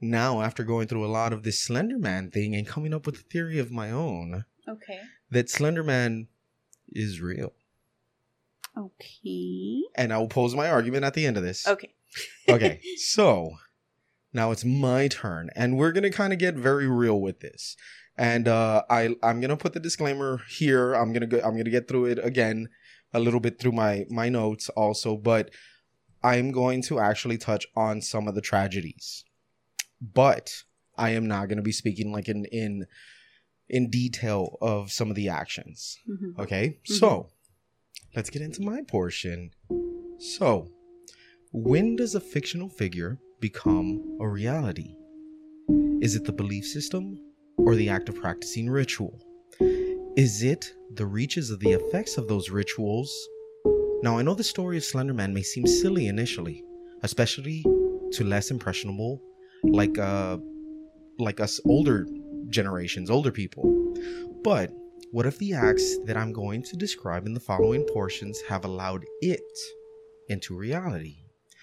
now 0.00 0.40
after 0.40 0.64
going 0.64 0.86
through 0.88 1.04
a 1.04 1.08
lot 1.08 1.32
of 1.32 1.42
this 1.42 1.66
slenderman 1.68 2.32
thing 2.32 2.54
and 2.54 2.66
coming 2.66 2.94
up 2.94 3.06
with 3.06 3.16
a 3.16 3.22
theory 3.30 3.58
of 3.58 3.70
my 3.70 3.90
own 3.90 4.44
okay. 4.68 4.98
that 5.30 5.46
slenderman 5.46 6.26
is 6.88 7.20
real 7.20 7.52
okay 8.76 9.82
and 9.96 10.12
i 10.12 10.18
will 10.18 10.28
pose 10.28 10.54
my 10.54 10.70
argument 10.70 11.04
at 11.04 11.14
the 11.14 11.26
end 11.26 11.36
of 11.36 11.42
this 11.42 11.66
okay 11.66 11.92
okay, 12.48 12.80
so 12.96 13.52
now 14.32 14.50
it's 14.50 14.64
my 14.64 15.08
turn, 15.08 15.50
and 15.54 15.76
we're 15.78 15.92
gonna 15.92 16.10
kind 16.10 16.32
of 16.32 16.38
get 16.38 16.54
very 16.56 16.88
real 16.88 17.20
with 17.20 17.40
this. 17.40 17.76
And 18.16 18.48
uh, 18.48 18.82
I 18.90 19.14
I'm 19.22 19.40
gonna 19.40 19.56
put 19.56 19.74
the 19.74 19.80
disclaimer 19.80 20.40
here. 20.48 20.94
I'm 20.94 21.12
gonna 21.12 21.28
go. 21.28 21.38
I'm 21.38 21.56
gonna 21.56 21.70
get 21.70 21.86
through 21.86 22.06
it 22.06 22.18
again 22.20 22.68
a 23.12 23.20
little 23.20 23.40
bit 23.40 23.60
through 23.60 23.72
my 23.72 24.06
my 24.10 24.28
notes 24.28 24.68
also, 24.70 25.16
but 25.16 25.50
I'm 26.22 26.50
going 26.50 26.82
to 26.82 26.98
actually 26.98 27.38
touch 27.38 27.66
on 27.76 28.02
some 28.02 28.28
of 28.28 28.34
the 28.34 28.40
tragedies. 28.40 29.24
But 30.00 30.64
I 30.98 31.10
am 31.10 31.26
not 31.26 31.48
gonna 31.48 31.62
be 31.62 31.72
speaking 31.72 32.10
like 32.12 32.28
in 32.28 32.44
in 32.46 32.86
in 33.68 33.88
detail 33.88 34.58
of 34.60 34.90
some 34.90 35.10
of 35.10 35.16
the 35.16 35.28
actions. 35.28 35.96
Mhm. 36.08 36.38
Okay, 36.40 36.78
so 36.84 37.30
let's 38.14 38.30
get 38.30 38.42
into 38.42 38.62
my 38.62 38.82
portion. 38.82 39.50
So, 40.18 40.68
when 41.52 41.96
does 41.96 42.14
a 42.14 42.20
fictional 42.20 42.68
figure 42.68 43.18
become 43.40 44.18
a 44.20 44.28
reality? 44.28 44.94
Is 46.00 46.16
it 46.16 46.24
the 46.24 46.32
belief 46.32 46.66
system 46.66 47.18
or 47.56 47.74
the 47.74 47.88
act 47.88 48.08
of 48.08 48.16
practicing 48.16 48.68
ritual? 48.68 49.20
Is 50.16 50.42
it 50.42 50.72
the 50.94 51.06
reaches 51.06 51.50
of 51.50 51.60
the 51.60 51.72
effects 51.72 52.16
of 52.16 52.28
those 52.28 52.50
rituals? 52.50 53.12
Now, 54.02 54.18
I 54.18 54.22
know 54.22 54.34
the 54.34 54.44
story 54.44 54.76
of 54.76 54.82
Slenderman 54.82 55.32
may 55.32 55.42
seem 55.42 55.66
silly 55.66 56.08
initially, 56.08 56.64
especially 57.02 57.62
to 58.12 58.24
less 58.24 58.50
impressionable, 58.50 59.20
like 59.62 59.98
uh, 59.98 60.38
like 61.18 61.38
us 61.40 61.60
older 61.64 62.06
generations, 62.48 63.10
older 63.10 63.30
people. 63.30 63.94
But 64.42 64.72
what 65.12 65.26
if 65.26 65.38
the 65.38 65.54
acts 65.54 65.98
that 66.04 66.16
I'm 66.16 66.32
going 66.32 66.62
to 66.62 66.76
describe 66.76 67.26
in 67.26 67.34
the 67.34 67.40
following 67.40 67.84
portions 67.92 68.40
have 68.42 68.64
allowed 68.64 69.04
it 69.20 69.42
into 70.28 70.56
reality? 70.56 71.16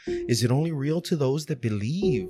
Is 0.05 0.43
it 0.43 0.51
only 0.51 0.73
real 0.73 0.99
to 1.01 1.15
those 1.15 1.45
that 1.45 1.61
believe, 1.61 2.29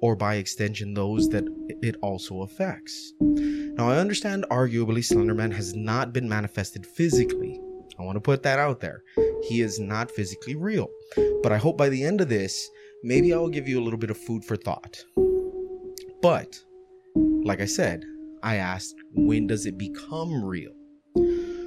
or 0.00 0.14
by 0.14 0.36
extension, 0.36 0.94
those 0.94 1.28
that 1.30 1.44
it 1.82 1.96
also 2.00 2.42
affects? 2.42 3.12
Now, 3.20 3.90
I 3.90 3.98
understand 3.98 4.46
arguably 4.50 4.98
Slenderman 4.98 5.52
has 5.52 5.74
not 5.74 6.12
been 6.12 6.28
manifested 6.28 6.86
physically. 6.86 7.60
I 7.98 8.04
want 8.04 8.16
to 8.16 8.20
put 8.20 8.44
that 8.44 8.60
out 8.60 8.80
there. 8.80 9.02
He 9.48 9.62
is 9.62 9.80
not 9.80 10.12
physically 10.12 10.54
real. 10.54 10.88
But 11.42 11.50
I 11.50 11.58
hope 11.58 11.76
by 11.76 11.88
the 11.88 12.04
end 12.04 12.20
of 12.20 12.28
this, 12.28 12.68
maybe 13.02 13.34
I 13.34 13.36
will 13.38 13.50
give 13.50 13.66
you 13.66 13.80
a 13.80 13.84
little 13.84 13.98
bit 13.98 14.10
of 14.10 14.18
food 14.18 14.44
for 14.44 14.56
thought. 14.56 14.96
But, 16.22 16.60
like 17.16 17.60
I 17.60 17.66
said, 17.66 18.04
I 18.42 18.56
asked, 18.56 18.94
when 19.14 19.46
does 19.46 19.66
it 19.66 19.78
become 19.78 20.44
real? 20.44 20.72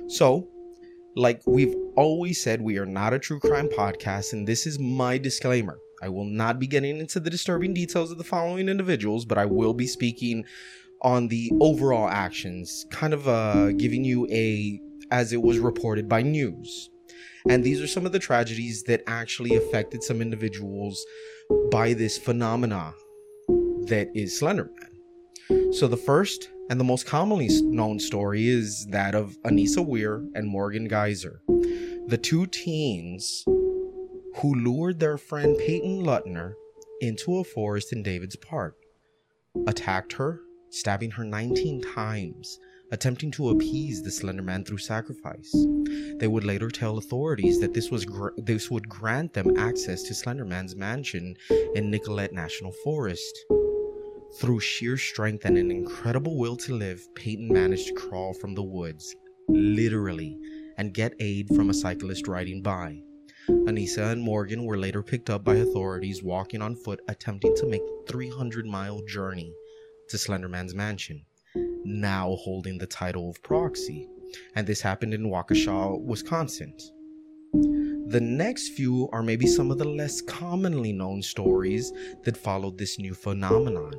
So, 0.08 0.48
like 1.16 1.42
we've 1.46 1.76
always 1.96 2.42
said, 2.44 2.62
we 2.62 2.78
are 2.78 2.86
not 2.86 3.14
a 3.14 3.20
true 3.20 3.40
crime 3.40 3.70
podcast, 3.70 4.34
and 4.34 4.48
this 4.48 4.68
is 4.68 4.78
my 4.80 5.18
disclaimer. 5.18 5.78
I 6.02 6.10
will 6.10 6.26
not 6.26 6.60
be 6.60 6.68
getting 6.68 7.00
into 7.00 7.20
the 7.20 7.30
disturbing 7.30 7.74
details 7.74 8.12
of 8.12 8.18
the 8.18 8.24
following 8.24 8.68
individuals, 8.68 9.26
but 9.26 9.38
I 9.38 9.46
will 9.46 9.74
be 9.74 9.88
speaking 9.88 10.44
on 11.02 11.28
the 11.28 11.52
overall 11.62 12.10
actions, 12.10 12.86
kind 12.92 13.14
of 13.14 13.28
uh, 13.28 13.72
giving 13.72 14.04
you 14.04 14.28
a 14.30 14.80
as 15.12 15.34
it 15.34 15.42
was 15.42 15.60
reported 15.60 16.10
by 16.10 16.22
news. 16.22 16.90
And 17.48 17.64
these 17.64 17.80
are 17.80 17.88
some 17.88 18.06
of 18.06 18.12
the 18.12 18.20
tragedies 18.20 18.84
that 18.84 19.04
actually 19.08 19.56
affected 19.56 20.04
some 20.04 20.22
individuals 20.22 21.04
by 21.72 21.94
this 21.94 22.18
phenomena 22.18 22.94
that 23.88 24.10
is 24.16 24.40
Slenderman. 24.40 24.72
So 25.74 25.88
the 25.88 25.98
first 25.98 26.50
and 26.70 26.80
the 26.80 26.84
most 26.84 27.05
commonly 27.05 27.49
known 27.61 27.99
story 27.99 28.47
is 28.47 28.88
that 28.88 29.13
of 29.13 29.38
Anissa 29.43 29.86
Weier 29.86 30.28
and 30.34 30.47
Morgan 30.47 30.88
Geyser, 30.88 31.41
the 32.07 32.20
two 32.22 32.47
teens 32.47 33.43
who 33.45 34.53
lured 34.55 34.99
their 34.99 35.18
friend 35.18 35.57
Payton 35.57 36.03
Leutner 36.03 36.53
into 37.01 37.38
a 37.38 37.43
forest 37.43 37.93
in 37.93 38.03
David's 38.03 38.36
Park, 38.36 38.76
attacked 39.68 40.13
her, 40.13 40.41
stabbing 40.70 41.11
her 41.11 41.24
19 41.24 41.82
times, 41.82 42.59
attempting 42.91 43.32
to 43.32 43.49
appease 43.49 44.01
the 44.01 44.11
Slender 44.11 44.43
Man 44.43 44.63
through 44.63 44.78
sacrifice. 44.80 45.55
They 46.18 46.28
would 46.28 46.43
later 46.43 46.70
tell 46.70 46.97
authorities 46.97 47.59
that 47.59 47.74
this 47.74 47.91
was 47.91 48.05
gr- 48.05 48.30
this 48.38 48.70
would 48.72 48.89
grant 48.89 49.34
them 49.34 49.57
access 49.57 50.03
to 50.03 50.16
Slender 50.16 50.45
Man's 50.45 50.76
mansion 50.76 51.36
in 51.76 51.91
Nicolet 51.91 52.34
National 52.34 52.72
Forest. 52.84 53.45
Through 54.34 54.60
sheer 54.60 54.98
strength 54.98 55.46
and 55.46 55.58
an 55.58 55.72
incredible 55.72 56.38
will 56.38 56.58
to 56.58 56.76
live, 56.76 57.08
Payton 57.16 57.48
managed 57.48 57.88
to 57.88 57.94
crawl 57.94 58.34
from 58.34 58.54
the 58.54 58.64
woods, 58.64 59.16
literally, 59.48 60.38
and 60.78 60.94
get 60.94 61.14
aid 61.20 61.48
from 61.56 61.70
a 61.70 61.74
cyclist 61.74 62.28
riding 62.28 62.62
by. 62.62 63.02
Anissa 63.50 64.12
and 64.12 64.22
Morgan 64.22 64.66
were 64.66 64.78
later 64.78 65.02
picked 65.02 65.30
up 65.30 65.44
by 65.44 65.56
authorities 65.56 66.22
walking 66.22 66.62
on 66.62 66.76
foot, 66.76 67.00
attempting 67.08 67.56
to 67.56 67.68
make 67.68 67.86
the 67.86 68.12
300 68.12 68.66
mile 68.66 69.02
journey 69.08 69.54
to 70.10 70.18
Slenderman's 70.18 70.76
mansion, 70.76 71.26
now 71.86 72.36
holding 72.42 72.78
the 72.78 72.88
title 72.88 73.30
of 73.30 73.42
proxy, 73.42 74.10
and 74.56 74.68
this 74.68 74.82
happened 74.82 75.14
in 75.14 75.30
Waukesha, 75.30 76.02
Wisconsin. 76.02 76.76
The 78.08 78.22
next 78.22 78.70
few 78.70 79.10
are 79.14 79.24
maybe 79.24 79.48
some 79.48 79.72
of 79.72 79.78
the 79.78 79.88
less 79.88 80.22
commonly 80.22 80.94
known 80.94 81.22
stories 81.22 81.92
that 82.24 82.38
followed 82.38 82.78
this 82.78 83.00
new 83.00 83.14
phenomenon. 83.14 83.94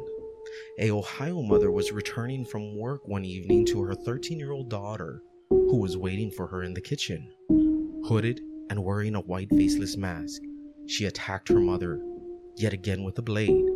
A 0.78 0.90
Ohio 0.90 1.42
mother 1.42 1.70
was 1.70 1.92
returning 1.92 2.44
from 2.44 2.76
work 2.76 3.06
one 3.06 3.24
evening 3.24 3.64
to 3.66 3.82
her 3.82 3.94
13 3.94 4.38
year 4.38 4.52
old 4.52 4.68
daughter, 4.68 5.22
who 5.48 5.76
was 5.78 5.96
waiting 5.96 6.30
for 6.30 6.46
her 6.46 6.62
in 6.62 6.74
the 6.74 6.80
kitchen. 6.80 7.30
Hooded 8.06 8.40
and 8.70 8.84
wearing 8.84 9.14
a 9.14 9.20
white 9.20 9.50
faceless 9.50 9.96
mask, 9.96 10.42
she 10.86 11.06
attacked 11.06 11.48
her 11.48 11.60
mother, 11.60 12.00
yet 12.56 12.72
again 12.72 13.04
with 13.04 13.18
a 13.18 13.22
blade, 13.22 13.66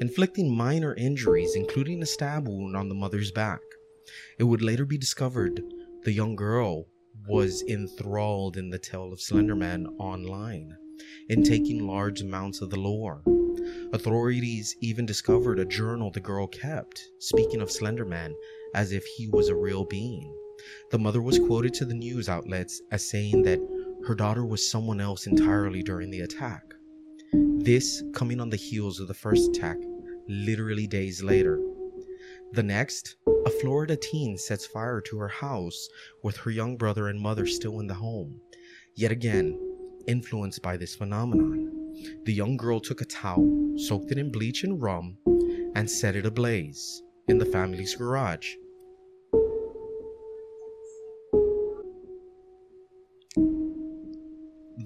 inflicting 0.00 0.54
minor 0.54 0.94
injuries, 0.94 1.54
including 1.54 2.02
a 2.02 2.06
stab 2.06 2.48
wound 2.48 2.76
on 2.76 2.88
the 2.88 2.94
mother's 2.94 3.32
back. 3.32 3.60
It 4.38 4.44
would 4.44 4.62
later 4.62 4.84
be 4.84 4.98
discovered 4.98 5.62
the 6.04 6.12
young 6.12 6.36
girl 6.36 6.86
was 7.28 7.62
enthralled 7.68 8.56
in 8.56 8.70
the 8.70 8.78
tale 8.78 9.12
of 9.12 9.20
Slenderman 9.20 9.86
online 9.98 10.76
and 11.28 11.44
taking 11.44 11.86
large 11.86 12.22
amounts 12.22 12.60
of 12.62 12.70
the 12.70 12.78
lore. 12.78 13.22
Authorities 13.94 14.76
even 14.80 15.06
discovered 15.06 15.58
a 15.58 15.64
journal 15.64 16.10
the 16.10 16.20
girl 16.20 16.46
kept, 16.46 17.08
speaking 17.20 17.62
of 17.62 17.70
Slenderman 17.70 18.34
as 18.74 18.92
if 18.92 19.02
he 19.16 19.28
was 19.28 19.48
a 19.48 19.56
real 19.56 19.84
being. 19.84 20.30
The 20.90 20.98
mother 20.98 21.22
was 21.22 21.38
quoted 21.38 21.72
to 21.74 21.86
the 21.86 21.94
news 21.94 22.28
outlets 22.28 22.82
as 22.90 23.08
saying 23.08 23.42
that 23.44 23.60
her 24.06 24.14
daughter 24.14 24.44
was 24.44 24.70
someone 24.70 25.00
else 25.00 25.26
entirely 25.26 25.82
during 25.82 26.10
the 26.10 26.20
attack. 26.20 26.74
This 27.32 28.02
coming 28.12 28.40
on 28.40 28.50
the 28.50 28.56
heels 28.56 29.00
of 29.00 29.08
the 29.08 29.14
first 29.14 29.50
attack, 29.56 29.78
literally 30.28 30.86
days 30.86 31.22
later. 31.22 31.58
The 32.52 32.62
next, 32.62 33.16
a 33.46 33.50
Florida 33.50 33.96
teen 33.96 34.36
sets 34.36 34.66
fire 34.66 35.00
to 35.02 35.18
her 35.18 35.28
house 35.28 35.88
with 36.22 36.36
her 36.38 36.50
young 36.50 36.76
brother 36.76 37.08
and 37.08 37.18
mother 37.18 37.46
still 37.46 37.80
in 37.80 37.86
the 37.86 37.94
home. 37.94 38.38
Yet 38.94 39.12
again, 39.12 39.58
influenced 40.06 40.60
by 40.60 40.76
this 40.76 40.94
phenomenon, 40.94 41.77
the 42.24 42.32
young 42.32 42.56
girl 42.56 42.80
took 42.80 43.00
a 43.00 43.04
towel, 43.04 43.74
soaked 43.76 44.10
it 44.10 44.18
in 44.18 44.30
bleach 44.30 44.64
and 44.64 44.80
rum, 44.82 45.16
and 45.74 45.90
set 45.90 46.16
it 46.16 46.26
ablaze 46.26 47.02
in 47.28 47.38
the 47.38 47.46
family's 47.46 47.94
garage. 47.94 48.54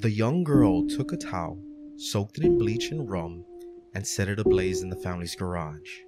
The 0.01 0.11
young 0.11 0.43
girl 0.43 0.87
took 0.89 1.13
a 1.13 1.17
towel, 1.17 1.63
soaked 1.97 2.39
it 2.39 2.45
in 2.45 2.59
bleach 2.59 2.91
and 2.91 3.09
rum, 3.09 3.45
and 3.95 4.07
set 4.07 4.29
it 4.29 4.41
ablaze 4.41 4.83
in 4.83 4.91
the 4.91 4.97
family's 4.97 5.37
garage. 5.37 6.01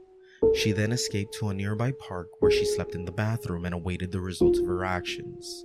She 0.55 0.72
then 0.72 0.92
escaped 0.92 1.34
to 1.34 1.48
a 1.48 1.55
nearby 1.55 1.92
park 1.92 2.28
where 2.40 2.50
she 2.50 2.64
slept 2.64 2.94
in 2.94 3.05
the 3.05 3.12
bathroom 3.12 3.64
and 3.64 3.74
awaited 3.74 4.11
the 4.11 4.20
results 4.20 4.59
of 4.59 4.66
her 4.66 4.84
actions. 4.84 5.64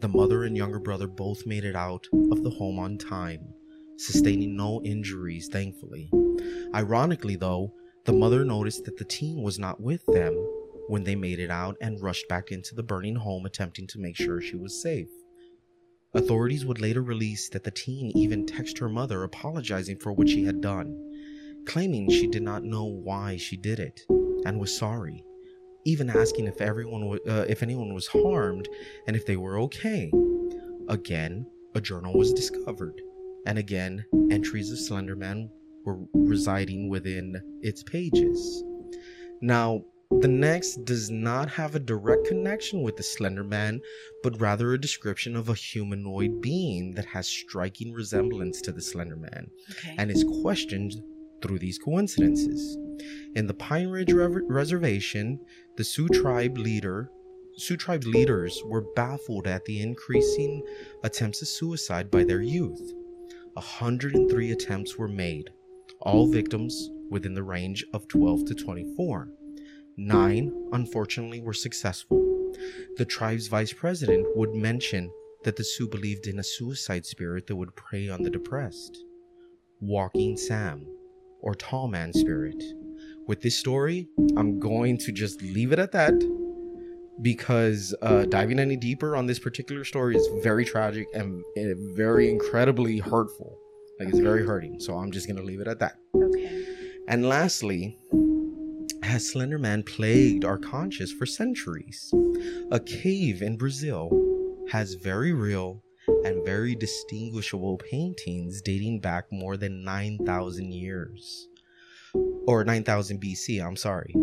The 0.00 0.08
mother 0.08 0.44
and 0.44 0.56
younger 0.56 0.78
brother 0.78 1.08
both 1.08 1.46
made 1.46 1.64
it 1.64 1.74
out 1.74 2.06
of 2.30 2.42
the 2.42 2.50
home 2.50 2.78
on 2.78 2.98
time, 2.98 3.54
sustaining 3.96 4.56
no 4.56 4.80
injuries, 4.84 5.48
thankfully. 5.48 6.10
Ironically, 6.74 7.36
though, 7.36 7.72
the 8.04 8.12
mother 8.12 8.44
noticed 8.44 8.84
that 8.84 8.96
the 8.96 9.04
teen 9.04 9.42
was 9.42 9.58
not 9.58 9.80
with 9.80 10.04
them 10.06 10.34
when 10.88 11.04
they 11.04 11.16
made 11.16 11.40
it 11.40 11.50
out 11.50 11.76
and 11.80 12.00
rushed 12.00 12.28
back 12.28 12.52
into 12.52 12.74
the 12.74 12.82
burning 12.82 13.16
home, 13.16 13.46
attempting 13.46 13.86
to 13.88 13.98
make 13.98 14.16
sure 14.16 14.40
she 14.40 14.56
was 14.56 14.80
safe. 14.80 15.08
Authorities 16.14 16.64
would 16.64 16.80
later 16.80 17.02
release 17.02 17.48
that 17.50 17.64
the 17.64 17.70
teen 17.70 18.16
even 18.16 18.46
texted 18.46 18.78
her 18.78 18.88
mother 18.88 19.22
apologizing 19.22 19.98
for 19.98 20.12
what 20.12 20.28
she 20.28 20.44
had 20.44 20.60
done, 20.60 20.96
claiming 21.66 22.08
she 22.08 22.26
did 22.26 22.42
not 22.42 22.64
know 22.64 22.84
why 22.84 23.36
she 23.36 23.56
did 23.56 23.78
it 23.80 24.00
and 24.46 24.58
was 24.58 24.76
sorry, 24.76 25.24
even 25.84 26.08
asking 26.08 26.46
if 26.46 26.60
everyone 26.60 27.18
uh, 27.28 27.44
if 27.48 27.62
anyone 27.62 27.92
was 27.92 28.06
harmed 28.06 28.68
and 29.06 29.16
if 29.16 29.26
they 29.26 29.36
were 29.36 29.58
okay. 29.58 30.10
Again, 30.88 31.46
a 31.74 31.80
journal 31.80 32.14
was 32.14 32.32
discovered, 32.32 33.02
and 33.46 33.58
again, 33.58 34.04
entries 34.30 34.70
of 34.70 34.78
Slenderman 34.78 35.48
were 35.84 35.98
residing 36.12 36.88
within 36.88 37.40
its 37.62 37.82
pages. 37.82 38.64
Now, 39.40 39.82
the 40.20 40.28
next 40.28 40.84
does 40.84 41.10
not 41.10 41.48
have 41.50 41.74
a 41.74 41.80
direct 41.80 42.26
connection 42.26 42.82
with 42.82 42.96
the 42.96 43.02
Slender 43.02 43.42
Man, 43.42 43.80
but 44.22 44.40
rather 44.40 44.72
a 44.72 44.80
description 44.80 45.34
of 45.34 45.48
a 45.48 45.54
humanoid 45.54 46.40
being 46.40 46.92
that 46.94 47.06
has 47.06 47.26
striking 47.26 47.92
resemblance 47.92 48.60
to 48.62 48.72
the 48.72 48.80
Slender 48.82 49.16
Man 49.16 49.48
Okay. 49.70 49.94
and 49.98 50.10
is 50.10 50.24
questioned 50.42 50.94
through 51.42 51.58
these 51.58 51.78
coincidences. 51.78 52.76
In 53.34 53.46
the 53.46 53.54
Pine 53.54 53.88
Ridge 53.88 54.12
Rever- 54.12 54.44
Reservation, 54.48 55.40
the 55.76 55.84
Sioux 55.84 56.08
tribe 56.08 56.56
leader 56.56 57.10
Sioux 57.58 57.76
tribe 57.78 58.04
leaders 58.04 58.62
were 58.66 58.82
baffled 58.94 59.46
at 59.46 59.64
the 59.64 59.80
increasing 59.80 60.62
attempts 61.04 61.40
of 61.40 61.48
suicide 61.48 62.10
by 62.10 62.22
their 62.22 62.42
youth. 62.42 62.92
103 63.56 64.50
attempts 64.50 64.98
were 64.98 65.08
made, 65.08 65.48
all 66.00 66.30
victims 66.30 66.90
within 67.08 67.32
the 67.32 67.42
range 67.42 67.86
of 67.94 68.06
12 68.06 68.44
to 68.44 68.54
24. 68.54 69.30
Nine, 69.96 70.52
unfortunately, 70.72 71.40
were 71.40 71.54
successful. 71.54 72.52
The 72.96 73.06
tribe's 73.06 73.48
vice 73.48 73.72
president 73.72 74.26
would 74.36 74.54
mention 74.54 75.10
that 75.44 75.56
the 75.56 75.64
Sioux 75.64 75.88
believed 75.88 76.26
in 76.26 76.38
a 76.38 76.44
suicide 76.44 77.06
spirit 77.06 77.46
that 77.46 77.56
would 77.56 77.74
prey 77.74 78.10
on 78.10 78.22
the 78.22 78.28
depressed. 78.28 79.02
Walking 79.80 80.36
Sam, 80.36 80.86
or 81.40 81.54
Tall 81.54 81.88
Man 81.88 82.12
Spirit. 82.12 82.62
With 83.26 83.40
this 83.40 83.56
story, 83.56 84.06
I'm 84.36 84.60
going 84.60 84.98
to 84.98 85.12
just 85.12 85.40
leave 85.40 85.72
it 85.72 85.78
at 85.78 85.92
that 85.92 86.12
because 87.22 87.94
uh, 88.02 88.24
diving 88.26 88.58
any 88.58 88.76
deeper 88.76 89.16
on 89.16 89.26
this 89.26 89.38
particular 89.38 89.84
story 89.84 90.16
is 90.16 90.28
very 90.42 90.64
tragic 90.64 91.06
and 91.14 91.42
uh, 91.56 91.74
very 91.94 92.30
incredibly 92.30 92.98
hurtful. 92.98 93.58
Like 93.98 94.08
it's 94.08 94.18
very 94.18 94.44
hurting. 94.44 94.78
So 94.80 94.94
I'm 94.94 95.10
just 95.10 95.26
going 95.26 95.38
to 95.38 95.42
leave 95.42 95.60
it 95.60 95.68
at 95.68 95.78
that. 95.78 95.96
Okay. 96.14 96.66
And 97.08 97.26
lastly, 97.28 97.96
has 99.02 99.30
Slender 99.30 99.58
Man 99.58 99.82
plagued 99.82 100.44
our 100.44 100.58
conscious 100.58 101.12
for 101.12 101.24
centuries? 101.24 102.12
A 102.70 102.80
cave 102.80 103.40
in 103.40 103.56
Brazil 103.56 104.10
has 104.70 104.94
very 104.94 105.32
real 105.32 105.82
and 106.24 106.44
very 106.44 106.74
distinguishable 106.74 107.78
paintings 107.78 108.60
dating 108.60 109.00
back 109.00 109.24
more 109.30 109.56
than 109.56 109.84
9,000 109.84 110.72
years. 110.72 111.48
Or 112.46 112.64
9,000 112.64 113.20
BC, 113.20 113.64
I'm 113.64 113.76
sorry. 113.76 114.14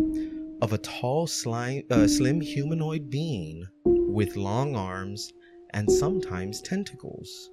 Of 0.64 0.72
a 0.72 0.78
tall, 0.78 1.24
uh, 1.24 2.08
slim 2.08 2.40
humanoid 2.40 3.10
being 3.10 3.66
with 3.84 4.34
long 4.34 4.74
arms 4.74 5.30
and 5.74 5.92
sometimes 5.92 6.62
tentacles. 6.62 7.50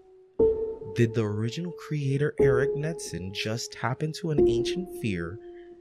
Did 0.96 1.14
the 1.14 1.26
original 1.26 1.74
creator 1.74 2.34
Eric 2.40 2.74
Knudsen 2.78 3.34
just 3.34 3.74
tap 3.74 4.02
into 4.02 4.32
an 4.32 4.48
ancient 4.48 4.88
fear 5.02 5.38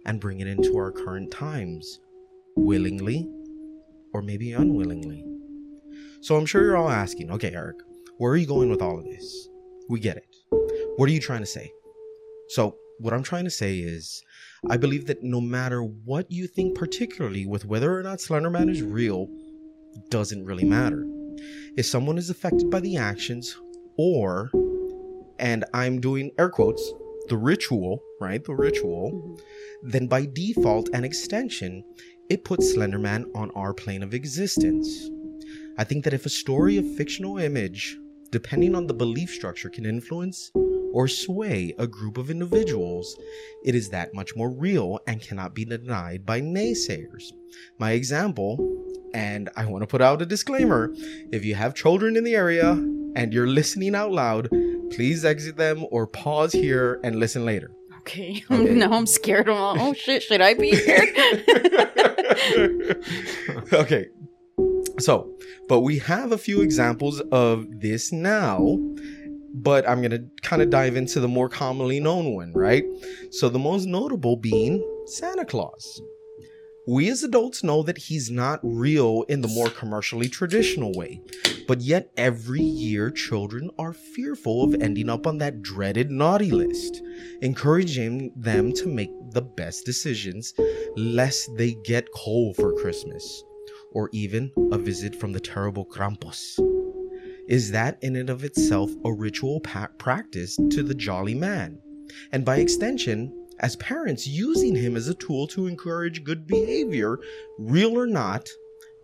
and 0.07 0.20
bring 0.20 0.41
it 0.41 0.49
into 0.49 0.76
our 0.76 0.91
current 0.91 1.31
times? 1.31 2.01
Willingly? 2.57 3.31
Or 4.12 4.22
maybe 4.22 4.53
unwillingly? 4.53 5.24
So 6.22 6.35
I'm 6.35 6.47
sure 6.47 6.64
you're 6.64 6.76
all 6.76 6.91
asking, 6.91 7.31
okay, 7.31 7.55
Eric, 7.55 7.76
where 8.18 8.33
are 8.33 8.37
you 8.39 8.47
going 8.47 8.70
with 8.70 8.83
all 8.83 8.99
of 8.99 9.05
this? 9.05 9.49
We 9.89 10.01
get 10.01 10.16
it. 10.16 10.37
What 10.97 11.09
are 11.09 11.12
you 11.12 11.20
trying 11.20 11.43
to 11.43 11.47
say? 11.47 11.70
So, 12.49 12.76
what 12.99 13.14
I'm 13.14 13.22
trying 13.22 13.45
to 13.45 13.51
say 13.51 13.78
is, 13.78 14.20
I 14.68 14.76
believe 14.76 15.06
that 15.06 15.22
no 15.22 15.40
matter 15.40 15.82
what 15.82 16.30
you 16.30 16.46
think, 16.46 16.76
particularly 16.76 17.46
with 17.46 17.64
whether 17.64 17.98
or 17.98 18.02
not 18.02 18.18
Slenderman 18.18 18.70
is 18.70 18.82
real, 18.82 19.28
doesn't 20.11 20.44
really 20.44 20.64
matter. 20.64 21.06
If 21.76 21.86
someone 21.86 22.18
is 22.18 22.28
affected 22.28 22.70
by 22.70 22.80
the 22.80 22.96
actions, 22.96 23.56
or, 23.96 24.50
and 25.38 25.64
I'm 25.72 26.00
doing 26.00 26.32
air 26.38 26.50
quotes, 26.50 26.92
the 27.28 27.38
ritual, 27.38 28.02
right? 28.20 28.44
The 28.44 28.54
ritual, 28.54 29.12
Mhm. 29.12 29.90
then 29.90 30.06
by 30.08 30.26
default 30.26 30.90
and 30.92 31.04
extension, 31.04 31.82
it 32.28 32.44
puts 32.44 32.74
Slenderman 32.74 33.24
on 33.34 33.50
our 33.52 33.72
plane 33.72 34.02
of 34.02 34.12
existence. 34.12 35.08
I 35.78 35.84
think 35.84 36.04
that 36.04 36.12
if 36.12 36.26
a 36.26 36.30
story 36.30 36.76
of 36.76 36.96
fictional 36.96 37.38
image, 37.38 37.98
depending 38.30 38.74
on 38.74 38.86
the 38.86 38.94
belief 38.94 39.30
structure, 39.30 39.70
can 39.70 39.86
influence 39.86 40.50
or 40.93 41.09
sway 41.09 41.74
a 41.78 41.86
group 41.86 42.18
of 42.18 42.30
individuals, 42.30 43.16
it 43.64 43.74
is 43.74 43.91
that 43.91 44.14
much 44.14 44.36
more 44.36 44.51
real 44.51 44.99
and 45.07 45.20
cannot 45.20 45.55
be 45.55 45.64
denied 45.64 46.24
by 46.26 46.41
naysayers. 46.41 47.32
My 47.78 47.93
example, 47.93 48.59
and 49.14 49.51
I 49.57 49.66
want 49.66 49.82
to 49.82 49.86
put 49.86 50.01
out 50.01 50.22
a 50.22 50.26
disclaimer 50.26 50.95
if 51.32 51.45
you 51.45 51.55
have 51.55 51.74
children 51.74 52.16
in 52.16 52.24
the 52.24 52.34
area 52.34 52.72
and 53.16 53.32
you're 53.32 53.47
listening 53.47 53.95
out 53.95 54.12
loud, 54.12 54.49
please 54.91 55.24
exit 55.24 55.57
them 55.57 55.84
or 55.91 56.07
pause 56.07 56.53
here 56.53 57.01
and 57.03 57.16
listen 57.16 57.45
later. 57.45 57.70
Okay. 58.01 58.45
Okay. 58.51 58.74
now 58.74 58.93
I'm 58.93 59.07
scared. 59.07 59.49
I'm 59.49 59.78
oh 59.80 59.93
shit, 59.95 60.22
should 60.22 60.41
I 60.41 60.55
be 60.55 60.70
here? 60.70 61.07
okay. 63.72 64.09
So, 64.99 65.32
but 65.68 65.80
we 65.80 65.99
have 65.99 66.32
a 66.32 66.38
few 66.38 66.61
examples 66.62 67.20
of 67.32 67.66
this 67.80 68.12
now, 68.12 68.78
but 69.55 69.88
I'm 69.88 70.01
going 70.01 70.11
to 70.11 70.24
kind 70.42 70.62
of 70.62 70.70
dive 70.70 70.96
into 70.96 71.20
the 71.20 71.28
more 71.28 71.48
commonly 71.48 72.01
known 72.01 72.34
one, 72.34 72.53
right? 72.53 72.84
So, 73.30 73.48
the 73.48 73.59
most 73.59 73.86
notable 73.86 74.36
being 74.36 74.84
Santa 75.07 75.44
Claus. 75.44 76.01
We 76.86 77.09
as 77.11 77.22
adults 77.22 77.62
know 77.62 77.82
that 77.82 77.98
he's 77.98 78.30
not 78.30 78.59
real 78.62 79.24
in 79.28 79.42
the 79.42 79.48
more 79.48 79.68
commercially 79.68 80.28
traditional 80.28 80.92
way, 80.92 81.20
but 81.68 81.82
yet 81.82 82.11
every 82.16 82.62
year 82.62 83.11
children 83.11 83.70
are 83.78 83.92
fearful 83.92 84.64
of 84.64 84.80
ending 84.82 85.09
up 85.09 85.26
on 85.26 85.38
that 85.38 85.62
dreaded 85.62 86.11
naughty 86.11 86.51
list, 86.51 87.03
encouraging 87.42 88.32
them 88.34 88.72
to 88.72 88.88
make 88.88 89.11
the 89.32 89.42
best 89.42 89.84
decisions 89.84 90.55
lest 90.96 91.51
they 91.57 91.74
get 91.84 92.11
coal 92.12 92.55
for 92.55 92.72
Christmas, 92.72 93.44
or 93.92 94.09
even 94.12 94.51
a 94.72 94.78
visit 94.78 95.14
from 95.14 95.32
the 95.32 95.40
terrible 95.40 95.84
Krampus. 95.84 96.59
Is 97.51 97.72
that 97.72 97.98
in 98.01 98.16
and 98.16 98.30
of 98.30 98.44
itself 98.44 98.90
a 99.05 99.12
ritual 99.12 99.61
pa- 99.61 99.88
practice 99.98 100.57
to 100.70 100.82
the 100.82 100.94
jolly 100.94 101.34
man, 101.34 101.78
and 102.32 102.44
by 102.44 102.57
extension, 102.57 103.36
as 103.59 103.76
parents 103.76 104.26
using 104.26 104.74
him 104.74 104.96
as 104.96 105.09
a 105.09 105.14
tool 105.14 105.46
to 105.48 105.66
encourage 105.66 106.24
good 106.24 106.46
behavior, 106.46 107.18
real 107.59 107.98
or 107.98 108.07
not, 108.07 108.48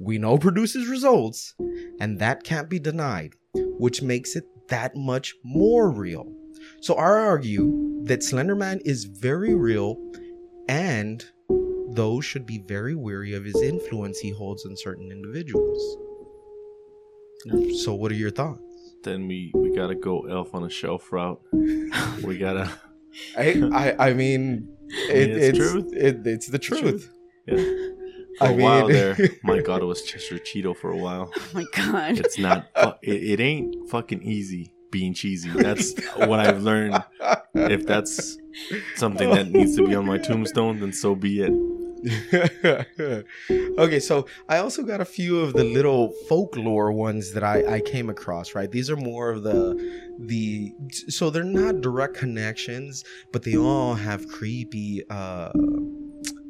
we 0.00 0.16
know 0.16 0.38
produces 0.38 0.88
results, 0.88 1.54
and 2.00 2.18
that 2.18 2.44
can't 2.44 2.70
be 2.70 2.78
denied, 2.78 3.34
which 3.78 4.00
makes 4.00 4.36
it 4.36 4.44
that 4.68 4.94
much 4.94 5.34
more 5.44 5.90
real. 5.90 6.32
So 6.80 6.94
I 6.94 7.20
argue 7.20 8.04
that 8.04 8.20
Slenderman 8.20 8.80
is 8.84 9.04
very 9.04 9.54
real, 9.54 9.96
and 10.68 11.24
those 11.90 12.24
should 12.24 12.46
be 12.46 12.62
very 12.66 12.94
wary 12.94 13.34
of 13.34 13.44
his 13.44 13.60
influence 13.60 14.18
he 14.18 14.30
holds 14.30 14.64
on 14.64 14.76
certain 14.76 15.10
individuals. 15.10 16.05
So, 17.76 17.94
what 17.94 18.10
are 18.12 18.16
your 18.16 18.30
thoughts? 18.30 18.60
Then 19.04 19.28
we 19.28 19.52
we 19.54 19.74
gotta 19.74 19.94
go 19.94 20.22
elf 20.26 20.54
on 20.54 20.64
a 20.64 20.70
shelf 20.70 21.12
route. 21.12 21.40
we 21.52 22.38
gotta. 22.38 22.70
I 23.38 23.62
I, 23.72 24.08
I 24.08 24.12
mean, 24.14 24.68
it, 25.08 25.30
it's 25.30 25.58
it's 25.58 25.70
truth. 25.72 25.92
It, 25.94 26.26
it's 26.26 26.48
the 26.48 26.58
truth. 26.58 26.80
truth. 26.80 27.10
Yeah. 27.46 27.56
For 28.38 28.44
I 28.44 28.50
a 28.50 28.52
while 28.56 28.88
mean- 28.88 28.92
there, 28.92 29.16
my 29.42 29.60
God, 29.62 29.80
it 29.82 29.86
was 29.86 30.02
Chester 30.02 30.36
Cheeto 30.38 30.76
for 30.76 30.90
a 30.90 30.96
while. 30.96 31.30
Oh 31.36 31.48
my 31.54 31.64
god. 31.74 32.18
It's 32.18 32.38
not. 32.38 32.66
It, 33.02 33.40
it 33.40 33.40
ain't 33.40 33.88
fucking 33.88 34.22
easy 34.22 34.72
being 34.90 35.14
cheesy. 35.14 35.50
That's 35.50 35.94
what 36.16 36.40
I've 36.40 36.62
learned. 36.62 37.02
If 37.54 37.86
that's 37.86 38.36
something 38.96 39.30
that 39.30 39.48
needs 39.48 39.76
to 39.76 39.86
be 39.86 39.94
on 39.94 40.04
my 40.06 40.18
tombstone, 40.18 40.80
then 40.80 40.92
so 40.92 41.14
be 41.14 41.40
it. 41.42 41.52
okay, 43.78 43.98
so 43.98 44.26
I 44.48 44.58
also 44.58 44.82
got 44.82 45.00
a 45.00 45.04
few 45.04 45.40
of 45.40 45.54
the 45.54 45.64
little 45.64 46.12
folklore 46.28 46.92
ones 46.92 47.32
that 47.32 47.42
I, 47.42 47.76
I 47.76 47.80
came 47.80 48.10
across. 48.10 48.54
Right, 48.54 48.70
these 48.70 48.90
are 48.90 48.96
more 48.96 49.30
of 49.30 49.42
the 49.42 49.74
the 50.20 50.72
so 51.08 51.30
they're 51.30 51.42
not 51.42 51.80
direct 51.80 52.14
connections, 52.14 53.02
but 53.32 53.42
they 53.42 53.56
all 53.56 53.94
have 53.94 54.28
creepy 54.28 55.02
uh 55.10 55.50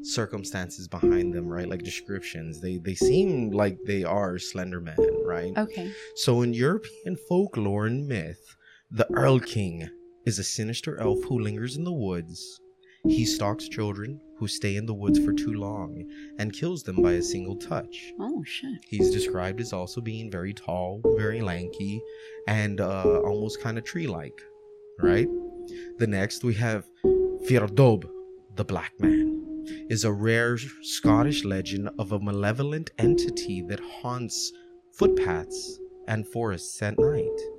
circumstances 0.03 0.89
behind 0.89 1.33
them. 1.33 1.47
Right, 1.47 1.69
like 1.69 1.83
descriptions. 1.83 2.61
They 2.61 2.79
they 2.79 2.95
seem 2.95 3.51
like 3.51 3.79
they 3.87 4.05
are 4.05 4.35
Slenderman. 4.35 4.97
Right. 5.25 5.57
Okay. 5.57 5.91
So, 6.17 6.43
in 6.43 6.53
European 6.53 7.17
folklore 7.29 7.87
and 7.87 8.07
myth, 8.07 8.57
the 8.91 9.07
Erlking 9.13 9.89
is 10.27 10.39
a 10.39 10.45
sinister 10.45 11.01
elf 11.01 11.19
who 11.25 11.41
lingers 11.41 11.77
in 11.77 11.85
the 11.85 11.93
woods. 11.93 12.61
He 13.07 13.25
stalks 13.25 13.69
children 13.69 14.21
who 14.37 14.47
stay 14.47 14.77
in 14.77 14.87
the 14.87 14.95
woods 14.95 15.19
for 15.19 15.33
too 15.33 15.55
long 15.55 16.05
and 16.39 16.53
kills 16.53 16.83
them 16.83 16.97
by 16.97 17.13
a 17.13 17.23
single 17.23 17.57
touch. 17.57 18.13
Oh 18.21 18.43
shit. 18.45 18.79
He's 18.87 19.11
described 19.11 19.61
as 19.61 19.73
also 19.73 20.01
being 20.01 20.31
very 20.31 20.53
tall, 20.53 21.01
very 21.17 21.41
lanky, 21.41 22.03
and 22.47 22.81
uh, 22.81 23.21
almost 23.25 23.61
kind 23.61 23.79
of 23.79 23.85
tree 23.85 24.07
like, 24.07 24.43
right? 25.01 25.29
The 25.99 26.07
next 26.07 26.45
we 26.45 26.55
have 26.55 26.85
Firdob, 27.49 28.09
the 28.57 28.65
Black 28.65 28.93
Man, 29.01 29.65
is 29.89 30.05
a 30.05 30.13
rare 30.13 30.59
Scottish 30.83 31.45
legend 31.45 31.91
of 31.99 32.13
a 32.13 32.21
malevolent 32.21 32.91
entity 32.99 33.63
that 33.69 33.81
haunts 33.81 34.53
footpaths 34.93 35.79
and 36.09 36.27
forests 36.27 36.81
at 36.83 36.99
night. 36.99 37.56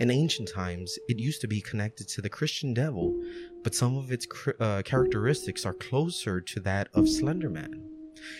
In 0.00 0.10
ancient 0.10 0.48
times, 0.48 0.98
it 1.08 1.18
used 1.18 1.40
to 1.40 1.48
be 1.48 1.60
connected 1.60 2.08
to 2.08 2.22
the 2.22 2.28
Christian 2.28 2.74
devil, 2.74 3.14
but 3.62 3.74
some 3.74 3.96
of 3.96 4.12
its 4.12 4.26
uh, 4.60 4.82
characteristics 4.84 5.66
are 5.66 5.74
closer 5.74 6.40
to 6.40 6.60
that 6.60 6.88
of 6.94 7.04
Slenderman. 7.04 7.82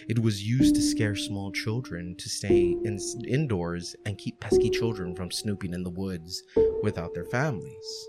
It 0.09 0.18
was 0.18 0.43
used 0.43 0.74
to 0.74 0.83
scare 0.83 1.14
small 1.14 1.53
children 1.53 2.16
to 2.16 2.29
stay 2.29 2.76
in- 2.85 3.01
indoors 3.26 3.95
and 4.05 4.18
keep 4.18 4.41
pesky 4.41 4.70
children 4.70 5.14
from 5.14 5.31
snooping 5.31 5.72
in 5.72 5.83
the 5.83 5.91
woods 5.91 6.43
without 6.83 7.14
their 7.14 7.26
families. 7.26 8.09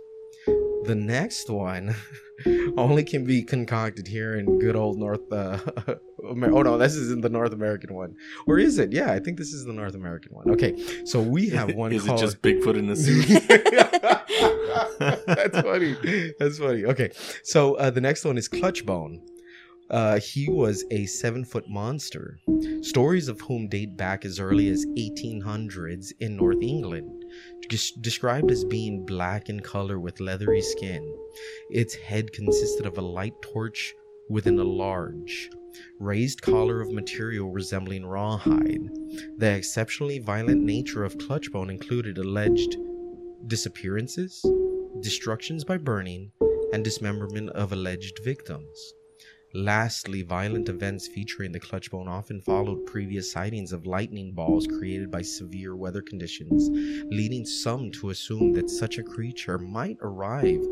The 0.85 0.95
next 0.95 1.49
one 1.49 1.93
only 2.77 3.03
can 3.03 3.25
be 3.25 3.43
concocted 3.43 4.07
here 4.07 4.35
in 4.37 4.59
good 4.59 4.75
old 4.75 4.97
North. 4.97 5.31
Uh, 5.31 5.59
Amer- 6.29 6.51
oh 6.53 6.61
no, 6.61 6.77
this 6.77 6.95
is 6.95 7.11
in 7.11 7.21
the 7.21 7.29
North 7.29 7.53
American 7.53 7.93
one, 7.93 8.15
or 8.47 8.59
is 8.59 8.77
it? 8.79 8.91
Yeah, 8.91 9.11
I 9.11 9.19
think 9.19 9.37
this 9.37 9.53
is 9.53 9.65
the 9.65 9.73
North 9.73 9.95
American 9.95 10.33
one. 10.33 10.49
Okay, 10.51 11.03
so 11.05 11.21
we 11.21 11.49
have 11.49 11.73
one 11.75 11.91
Is 11.91 12.05
called. 12.05 12.19
it 12.19 12.23
just 12.23 12.41
Bigfoot 12.41 12.77
in 12.77 12.89
a 12.89 12.95
suit? 13.05 13.27
That's 14.99 15.59
funny. 15.61 16.33
That's 16.39 16.57
funny. 16.59 16.85
Okay, 16.85 17.11
so 17.43 17.75
uh, 17.75 17.89
the 17.89 18.01
next 18.01 18.25
one 18.25 18.37
is 18.37 18.47
Clutchbone. 18.49 19.19
Uh, 19.89 20.19
he 20.19 20.47
was 20.49 20.85
a 20.91 21.05
seven 21.07 21.43
foot 21.43 21.67
monster, 21.67 22.39
stories 22.81 23.27
of 23.27 23.41
whom 23.41 23.67
date 23.67 23.97
back 23.97 24.23
as 24.23 24.39
early 24.39 24.69
as 24.69 24.85
1800s 24.97 26.11
in 26.19 26.35
North 26.37 26.61
England. 26.61 27.18
Des- 27.69 27.99
described 28.01 28.51
as 28.51 28.63
being 28.63 29.05
black 29.05 29.49
in 29.49 29.59
color 29.59 29.99
with 29.99 30.19
leathery 30.19 30.61
skin. 30.61 31.15
Its 31.69 31.95
head 31.95 32.31
consisted 32.33 32.85
of 32.85 32.97
a 32.97 33.01
light 33.01 33.39
torch 33.41 33.93
within 34.29 34.59
a 34.59 34.63
large, 34.63 35.49
raised 35.99 36.41
collar 36.41 36.81
of 36.81 36.91
material 36.91 37.51
resembling 37.51 38.05
rawhide. 38.05 38.89
The 39.37 39.55
exceptionally 39.55 40.19
violent 40.19 40.61
nature 40.61 41.03
of 41.03 41.17
Clutchbone 41.17 41.69
included 41.69 42.17
alleged 42.17 42.77
disappearances, 43.47 44.45
destructions 45.01 45.63
by 45.63 45.77
burning, 45.77 46.31
and 46.73 46.83
dismemberment 46.83 47.49
of 47.51 47.71
alleged 47.71 48.19
victims. 48.23 48.93
Lastly, 49.53 50.21
violent 50.21 50.69
events 50.69 51.07
featuring 51.07 51.51
the 51.51 51.59
clutchbone 51.59 52.07
often 52.07 52.39
followed 52.41 52.85
previous 52.85 53.31
sightings 53.31 53.73
of 53.73 53.87
lightning 53.87 54.31
balls 54.31 54.67
created 54.67 55.09
by 55.09 55.23
severe 55.23 55.75
weather 55.75 56.03
conditions, 56.03 56.69
leading 57.09 57.45
some 57.45 57.89
to 57.91 58.11
assume 58.11 58.53
that 58.53 58.69
such 58.69 58.99
a 58.99 59.03
creature 59.03 59.57
might 59.57 59.97
arrive 60.01 60.63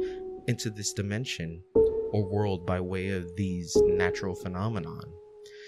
into 0.48 0.70
this 0.70 0.94
dimension 0.94 1.64
or 1.74 2.30
world 2.30 2.66
by 2.66 2.80
way 2.80 3.10
of 3.10 3.36
these 3.36 3.76
natural 3.86 4.36
phenomenon. 4.36 5.04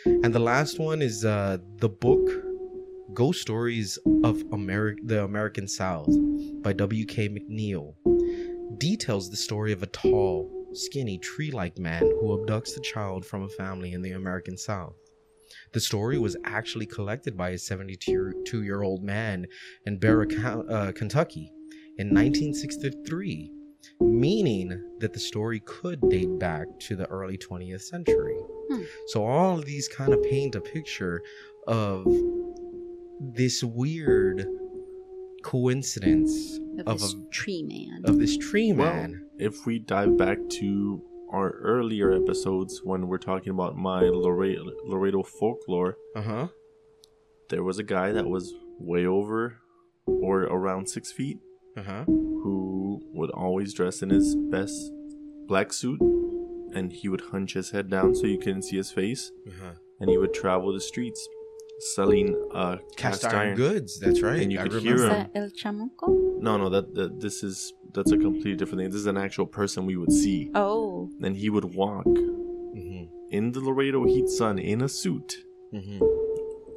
And 0.06 0.34
the 0.34 0.40
last 0.40 0.80
one 0.80 1.02
is 1.02 1.26
uh, 1.26 1.58
the 1.78 1.90
book 1.90 2.30
Ghost 3.14 3.42
Stories 3.42 3.98
of 4.24 4.38
Ameri- 4.52 5.00
the 5.04 5.24
American 5.24 5.68
South 5.68 6.10
by 6.62 6.74
W.K. 6.74 7.30
McNeil 7.30 7.96
details 8.78 9.30
the 9.30 9.36
story 9.36 9.72
of 9.74 9.84
a 9.84 9.88
tall, 9.88 10.59
skinny, 10.74 11.18
tree 11.18 11.52
like 11.52 11.78
man 11.78 12.02
who 12.02 12.38
abducts 12.38 12.78
a 12.78 12.82
child 12.82 13.26
from 13.26 13.44
a 13.44 13.50
family 13.50 13.94
in 13.94 14.02
the 14.02 14.12
American 14.12 14.58
South. 14.58 14.96
The 15.74 15.80
story 15.80 16.18
was 16.18 16.38
actually 16.46 16.86
collected 16.86 17.36
by 17.38 17.50
a 17.52 17.58
72 17.58 18.64
year 18.64 18.82
old 18.82 19.04
man 19.04 19.46
in 19.86 19.98
Barra, 19.98 20.28
uh, 20.28 20.92
Kentucky 20.92 21.52
in 21.98 22.08
1963, 22.08 23.52
meaning 24.00 24.82
that 25.00 25.14
the 25.14 25.20
story 25.20 25.60
could 25.62 26.02
date 26.10 26.40
back 26.40 26.68
to 26.80 26.96
the 26.96 27.08
early 27.08 27.38
20th 27.38 27.82
century. 27.82 28.38
Hmm. 28.72 28.84
So, 29.08 29.26
all 29.26 29.60
of 29.60 29.66
these 29.66 29.88
kind 29.88 30.14
of 30.14 30.24
paint 30.24 30.56
a 30.56 30.62
picture 30.62 31.22
of 31.68 32.06
this 33.20 33.64
weird 33.64 34.48
coincidence 35.44 36.60
Of, 36.80 36.88
of 36.88 37.00
this 37.00 37.14
a 37.14 37.30
tree 37.32 37.64
man. 37.64 38.02
of 38.06 38.20
this 38.20 38.38
tree 38.38 38.72
man. 38.74 39.12
Well, 39.38 39.48
if 39.50 39.66
we 39.66 39.80
dive 39.80 40.18
back 40.18 40.38
to 40.60 41.02
our 41.32 41.52
earlier 41.52 42.12
episodes 42.12 42.82
when 42.84 43.08
we're 43.08 43.18
talking 43.20 43.52
about 43.52 43.78
my 43.78 44.02
Laredo, 44.02 44.64
Laredo 44.86 45.24
folklore, 45.24 45.96
Uh 46.16 46.22
huh. 46.22 46.48
there 47.50 47.64
was 47.64 47.80
a 47.80 47.84
guy 47.84 48.12
that 48.12 48.28
was 48.28 48.54
way 48.80 49.06
over 49.06 49.58
or 50.06 50.42
around 50.44 50.88
six 50.90 51.12
feet 51.12 51.38
Uh 51.78 51.84
huh. 51.84 52.04
who 52.06 53.02
would 53.14 53.30
always 53.32 53.74
dress 53.74 54.02
in 54.02 54.10
his 54.10 54.36
best 54.36 54.92
black 55.48 55.72
suit 55.74 56.00
and 56.74 56.92
he 56.94 57.10
would 57.10 57.22
hunch 57.32 57.54
his 57.54 57.72
head 57.72 57.90
down 57.90 58.14
so 58.16 58.26
you 58.28 58.38
couldn't 58.38 58.64
see 58.64 58.78
his 58.78 58.92
face 58.92 59.32
Uh 59.48 59.52
huh. 59.62 59.74
and 60.00 60.10
he 60.10 60.18
would 60.18 60.34
travel 60.34 60.74
the 60.74 60.82
streets 60.82 61.22
selling 61.80 62.36
uh 62.54 62.78
Cast, 62.98 63.26
iron, 63.26 63.56
goods. 63.56 64.00
That's 64.00 64.22
right. 64.22 64.42
And 64.42 64.52
you 64.52 64.60
I 64.60 64.64
could 64.64 64.74
remember. 64.74 65.08
hear 65.08 65.10
him. 65.20 65.28
El 65.36 65.50
Chamuco? 65.50 66.08
no 66.42 66.58
no 66.58 66.70
that, 66.70 66.94
that 66.96 67.20
this 67.20 67.44
is 67.44 67.74
that's 67.94 68.12
a 68.12 68.18
completely 68.18 68.56
different 68.56 68.80
thing 68.80 68.90
this 68.90 69.00
is 69.02 69.08
an 69.08 69.18
actual 69.18 69.46
person 69.46 69.86
we 69.86 69.98
would 69.98 70.12
see 70.12 70.50
Oh. 70.56 71.10
and 71.22 71.36
he 71.36 71.50
would 71.50 71.66
walk 71.76 72.06
hmm 72.06 73.04
in 73.32 73.52
the 73.52 73.60
Laredo 73.60 74.06
heat 74.06 74.28
sun 74.30 74.58
in 74.58 74.82
a 74.82 74.90
suit 74.90 75.36
hmm 75.72 76.00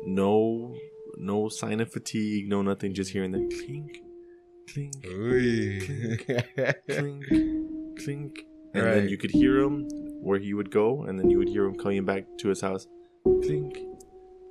no 0.05 0.75
no 1.17 1.49
sign 1.49 1.81
of 1.81 1.93
fatigue 1.93 2.49
no 2.49 2.61
nothing 2.63 2.93
just 2.95 3.11
hearing 3.13 3.31
the 3.31 3.45
clink 3.59 3.91
clink 4.73 4.95
clink 5.03 6.27
clink 6.89 7.23
clink, 8.03 8.39
and 8.75 8.85
then 8.95 9.09
you 9.09 9.17
could 9.17 9.31
hear 9.31 9.59
him 9.61 9.87
where 10.23 10.39
he 10.39 10.55
would 10.55 10.71
go 10.71 11.03
and 11.05 11.19
then 11.19 11.31
you 11.31 11.39
would 11.39 11.49
hear 11.49 11.65
him 11.65 11.77
coming 11.77 12.05
back 12.05 12.25
to 12.39 12.49
his 12.49 12.61
house 12.61 12.87
clink 13.45 13.79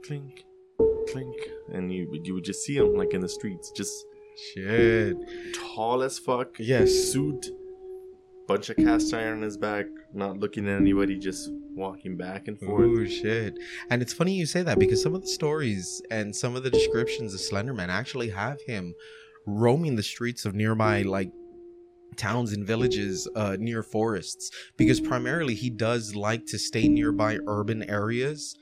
clink 0.05 0.43
clink 1.11 1.35
and 1.73 1.93
you 1.93 2.07
you 2.23 2.33
would 2.33 2.43
just 2.43 2.63
see 2.63 2.75
him 2.77 2.95
like 2.95 3.13
in 3.13 3.21
the 3.21 3.29
streets 3.29 3.71
just 3.71 3.91
Shit. 4.53 5.15
tall 5.53 6.01
as 6.03 6.17
fuck 6.17 6.55
Yes. 6.59 6.91
suit 6.91 7.47
bunch 8.47 8.69
of 8.69 8.77
cast 8.77 9.13
iron 9.13 9.37
on 9.37 9.41
his 9.43 9.57
back 9.57 9.85
not 10.13 10.37
looking 10.39 10.67
at 10.67 10.79
anybody 10.79 11.17
just 11.17 11.49
walking 11.75 12.17
back 12.17 12.47
and 12.47 12.59
forth 12.59 12.89
Oh 12.89 13.05
shit! 13.05 13.57
And 13.89 14.01
it's 14.01 14.13
funny 14.13 14.33
you 14.33 14.45
say 14.45 14.61
that 14.63 14.79
because 14.79 15.01
some 15.01 15.15
of 15.15 15.21
the 15.21 15.27
stories 15.27 16.01
and 16.11 16.35
some 16.35 16.55
of 16.55 16.63
the 16.63 16.69
descriptions 16.69 17.33
of 17.33 17.39
Slenderman 17.39 17.87
actually 17.89 18.29
have 18.29 18.57
him 18.67 18.93
roaming 19.45 19.95
the 19.95 20.03
streets 20.03 20.45
of 20.45 20.53
nearby 20.55 21.01
like 21.03 21.31
towns 22.17 22.51
and 22.51 22.67
villages 22.67 23.27
uh, 23.35 23.55
near 23.59 23.81
forests 23.83 24.51
because 24.75 24.99
primarily 24.99 25.55
he 25.55 25.69
does 25.69 26.13
like 26.15 26.45
to 26.47 26.59
stay 26.59 26.87
nearby 26.89 27.37
urban 27.47 27.89
areas 27.89 28.57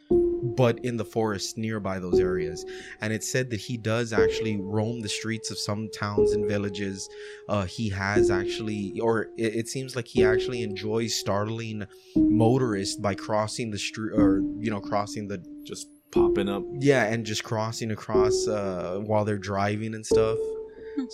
but 0.56 0.80
in 0.86 0.98
the 0.98 1.06
forest 1.06 1.58
nearby 1.58 2.00
those 2.00 2.20
areas. 2.20 2.66
And 3.02 3.12
it 3.14 3.24
said 3.24 3.50
that 3.52 3.60
he 3.60 3.78
does 3.78 4.14
actually 4.14 4.58
roam 4.60 5.02
the 5.02 5.10
streets 5.10 5.52
of 5.52 5.58
some 5.58 5.90
towns 5.98 6.32
and 6.34 6.48
villages. 6.48 7.10
Uh, 7.48 7.66
he 7.66 7.90
has 7.90 8.30
actually 8.32 9.00
or 9.02 9.24
it, 9.38 9.56
it 9.56 9.68
seems 9.68 9.96
like 9.96 10.08
he 10.08 10.24
actually 10.24 10.64
enjoys 10.64 11.14
startling 11.16 11.86
motorists 12.16 12.96
by 12.96 13.16
crossing 13.16 13.72
the 13.72 13.78
street 13.78 14.14
or 14.14 14.42
you 14.60 14.70
know 14.70 14.80
crossing 14.82 15.28
the 15.28 15.44
Just 15.64 15.88
popping 16.12 16.50
up. 16.50 16.64
yeah 16.80 17.04
and 17.06 17.26
just 17.26 17.44
crossing 17.44 17.92
across 17.92 18.48
uh 18.48 19.00
while 19.06 19.26
they're 19.26 19.38
driving 19.38 19.94
and 19.94 20.06
stuff. 20.06 20.38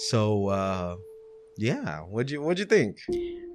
So 0.09 0.47
uh 0.47 0.95
yeah. 1.57 1.99
What'd 2.01 2.31
you 2.31 2.41
what'd 2.41 2.59
you 2.59 2.65
think? 2.65 2.97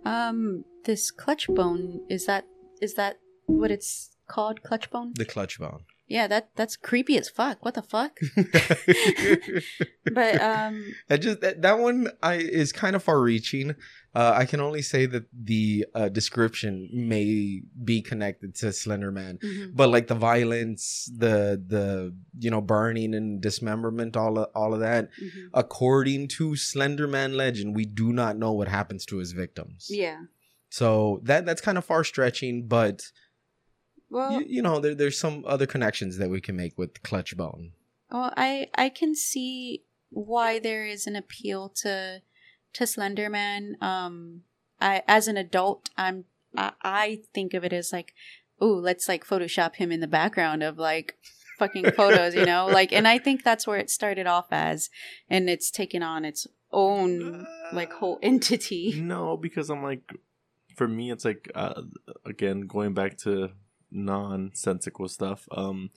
Um, 0.04 0.64
this 0.84 1.10
clutch 1.10 1.46
bone 1.48 2.00
is 2.08 2.24
that 2.26 2.46
is 2.80 2.94
that 2.94 3.18
what 3.46 3.70
it's 3.70 4.16
called? 4.34 4.62
Clutch 4.62 4.90
bone? 4.90 5.12
the 5.22 5.24
clutch 5.34 5.58
bone 5.58 5.82
Yeah, 6.18 6.26
that 6.32 6.44
that's 6.58 6.76
creepy 6.88 7.16
as 7.22 7.28
fuck. 7.38 7.56
What 7.64 7.74
the 7.78 7.86
fuck? 7.94 8.12
But 10.18 10.40
um, 10.42 10.74
I 11.08 11.16
just 11.16 11.40
that, 11.44 11.62
that 11.62 11.78
one 11.78 11.98
I 12.22 12.34
is 12.62 12.72
kind 12.72 12.96
of 12.96 13.02
far 13.02 13.20
reaching. 13.20 13.74
Uh, 14.12 14.32
I 14.42 14.44
can 14.50 14.60
only 14.60 14.82
say 14.82 15.06
that 15.06 15.26
the 15.32 15.86
uh, 15.94 16.08
description 16.08 16.88
may 16.92 17.62
be 17.84 18.02
connected 18.02 18.56
to 18.56 18.72
Slender 18.72 19.12
Man, 19.12 19.38
mhm. 19.38 19.70
but 19.72 19.88
like 19.88 20.08
the 20.08 20.16
violence, 20.16 21.08
the 21.24 21.62
the 21.74 22.12
you 22.44 22.50
know 22.50 22.60
burning 22.60 23.14
and 23.14 23.40
dismemberment, 23.40 24.16
all 24.16 24.38
of, 24.38 24.48
all 24.54 24.74
of 24.74 24.80
that. 24.80 25.10
Mhm. 25.22 25.50
According 25.54 26.28
to 26.38 26.56
Slender 26.56 27.06
Man 27.06 27.36
legend, 27.36 27.76
we 27.76 27.84
do 27.84 28.12
not 28.12 28.36
know 28.36 28.52
what 28.52 28.68
happens 28.68 29.04
to 29.06 29.18
his 29.18 29.32
victims. 29.32 29.86
yeah. 29.88 30.20
So 30.70 31.20
that 31.24 31.46
that's 31.46 31.60
kind 31.60 31.78
of 31.78 31.84
far 31.84 32.04
stretching, 32.04 32.66
but 32.66 33.02
Well, 34.10 34.32
you, 34.32 34.46
you 34.46 34.62
know 34.62 34.80
there, 34.80 34.94
there's 34.94 35.18
some 35.18 35.44
other 35.46 35.66
connections 35.66 36.18
that 36.18 36.30
we 36.30 36.40
can 36.40 36.56
make 36.56 36.76
with 36.76 37.02
Clutch 37.02 37.36
Bone. 37.36 37.72
Well, 38.10 38.32
I 38.36 38.68
I 38.74 38.88
can 38.88 39.14
see 39.14 39.84
why 40.10 40.58
there 40.58 40.84
is 40.84 41.06
an 41.06 41.16
appeal 41.16 41.68
to 41.82 42.22
to 42.74 42.84
Slenderman. 42.84 43.80
Um, 43.82 44.42
I 44.80 45.02
as 45.06 45.28
an 45.28 45.36
adult, 45.36 45.90
I'm 45.96 46.24
I, 46.56 46.72
I 46.82 47.20
think 47.32 47.54
of 47.54 47.64
it 47.64 47.72
as 47.72 47.92
like, 47.92 48.14
oh, 48.60 48.74
let's 48.74 49.08
like 49.08 49.24
Photoshop 49.24 49.76
him 49.76 49.92
in 49.92 50.00
the 50.00 50.08
background 50.08 50.62
of 50.62 50.76
like 50.76 51.16
fucking 51.58 51.92
photos, 51.92 52.34
you 52.34 52.46
know, 52.46 52.66
like, 52.66 52.90
and 52.92 53.06
I 53.06 53.18
think 53.18 53.44
that's 53.44 53.66
where 53.66 53.78
it 53.78 53.90
started 53.90 54.26
off 54.26 54.46
as, 54.50 54.88
and 55.28 55.48
it's 55.48 55.70
taken 55.70 56.02
on 56.02 56.24
its 56.24 56.46
own 56.72 57.46
like 57.72 57.92
whole 57.92 58.18
entity. 58.22 59.00
No, 59.00 59.36
because 59.36 59.70
I'm 59.70 59.82
like, 59.82 60.02
for 60.74 60.88
me, 60.88 61.10
it's 61.12 61.24
like 61.24 61.50
uh, 61.54 61.82
again 62.24 62.62
going 62.62 62.94
back 62.94 63.18
to 63.18 63.50
nonsensical 63.90 65.08
stuff. 65.08 65.48
Um, 65.50 65.90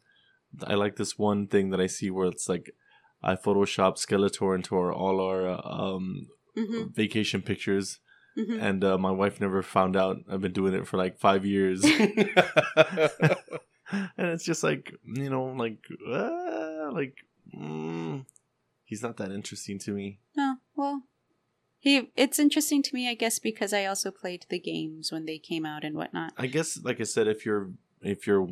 I 0.65 0.75
like 0.75 0.95
this 0.97 1.17
one 1.17 1.47
thing 1.47 1.71
that 1.71 1.81
I 1.81 1.87
see 1.87 2.11
where 2.11 2.27
it's 2.27 2.47
like 2.47 2.75
I 3.23 3.35
Photoshop 3.35 3.97
Skeletor 3.97 4.55
into 4.55 4.75
our, 4.75 4.91
all 4.93 5.21
our 5.21 5.47
uh, 5.47 5.61
um 5.61 6.27
hmm 6.55 6.83
vacation 6.93 7.41
pictures, 7.41 7.99
hmm 8.35 8.59
and 8.59 8.83
uh, 8.83 8.97
my 8.97 9.11
wife 9.11 9.39
never 9.39 9.61
found 9.61 9.95
out. 9.95 10.17
I've 10.29 10.41
been 10.41 10.53
doing 10.53 10.73
it 10.73 10.87
for 10.87 10.97
like 10.97 11.17
five 11.17 11.45
years, 11.45 11.83
and 11.83 12.11
it's 14.17 14.43
just 14.43 14.63
like 14.63 14.93
you 15.05 15.29
know, 15.29 15.45
like 15.45 15.79
uh, 16.07 16.91
like 16.91 17.15
mm, 17.55 18.25
he's 18.83 19.01
not 19.01 19.17
that 19.17 19.31
interesting 19.31 19.79
to 19.79 19.91
me. 19.91 20.19
No, 20.35 20.57
well, 20.75 21.03
he. 21.79 22.11
It's 22.15 22.39
interesting 22.39 22.83
to 22.83 22.93
me, 22.93 23.09
I 23.09 23.15
guess, 23.15 23.39
because 23.39 23.73
I 23.73 23.85
also 23.85 24.11
played 24.11 24.45
the 24.49 24.59
games 24.59 25.11
when 25.11 25.25
they 25.25 25.39
came 25.39 25.65
out 25.65 25.83
and 25.83 25.95
whatnot. 25.95 26.33
I 26.37 26.47
guess, 26.47 26.79
like 26.83 26.99
I 26.99 27.03
said, 27.05 27.27
if 27.27 27.45
you're 27.45 27.71
if 28.03 28.27
you're 28.27 28.47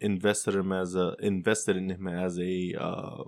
invested 0.00 0.54
in 0.54 0.60
him 0.60 0.72
as 0.72 0.94
a 0.94 1.16
invested 1.20 1.76
in 1.76 1.90
him 1.90 2.06
as 2.08 2.38
a, 2.38 2.74
uh, 2.78 3.24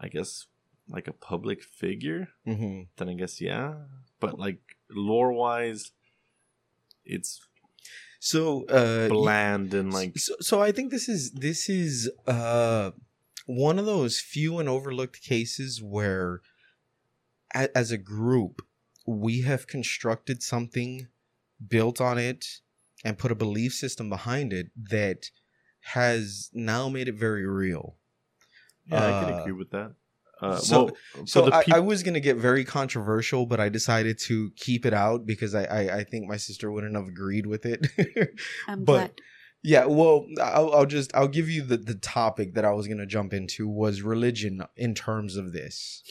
I 0.00 0.08
guess 0.08 0.46
like 0.88 1.08
a 1.08 1.12
public 1.12 1.62
figure, 1.62 2.28
hmm 2.44 2.82
then 2.96 3.08
I 3.08 3.14
guess 3.14 3.40
yeah. 3.40 3.74
But 4.20 4.38
like 4.38 4.60
lore 4.90 5.32
wise, 5.32 5.92
it's 7.04 7.40
So 8.20 8.64
uh, 8.66 9.08
bland 9.08 9.74
and 9.74 9.92
like 9.92 10.18
so, 10.18 10.34
so 10.40 10.62
I 10.62 10.72
think 10.72 10.90
this 10.90 11.08
is 11.08 11.32
this 11.32 11.68
is 11.68 12.10
uh 12.26 12.90
one 13.46 13.78
of 13.78 13.86
those 13.86 14.20
few 14.20 14.58
and 14.58 14.68
overlooked 14.68 15.22
cases 15.22 15.82
where 15.82 16.40
a, 17.54 17.76
as 17.76 17.90
a 17.90 17.98
group 17.98 18.62
we 19.06 19.42
have 19.42 19.66
constructed 19.66 20.42
something 20.42 21.08
built 21.66 22.00
on 22.00 22.18
it 22.18 22.44
and 23.04 23.18
put 23.18 23.32
a 23.32 23.34
belief 23.34 23.72
system 23.72 24.08
behind 24.08 24.52
it 24.52 24.68
that 24.90 25.26
has 25.92 26.50
now 26.52 26.88
made 26.88 27.08
it 27.08 27.14
very 27.14 27.46
real. 27.46 27.96
yeah, 28.86 29.06
I 29.06 29.24
can 29.24 29.34
uh, 29.34 29.40
agree 29.40 29.52
with 29.52 29.70
that. 29.70 29.92
Uh, 30.40 30.56
so- 30.56 30.84
well, 30.84 30.96
for 31.14 31.26
So 31.26 31.44
the 31.46 31.54
I, 31.54 31.64
peop- 31.64 31.74
I 31.74 31.80
was 31.80 32.02
gonna 32.02 32.20
get 32.20 32.36
very 32.36 32.64
controversial, 32.64 33.46
but 33.46 33.60
I 33.60 33.68
decided 33.68 34.18
to 34.26 34.50
keep 34.56 34.86
it 34.86 34.94
out 34.94 35.26
because 35.26 35.54
I 35.54 35.64
I, 35.64 35.96
I 35.98 36.04
think 36.04 36.28
my 36.28 36.36
sister 36.36 36.70
wouldn't 36.70 36.94
have 36.96 37.06
agreed 37.08 37.46
with 37.46 37.66
it. 37.66 37.86
I'm 38.68 38.84
but- 38.84 38.92
glad. 38.92 39.12
Yeah, 39.64 39.86
well, 39.86 40.24
I'll, 40.40 40.72
I'll 40.72 40.86
just 40.86 41.12
I'll 41.16 41.26
give 41.26 41.50
you 41.50 41.62
the 41.62 41.78
the 41.78 41.96
topic 41.96 42.54
that 42.54 42.64
I 42.64 42.70
was 42.70 42.86
gonna 42.86 43.06
jump 43.06 43.32
into 43.32 43.66
was 43.68 44.02
religion 44.02 44.62
in 44.76 44.94
terms 44.94 45.34
of 45.34 45.52
this, 45.52 46.04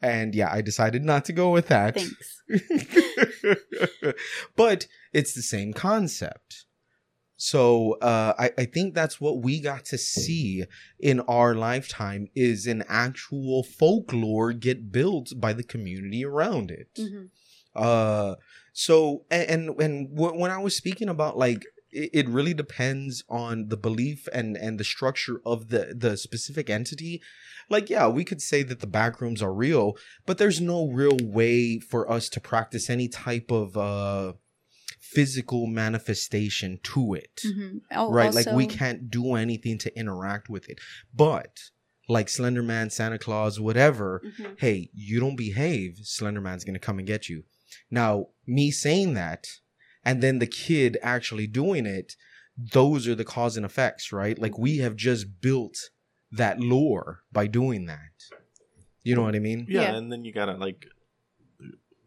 and 0.00 0.36
yeah, 0.36 0.52
I 0.52 0.60
decided 0.62 1.04
not 1.04 1.24
to 1.24 1.32
go 1.32 1.50
with 1.50 1.66
that. 1.66 1.96
Thanks. 1.98 2.42
but 4.56 4.86
it's 5.18 5.32
the 5.34 5.42
same 5.42 5.72
concept. 5.72 6.66
So 7.36 7.92
uh, 8.00 8.32
I, 8.38 8.50
I 8.62 8.64
think 8.64 8.94
that's 8.94 9.20
what 9.20 9.42
we 9.42 9.60
got 9.60 9.84
to 9.86 9.98
see 9.98 10.64
in 10.98 11.20
our 11.20 11.54
lifetime 11.54 12.28
is 12.34 12.66
an 12.66 12.82
actual 12.88 13.62
folklore 13.62 14.52
get 14.54 14.90
built 14.90 15.32
by 15.36 15.52
the 15.52 15.62
community 15.62 16.24
around 16.24 16.70
it. 16.70 16.94
Mhm. 16.98 17.28
Uh, 17.74 18.36
so 18.72 19.24
and 19.30 19.50
and, 19.50 19.80
and 19.84 19.94
w- 20.16 20.38
when 20.40 20.50
I 20.50 20.58
was 20.58 20.74
speaking 20.74 21.10
about 21.10 21.36
like 21.36 21.62
it, 21.90 22.10
it 22.20 22.28
really 22.28 22.54
depends 22.54 23.22
on 23.28 23.68
the 23.68 23.76
belief 23.76 24.20
and 24.32 24.56
and 24.56 24.80
the 24.80 24.84
structure 24.94 25.38
of 25.44 25.68
the 25.68 25.94
the 26.04 26.16
specific 26.16 26.70
entity. 26.70 27.20
Like 27.68 27.90
yeah, 27.90 28.08
we 28.08 28.24
could 28.24 28.40
say 28.40 28.62
that 28.62 28.80
the 28.80 28.86
backrooms 28.98 29.42
are 29.42 29.52
real, 29.52 29.86
but 30.24 30.38
there's 30.38 30.60
no 30.60 30.88
real 30.88 31.18
way 31.22 31.80
for 31.80 32.10
us 32.10 32.30
to 32.30 32.40
practice 32.40 32.88
any 32.88 33.08
type 33.08 33.50
of 33.50 33.76
uh 33.76 34.32
physical 35.14 35.66
manifestation 35.66 36.78
to 36.82 37.14
it 37.14 37.42
Mhm. 37.44 37.80
Oh, 37.90 38.10
right 38.10 38.34
like 38.34 38.46
we 38.52 38.66
can't 38.66 39.10
do 39.10 39.34
anything 39.34 39.78
to 39.78 39.98
interact 39.98 40.48
with 40.48 40.68
it 40.68 40.78
but 41.14 41.52
like 42.08 42.28
slender 42.28 42.62
man 42.62 42.90
santa 42.90 43.18
claus 43.18 43.58
whatever 43.60 44.22
Mhm. 44.24 44.58
hey 44.60 44.90
you 44.92 45.20
don't 45.20 45.36
behave 45.36 45.98
slender 46.02 46.40
man's 46.40 46.64
gonna 46.64 46.78
come 46.78 46.98
and 46.98 47.06
get 47.06 47.28
you 47.28 47.44
now 47.90 48.28
me 48.46 48.70
saying 48.70 49.14
that 49.14 49.46
and 50.04 50.22
then 50.22 50.38
the 50.38 50.46
kid 50.46 50.98
actually 51.02 51.46
doing 51.46 51.86
it 51.86 52.14
those 52.56 53.06
are 53.08 53.14
the 53.14 53.24
cause 53.24 53.56
and 53.56 53.66
effects 53.66 54.12
right 54.12 54.38
like 54.38 54.56
we 54.58 54.78
have 54.78 54.96
just 54.96 55.40
built 55.40 55.76
that 56.30 56.58
lore 56.60 57.20
by 57.32 57.46
doing 57.46 57.86
that 57.86 58.12
you 59.02 59.14
know 59.14 59.22
what 59.22 59.36
i 59.36 59.38
mean 59.38 59.66
yeah, 59.68 59.82
Yeah. 59.82 59.94
and 59.96 60.10
then 60.12 60.24
you 60.24 60.32
gotta 60.32 60.54
like 60.54 60.86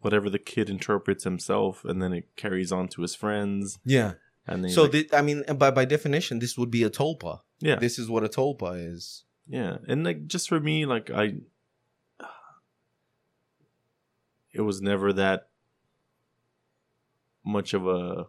whatever 0.00 0.28
the 0.30 0.38
kid 0.38 0.68
interprets 0.70 1.24
himself, 1.24 1.84
and 1.84 2.00
then 2.02 2.12
it 2.12 2.34
carries 2.36 2.72
on 2.72 2.88
to 2.88 3.02
his 3.02 3.14
friends, 3.14 3.78
yeah 3.84 4.12
and 4.46 4.64
then 4.64 4.70
so 4.70 4.82
like, 4.82 4.92
thi- 4.92 5.08
i 5.12 5.20
mean 5.22 5.44
by 5.58 5.70
by 5.70 5.84
definition 5.84 6.38
this 6.38 6.56
would 6.56 6.70
be 6.70 6.82
a 6.82 6.90
tulpa 6.90 7.40
yeah, 7.60 7.76
this 7.76 7.98
is 7.98 8.08
what 8.08 8.24
a 8.24 8.28
tulpa 8.28 8.74
is 8.94 9.24
Yeah, 9.46 9.76
and 9.88 10.02
like 10.04 10.26
just 10.26 10.48
for 10.48 10.58
me, 10.60 10.86
like 10.86 11.10
I, 11.10 11.34
it 14.52 14.62
was 14.62 14.80
never 14.80 15.12
that 15.12 15.48
much 17.44 17.74
of 17.74 17.86
a. 17.86 18.26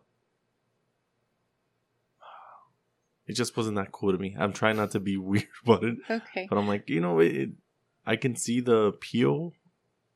It 3.28 3.34
just 3.34 3.55
wasn't 3.55 3.78
that 3.78 3.91
cool 3.91 4.11
to 4.11 4.17
me. 4.17 4.36
I'm 4.38 4.51
trying 4.53 4.76
not 4.78 4.91
to 4.91 4.99
be 4.99 5.15
weird 5.30 5.47
about 5.63 5.84
it, 5.84 5.97
Okay. 6.09 6.47
but 6.49 6.57
I'm 6.57 6.67
like, 6.67 6.89
you 6.89 6.99
know, 7.01 7.19
it. 7.19 7.36
it 7.36 7.49
I 8.05 8.15
can 8.15 8.36
see 8.36 8.61
the 8.61 8.78
appeal 8.93 9.53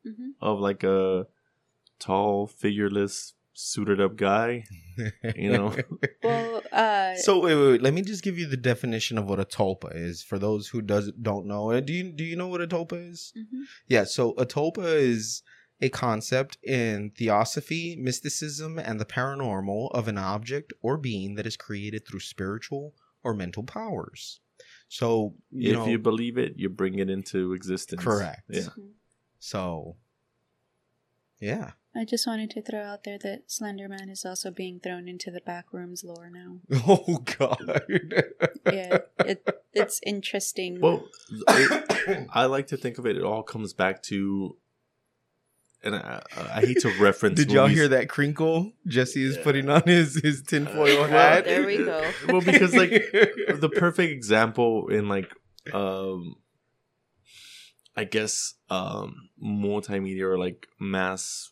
hmm 0.04 0.30
of 0.40 0.58
like 0.58 0.82
a 0.84 1.26
tall, 1.98 2.46
figureless, 2.46 3.34
suited 3.52 4.00
up 4.00 4.16
guy. 4.16 4.64
You 5.34 5.52
know, 5.52 5.74
Well, 6.22 6.62
uh, 6.72 7.14
So 7.16 7.40
wait, 7.40 7.54
wait, 7.54 7.70
wait, 7.70 7.82
let 7.82 7.94
me 7.94 8.02
just 8.02 8.22
give 8.22 8.38
you 8.38 8.46
the 8.46 8.56
definition 8.56 9.18
of 9.18 9.26
what 9.28 9.40
a 9.40 9.44
tulpa 9.44 9.94
is 9.94 10.22
for 10.22 10.38
those 10.38 10.68
who 10.68 10.82
does 10.82 11.12
don't 11.12 11.46
know. 11.46 11.78
Do 11.80 11.92
you 11.92 12.12
do 12.12 12.24
you 12.24 12.36
know 12.36 12.48
what 12.48 12.60
a 12.60 12.66
tulpa 12.66 13.10
is? 13.10 13.32
mhm. 13.36 13.64
Yeah, 13.86 14.04
so 14.04 14.32
a 14.32 14.46
tulpa 14.46 14.84
is 14.84 15.42
a 15.80 15.88
concept 15.90 16.56
in 16.62 17.10
theosophy, 17.10 17.96
mysticism, 17.96 18.78
and 18.78 18.98
the 18.98 19.04
paranormal 19.04 19.90
of 19.92 20.08
an 20.08 20.16
object 20.16 20.72
or 20.80 20.96
being 20.96 21.34
that 21.34 21.46
is 21.46 21.56
created 21.56 22.06
through 22.06 22.20
spiritual 22.20 22.94
or 23.22 23.34
mental 23.34 23.62
powers. 23.62 24.40
So 24.88 25.34
you 25.50 25.70
if 25.72 25.76
know, 25.76 25.86
you 25.86 25.98
believe 25.98 26.38
it, 26.38 26.54
you 26.56 26.68
bring 26.70 26.98
it 26.98 27.10
into 27.10 27.52
existence. 27.52 28.02
Correct. 28.02 28.42
Yeah. 28.48 28.68
so 29.38 29.96
yeah. 31.40 31.72
I 31.98 32.04
just 32.04 32.26
wanted 32.26 32.50
to 32.50 32.62
throw 32.62 32.82
out 32.82 33.04
there 33.04 33.18
that 33.18 33.48
Slenderman 33.48 34.10
is 34.10 34.24
also 34.24 34.50
being 34.50 34.80
thrown 34.80 35.08
into 35.08 35.30
the 35.30 35.40
back 35.40 35.66
rooms 35.72 36.04
lore 36.04 36.30
now. 36.30 36.58
Oh 36.86 37.22
God. 37.38 37.82
Yeah, 38.66 38.98
it, 39.20 39.48
it's 39.72 40.00
interesting. 40.04 40.80
Well, 40.80 41.08
it- 41.48 42.28
I 42.32 42.44
like 42.46 42.66
to 42.68 42.76
think 42.76 42.98
of 42.98 43.06
it. 43.06 43.16
It 43.16 43.22
all 43.24 43.42
comes 43.42 43.72
back 43.72 44.02
to, 44.04 44.56
and 45.82 45.94
I, 45.96 46.22
I 46.36 46.60
hate 46.60 46.80
to 46.80 46.90
reference. 47.00 47.36
Did 47.36 47.50
y'all 47.52 47.66
hear 47.66 47.88
that 47.88 48.08
crinkle 48.08 48.72
Jesse 48.86 49.22
is 49.24 49.36
putting 49.38 49.68
on 49.68 49.82
his 49.86 50.16
his 50.22 50.42
tinfoil 50.42 51.00
Well, 51.00 51.08
hat? 51.08 51.44
there 51.44 51.64
we 51.66 51.78
go. 51.78 52.10
Well, 52.28 52.40
because 52.42 52.74
like 52.74 52.90
the 53.12 53.70
perfect 53.74 54.12
example 54.12 54.88
in 54.88 55.08
like, 55.08 55.32
um, 55.72 56.36
I 57.96 58.04
guess 58.04 58.54
um 58.68 59.30
multimedia 59.42 60.22
or 60.22 60.38
like 60.38 60.66
mass 60.78 61.50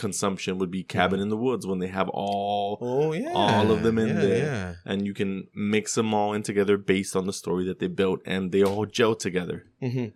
consumption 0.00 0.58
would 0.58 0.70
be 0.70 0.82
Cabin 0.82 1.20
in 1.20 1.28
the 1.28 1.36
Woods 1.36 1.66
when 1.66 1.78
they 1.78 1.86
have 1.88 2.08
all 2.08 2.78
oh 2.80 3.12
yeah, 3.12 3.32
all 3.34 3.70
of 3.70 3.82
them 3.82 3.98
in 3.98 4.08
yeah, 4.08 4.20
there. 4.20 4.38
Yeah. 4.44 4.74
and 4.90 5.06
you 5.06 5.14
can 5.14 5.46
mix 5.54 5.94
them 5.94 6.12
all 6.14 6.32
in 6.34 6.42
together 6.42 6.76
based 6.76 7.14
on 7.14 7.26
the 7.26 7.32
story 7.32 7.64
that 7.66 7.78
they 7.78 7.86
built 7.86 8.20
and 8.24 8.50
they 8.52 8.62
all 8.64 8.86
gel 8.86 9.14
together. 9.14 9.66
Hmm 9.80 10.06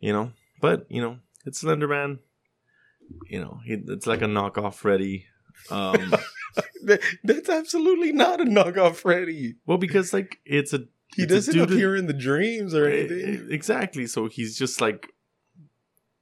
you 0.00 0.12
know? 0.12 0.32
But 0.60 0.86
you 0.90 1.00
know 1.02 1.18
it's 1.46 1.62
slenderman 1.64 2.18
you 3.28 3.40
know 3.40 3.60
it's 3.64 4.06
like 4.06 4.22
a 4.22 4.26
knockoff 4.26 4.74
freddy. 4.74 5.26
Um 5.70 6.14
That, 6.84 7.00
that's 7.24 7.48
absolutely 7.48 8.12
not 8.12 8.40
a 8.40 8.44
knockoff 8.44 8.96
Freddy. 8.96 9.56
well 9.66 9.78
because 9.78 10.12
like 10.12 10.38
it's 10.44 10.72
a 10.72 10.80
He 11.14 11.22
it's 11.24 11.32
doesn't 11.32 11.54
dude- 11.54 11.70
appear 11.70 11.94
in 11.96 12.06
the 12.06 12.12
dreams 12.28 12.74
or 12.74 12.88
e- 12.88 13.00
anything. 13.00 13.48
exactly. 13.50 14.06
So 14.06 14.28
he's 14.28 14.56
just 14.58 14.80
like 14.80 15.12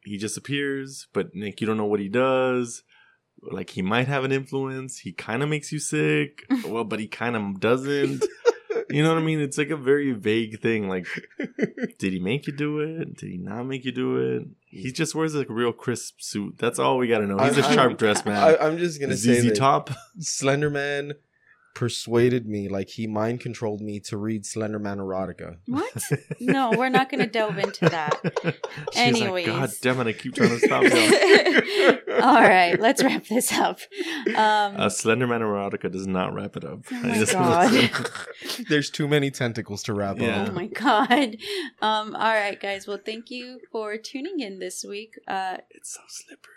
he 0.05 0.17
just 0.19 0.37
appears 0.37 1.07
but 1.13 1.31
like 1.35 1.61
you 1.61 1.67
don't 1.67 1.77
know 1.77 1.87
what 1.93 2.01
he 2.01 2.09
does 2.09 2.83
like 3.53 3.71
he 3.71 3.83
might 3.83 4.09
have 4.09 4.25
an 4.25 4.33
influence 4.33 4.99
he 4.99 5.13
kind 5.13 5.43
of 5.43 5.49
makes 5.49 5.73
you 5.73 5.79
sick 5.79 6.45
well 6.67 6.85
but 6.85 6.99
he 7.01 7.07
kind 7.07 7.37
of 7.37 7.61
doesn't 7.61 8.25
you 8.91 9.03
know 9.03 9.11
what 9.15 9.19
i 9.19 9.25
mean 9.25 9.41
it's 9.41 9.59
like 9.59 9.71
a 9.71 9.77
very 9.77 10.13
vague 10.13 10.61
thing 10.61 10.89
like 10.89 11.07
Did 11.99 12.13
he 12.13 12.19
make 12.19 12.47
you 12.47 12.53
do 12.53 12.81
it? 12.81 13.17
Did 13.17 13.31
he 13.31 13.39
not 13.39 13.65
make 13.65 13.87
you 13.87 13.93
do 13.93 14.17
it? 14.17 14.47
He 14.67 14.93
just 14.93 15.15
wears 15.15 15.35
like 15.35 15.49
a 15.49 15.53
real 15.53 15.73
crisp 15.73 16.21
suit. 16.21 16.59
That's 16.59 16.79
all 16.79 16.99
we 16.99 17.09
gotta 17.09 17.27
know. 17.27 17.39
He's 17.39 17.57
a 17.57 17.65
I- 17.65 17.69
I- 17.71 17.75
sharp 17.75 17.97
dressed 17.99 18.27
man. 18.27 18.37
I, 18.37 18.57
I'm 18.59 18.77
just 18.77 19.01
gonna 19.01 19.17
say 19.17 19.41
ZZ 19.41 19.45
that 19.49 19.57
Top. 19.57 19.91
Slenderman 20.21 21.15
persuaded 21.75 22.47
me, 22.47 22.69
like 22.69 22.89
he 22.91 23.07
mind 23.07 23.41
controlled 23.41 23.81
me 23.81 24.01
to 24.01 24.17
read 24.19 24.45
Slenderman 24.45 24.99
erotica. 24.99 25.57
What? 25.67 25.91
No, 26.41 26.73
we're 26.77 26.89
not 26.91 27.11
going 27.11 27.21
to 27.21 27.27
delve 27.27 27.59
into 27.59 27.89
that. 27.89 28.19
She's 28.93 28.97
Anyways. 28.97 29.47
like, 29.49 29.57
God 29.57 29.71
damn 29.83 30.01
it! 30.01 30.07
I 30.07 30.13
keep 30.13 30.35
trying 30.35 30.51
to 30.51 30.59
stop 30.59 30.83
y'all. 30.85 31.96
All 32.23 32.43
right, 32.43 32.79
let's 32.81 33.03
wrap 33.03 33.27
this 33.27 33.53
up. 33.53 33.81
Um, 34.29 34.35
Uh, 34.37 34.87
Slenderman 34.89 35.41
erotica 35.41 35.91
does 35.91 36.07
not 36.07 36.35
wrap 36.35 36.57
it 36.57 36.65
up. 36.65 36.81
Oh 36.93 36.97
I 36.97 37.09
my 37.09 37.15
just- 37.15 37.33
God. 37.33 37.91
There's 38.69 38.91
too 38.91 39.07
many 39.09 39.31
tentacles 39.31 39.83
to 39.85 39.95
wrap 39.95 40.19
Yeah. 40.19 40.43
up. 40.43 40.49
Oh 40.49 40.53
my 40.53 40.67
god. 40.67 41.37
Um, 41.83 42.15
all 42.15 42.35
right, 42.35 42.59
guys. 42.61 42.87
Well, 42.87 42.99
thank 43.05 43.31
you 43.31 43.61
for 43.71 43.97
tuning 43.97 44.41
in 44.41 44.59
this 44.59 44.85
week. 44.85 45.19
Uh, 45.29 45.59
it's 45.71 45.95
so 45.95 46.01
slippery. 46.09 46.53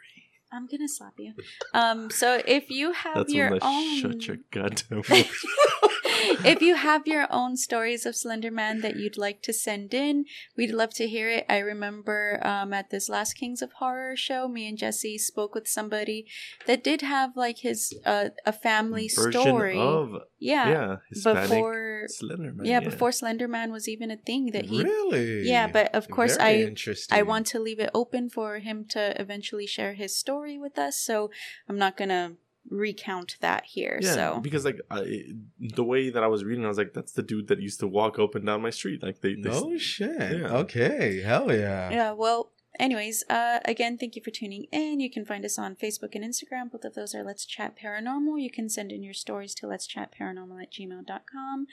I'm 0.52 0.68
gonna 0.68 0.88
slap 0.88 1.14
you. 1.18 1.34
Um, 1.74 2.10
so 2.10 2.42
if 2.46 2.70
you 2.70 2.94
have 2.94 3.16
That's 3.16 3.34
your 3.34 3.52
when 3.52 3.60
own, 3.62 4.00
shut 4.00 4.28
your 4.28 4.38
goddamn 4.52 5.04
if 6.46 6.62
you 6.62 6.76
have 6.76 7.08
your 7.08 7.28
own 7.30 7.56
stories 7.58 8.06
of 8.06 8.16
Slenderman 8.16 8.82
that 8.82 8.96
you'd 8.96 9.18
like 9.18 9.42
to 9.44 9.54
send 9.54 9.94
in, 9.94 10.26
we'd 10.58 10.72
love 10.72 10.94
to 10.96 11.08
hear 11.08 11.30
it. 11.30 11.46
I 11.50 11.60
remember 11.60 12.40
um, 12.46 12.74
at 12.74 12.90
this 12.90 13.10
last 13.10 13.34
Kings 13.34 13.62
of 13.62 13.74
Horror 13.74 14.16
show, 14.16 14.48
me 14.48 14.68
and 14.68 14.78
Jesse 14.78 15.18
spoke 15.18 15.56
with 15.56 15.68
somebody 15.68 16.26
that 16.66 16.84
did 16.84 17.02
have 17.02 17.36
like 17.36 17.60
his 17.60 17.94
uh, 18.06 18.30
a 18.46 18.54
family 18.54 19.10
Version 19.14 19.42
story. 19.42 19.80
of 19.80 20.16
yeah, 20.40 20.70
yeah, 20.70 20.96
Hispanic 21.10 21.50
before 21.50 21.89
Slenderman. 22.08 22.66
yeah, 22.66 22.80
before 22.80 23.10
Slenderman 23.10 23.72
was 23.72 23.88
even 23.88 24.12
a 24.12 24.18
thing 24.18 24.52
that 24.52 24.66
he 24.66 24.84
really? 24.84 25.48
Yeah, 25.48 25.68
but 25.68 25.94
of 25.94 26.10
course 26.10 26.38
Very 26.38 26.64
I- 26.64 26.68
interesting. 26.68 27.18
I 27.18 27.24
want 27.24 27.48
to 27.48 27.60
leave 27.60 27.80
it 27.80 27.90
open 27.94 28.30
for 28.30 28.60
him 28.60 28.86
to 28.90 29.20
eventually 29.20 29.68
share 29.68 29.94
his 29.94 30.16
story 30.16 30.58
with 30.58 30.78
us, 30.78 30.96
so 31.00 31.32
I'm 31.68 31.78
not 31.78 31.98
gonna 31.98 32.34
recount 32.70 33.38
that 33.42 33.66
here. 33.66 34.00
Yeah, 34.02 34.14
so 34.14 34.40
because 34.42 34.66
like 34.66 34.80
I, 34.92 35.24
the 35.60 35.84
way 35.84 36.10
that 36.10 36.24
I 36.24 36.28
was 36.28 36.44
reading, 36.44 36.66
I 36.66 36.68
was 36.68 36.78
like, 36.78 36.94
"That's 36.94 37.14
the 37.14 37.24
dude 37.24 37.48
that 37.48 37.60
used 37.60 37.80
to 37.80 37.88
walk 37.88 38.20
up 38.20 38.36
and 38.36 38.46
down 38.46 38.62
my 38.62 38.70
street." 38.70 39.02
Like 39.02 39.22
they, 39.22 39.36
they 39.36 39.50
No 39.50 39.78
shit. 39.78 40.40
Yeah. 40.40 40.58
Okay. 40.58 41.22
Hell 41.22 41.52
yeah. 41.54 41.90
yeah, 41.90 42.12
well, 42.12 42.52
anyways, 42.80 43.24
uh, 43.30 43.60
again, 43.66 43.98
thank 43.98 44.16
you 44.16 44.22
for 44.24 44.32
tuning 44.32 44.66
in. 44.72 45.00
You 45.00 45.12
can 45.12 45.26
find 45.26 45.44
us 45.46 45.60
on 45.60 45.76
Facebook 45.76 46.16
and 46.16 46.24
Instagram. 46.24 46.72
Both 46.72 46.86
of 46.86 46.96
those 46.96 47.14
are 47.14 47.24
Let's 47.24 47.46
Chat 47.46 47.76
Paranormal. 47.78 48.42
You 48.42 48.50
can 48.50 48.70
send 48.70 48.92
in 48.92 49.04
your 49.04 49.14
stories 49.14 49.54
to 49.56 49.68
Let's 49.68 49.86
Chat 49.86 50.14
Paranormal 50.20 50.62
at 50.62 50.72
gmail.com. 50.72 51.68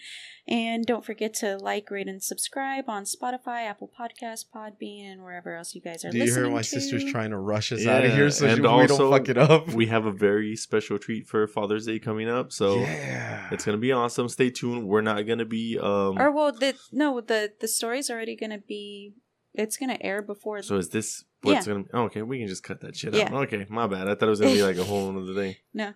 And 0.49 0.85
don't 0.85 1.05
forget 1.05 1.33
to 1.35 1.57
like, 1.57 1.91
rate, 1.91 2.09
and 2.09 2.23
subscribe 2.23 2.89
on 2.89 3.05
Spotify, 3.05 3.65
Apple 3.67 3.91
Podcasts, 3.99 4.45
Podbean, 4.55 5.13
and 5.13 5.23
wherever 5.23 5.57
else 5.57 5.75
you 5.75 5.81
guys 5.81 6.05
are 6.05 6.11
Do 6.11 6.19
you 6.19 6.25
listening 6.25 6.45
hear 6.45 6.53
my 6.55 6.63
to. 6.63 6.65
sister's 6.69 7.05
trying 7.11 7.31
to 7.31 7.39
rush 7.39 7.73
us 7.73 7.85
Yeah, 7.85 7.97
out 7.97 8.05
of 8.05 8.13
here 8.13 8.31
so 8.31 8.47
and 8.47 8.57
she, 8.57 8.61
we 8.63 8.67
also 8.69 8.99
don't 8.99 9.11
fuck 9.13 9.29
it 9.29 9.39
up? 9.39 9.69
we 9.69 9.87
have 9.87 10.07
a 10.07 10.13
very 10.13 10.57
special 10.57 10.99
treat 10.99 11.27
for 11.27 11.47
Father's 11.47 11.87
Day 11.87 11.99
coming 11.99 12.29
up, 12.29 12.53
so 12.53 12.77
yeah. 12.81 13.49
it's 13.51 13.65
gonna 13.65 13.77
be 13.79 13.93
awesome. 13.93 14.29
Stay 14.29 14.51
tuned. 14.51 14.87
We're 14.89 15.01
not 15.03 15.23
gonna 15.23 15.45
be 15.45 15.79
um. 15.79 16.19
Or 16.19 16.31
well, 16.31 16.53
the 16.53 16.75
no, 16.93 17.21
the 17.21 17.53
the 17.61 17.69
story's 17.69 18.11
already 18.11 18.37
gonna 18.37 18.59
be. 18.59 19.13
It's 19.57 19.77
gonna 19.77 19.99
air 20.01 20.23
before. 20.23 20.63
so 20.63 20.77
is 20.77 20.91
this 20.91 21.25
what's 21.43 21.67
gonna? 21.67 21.85
Oh, 21.93 22.03
okay, 22.05 22.23
we 22.23 22.39
can 22.39 22.49
just 22.49 22.63
cut 22.63 22.81
that 22.81 22.97
shit 22.97 23.15
Yeah. 23.15 23.25
out. 23.27 23.33
Okay, 23.53 23.67
my 23.69 23.87
bad. 23.87 24.09
I 24.09 24.15
thought 24.15 24.27
it 24.27 24.31
was 24.31 24.41
gonna 24.41 24.53
be 24.53 24.63
like 24.63 24.77
a 24.77 24.85
whole 24.91 25.11
other 25.17 25.35
thing. 25.35 25.57
No. 25.75 25.95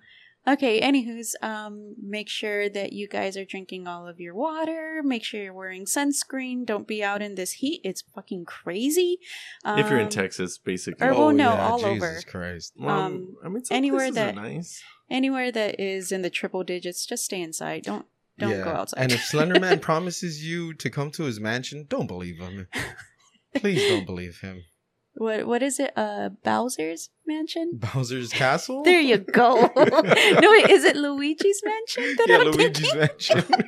Okay. 0.48 0.80
Anywho's, 0.80 1.36
um, 1.42 1.94
make 2.02 2.26
sure 2.30 2.70
that 2.70 2.94
you 2.94 3.06
guys 3.08 3.36
are 3.36 3.44
drinking 3.44 3.86
all 3.86 4.08
of 4.08 4.18
your 4.18 4.34
water. 4.34 5.02
Make 5.04 5.22
sure 5.22 5.42
you're 5.42 5.52
wearing 5.52 5.84
sunscreen. 5.84 6.64
Don't 6.64 6.88
be 6.88 7.04
out 7.04 7.20
in 7.20 7.34
this 7.34 7.52
heat. 7.52 7.82
It's 7.84 8.00
fucking 8.14 8.46
crazy. 8.46 9.18
if 9.66 9.90
you're 9.90 9.98
in 9.98 10.04
Um, 10.06 10.10
Texas, 10.10 10.56
basically. 10.56 11.06
or- 11.06 11.12
well, 11.12 11.32
no, 11.32 11.50
Oh, 11.50 11.54
yeah, 11.54 11.68
all 11.68 11.78
Jesus 11.78 11.90
over. 11.92 12.20
Christ. 12.26 12.72
Well, 12.78 12.98
um, 12.98 13.36
I 13.44 13.48
mean, 13.50 13.64
some 13.66 13.76
anywhere 13.76 14.10
that- 14.12 14.34
are 14.38 14.42
nice. 14.42 14.82
Anywhere 15.10 15.52
that 15.52 15.78
is 15.78 16.10
in 16.10 16.22
the 16.22 16.30
triple 16.30 16.64
digits, 16.64 17.04
just 17.04 17.24
stay 17.26 17.42
inside. 17.42 17.82
Don't 17.82 18.06
don't 18.38 18.52
Yeah. 18.52 18.64
go 18.64 18.70
outside. 18.70 19.02
And 19.02 19.12
if 19.12 19.20
Slenderman 19.20 19.82
promises 19.82 20.42
you 20.42 20.72
to 20.72 20.88
come 20.88 21.10
to 21.10 21.24
his 21.24 21.38
mansion, 21.38 21.84
don't 21.90 22.06
believe 22.06 22.38
him. 22.38 22.68
Please 23.56 23.88
don't 23.88 24.06
believe 24.06 24.38
him. 24.40 24.64
what 25.14 25.46
what 25.46 25.62
is 25.62 25.80
it? 25.80 25.92
Uh, 25.96 26.30
Bowser's 26.44 27.10
mansion. 27.26 27.72
Bowser's 27.94 28.32
castle? 28.32 28.82
There 28.84 29.00
you 29.00 29.18
go. 29.18 29.70
no, 29.76 30.50
wait, 30.50 30.70
is 30.70 30.84
it 30.84 30.96
Luigi's 30.96 31.62
mansion? 31.64 32.14
That 32.18 32.26
yeah, 32.28 32.38
I'm 32.38 32.50
Luigi's 32.50 32.92
thinking? 32.92 32.98
mansion. 32.98 33.64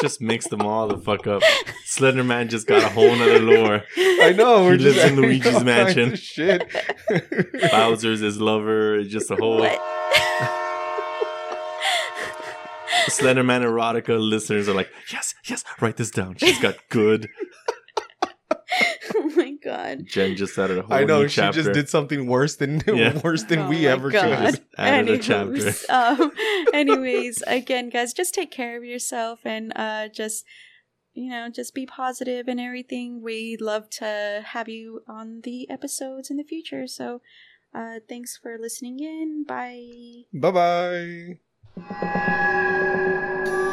Just 0.00 0.20
mix 0.20 0.46
them 0.46 0.62
all 0.62 0.86
the 0.86 0.98
fuck 0.98 1.26
up. 1.26 1.42
Slenderman 1.84 2.48
just 2.48 2.68
got 2.68 2.84
a 2.84 2.88
whole 2.88 3.16
nother 3.16 3.40
lore. 3.40 3.82
I 3.96 4.32
know. 4.36 4.62
We're 4.62 4.76
He 4.76 4.84
just 4.84 4.96
lives 4.96 5.10
in 5.10 5.16
Luigi's 5.16 5.64
mansion. 5.64 6.14
Shit. 6.14 6.70
Bowser's 7.72 8.20
his 8.20 8.40
lover. 8.40 8.94
It's 8.94 9.10
just 9.10 9.28
a 9.32 9.34
whole 9.34 9.58
What? 9.58 9.80
Slenderman 13.08 13.62
erotica 13.62 14.20
listeners 14.20 14.68
are 14.68 14.74
like, 14.74 14.90
yes, 15.12 15.34
yes, 15.46 15.64
write 15.80 15.96
this 15.96 16.10
down. 16.10 16.36
She's 16.36 16.60
got 16.60 16.76
good. 16.90 17.28
My 19.68 19.76
god. 19.94 20.06
Jen 20.06 20.36
just 20.36 20.58
added 20.58 20.78
a 20.78 20.82
whole 20.82 20.92
I 20.94 21.04
know. 21.04 21.22
new 21.22 21.28
She 21.28 21.36
chapter. 21.40 21.62
just 21.62 21.72
did 21.72 21.88
something 21.88 22.26
worse 22.26 22.56
than 22.56 22.82
Yeah. 22.86 23.18
worse 23.22 23.44
than 23.44 23.60
Oh 23.60 23.68
we 23.68 23.86
ever 23.86 24.10
God. 24.10 24.38
could. 24.38 24.38
Just 24.52 24.62
added 24.76 25.08
a 25.10 25.18
chapter. 25.18 25.72
Um, 25.92 26.32
anyways, 26.72 27.42
again, 27.46 27.88
guys, 27.90 28.12
just 28.12 28.34
take 28.34 28.50
care 28.50 28.76
of 28.76 28.84
yourself 28.84 29.40
and 29.44 29.72
uh, 29.76 30.08
just 30.08 30.44
you 31.14 31.30
know, 31.30 31.48
just 31.48 31.74
be 31.74 31.84
positive 31.84 32.46
and 32.46 32.60
everything. 32.60 33.22
We'd 33.22 33.60
love 33.60 33.90
to 33.98 34.42
have 34.46 34.68
you 34.68 35.02
on 35.08 35.40
the 35.42 35.68
episodes 35.68 36.30
in 36.30 36.36
the 36.36 36.44
future. 36.44 36.86
So, 36.86 37.22
uh, 37.74 37.98
thanks 38.08 38.38
for 38.40 38.56
listening 38.56 39.00
in. 39.00 39.44
Bye. 39.44 40.26
Bye 40.32 41.38
bye. 41.88 43.67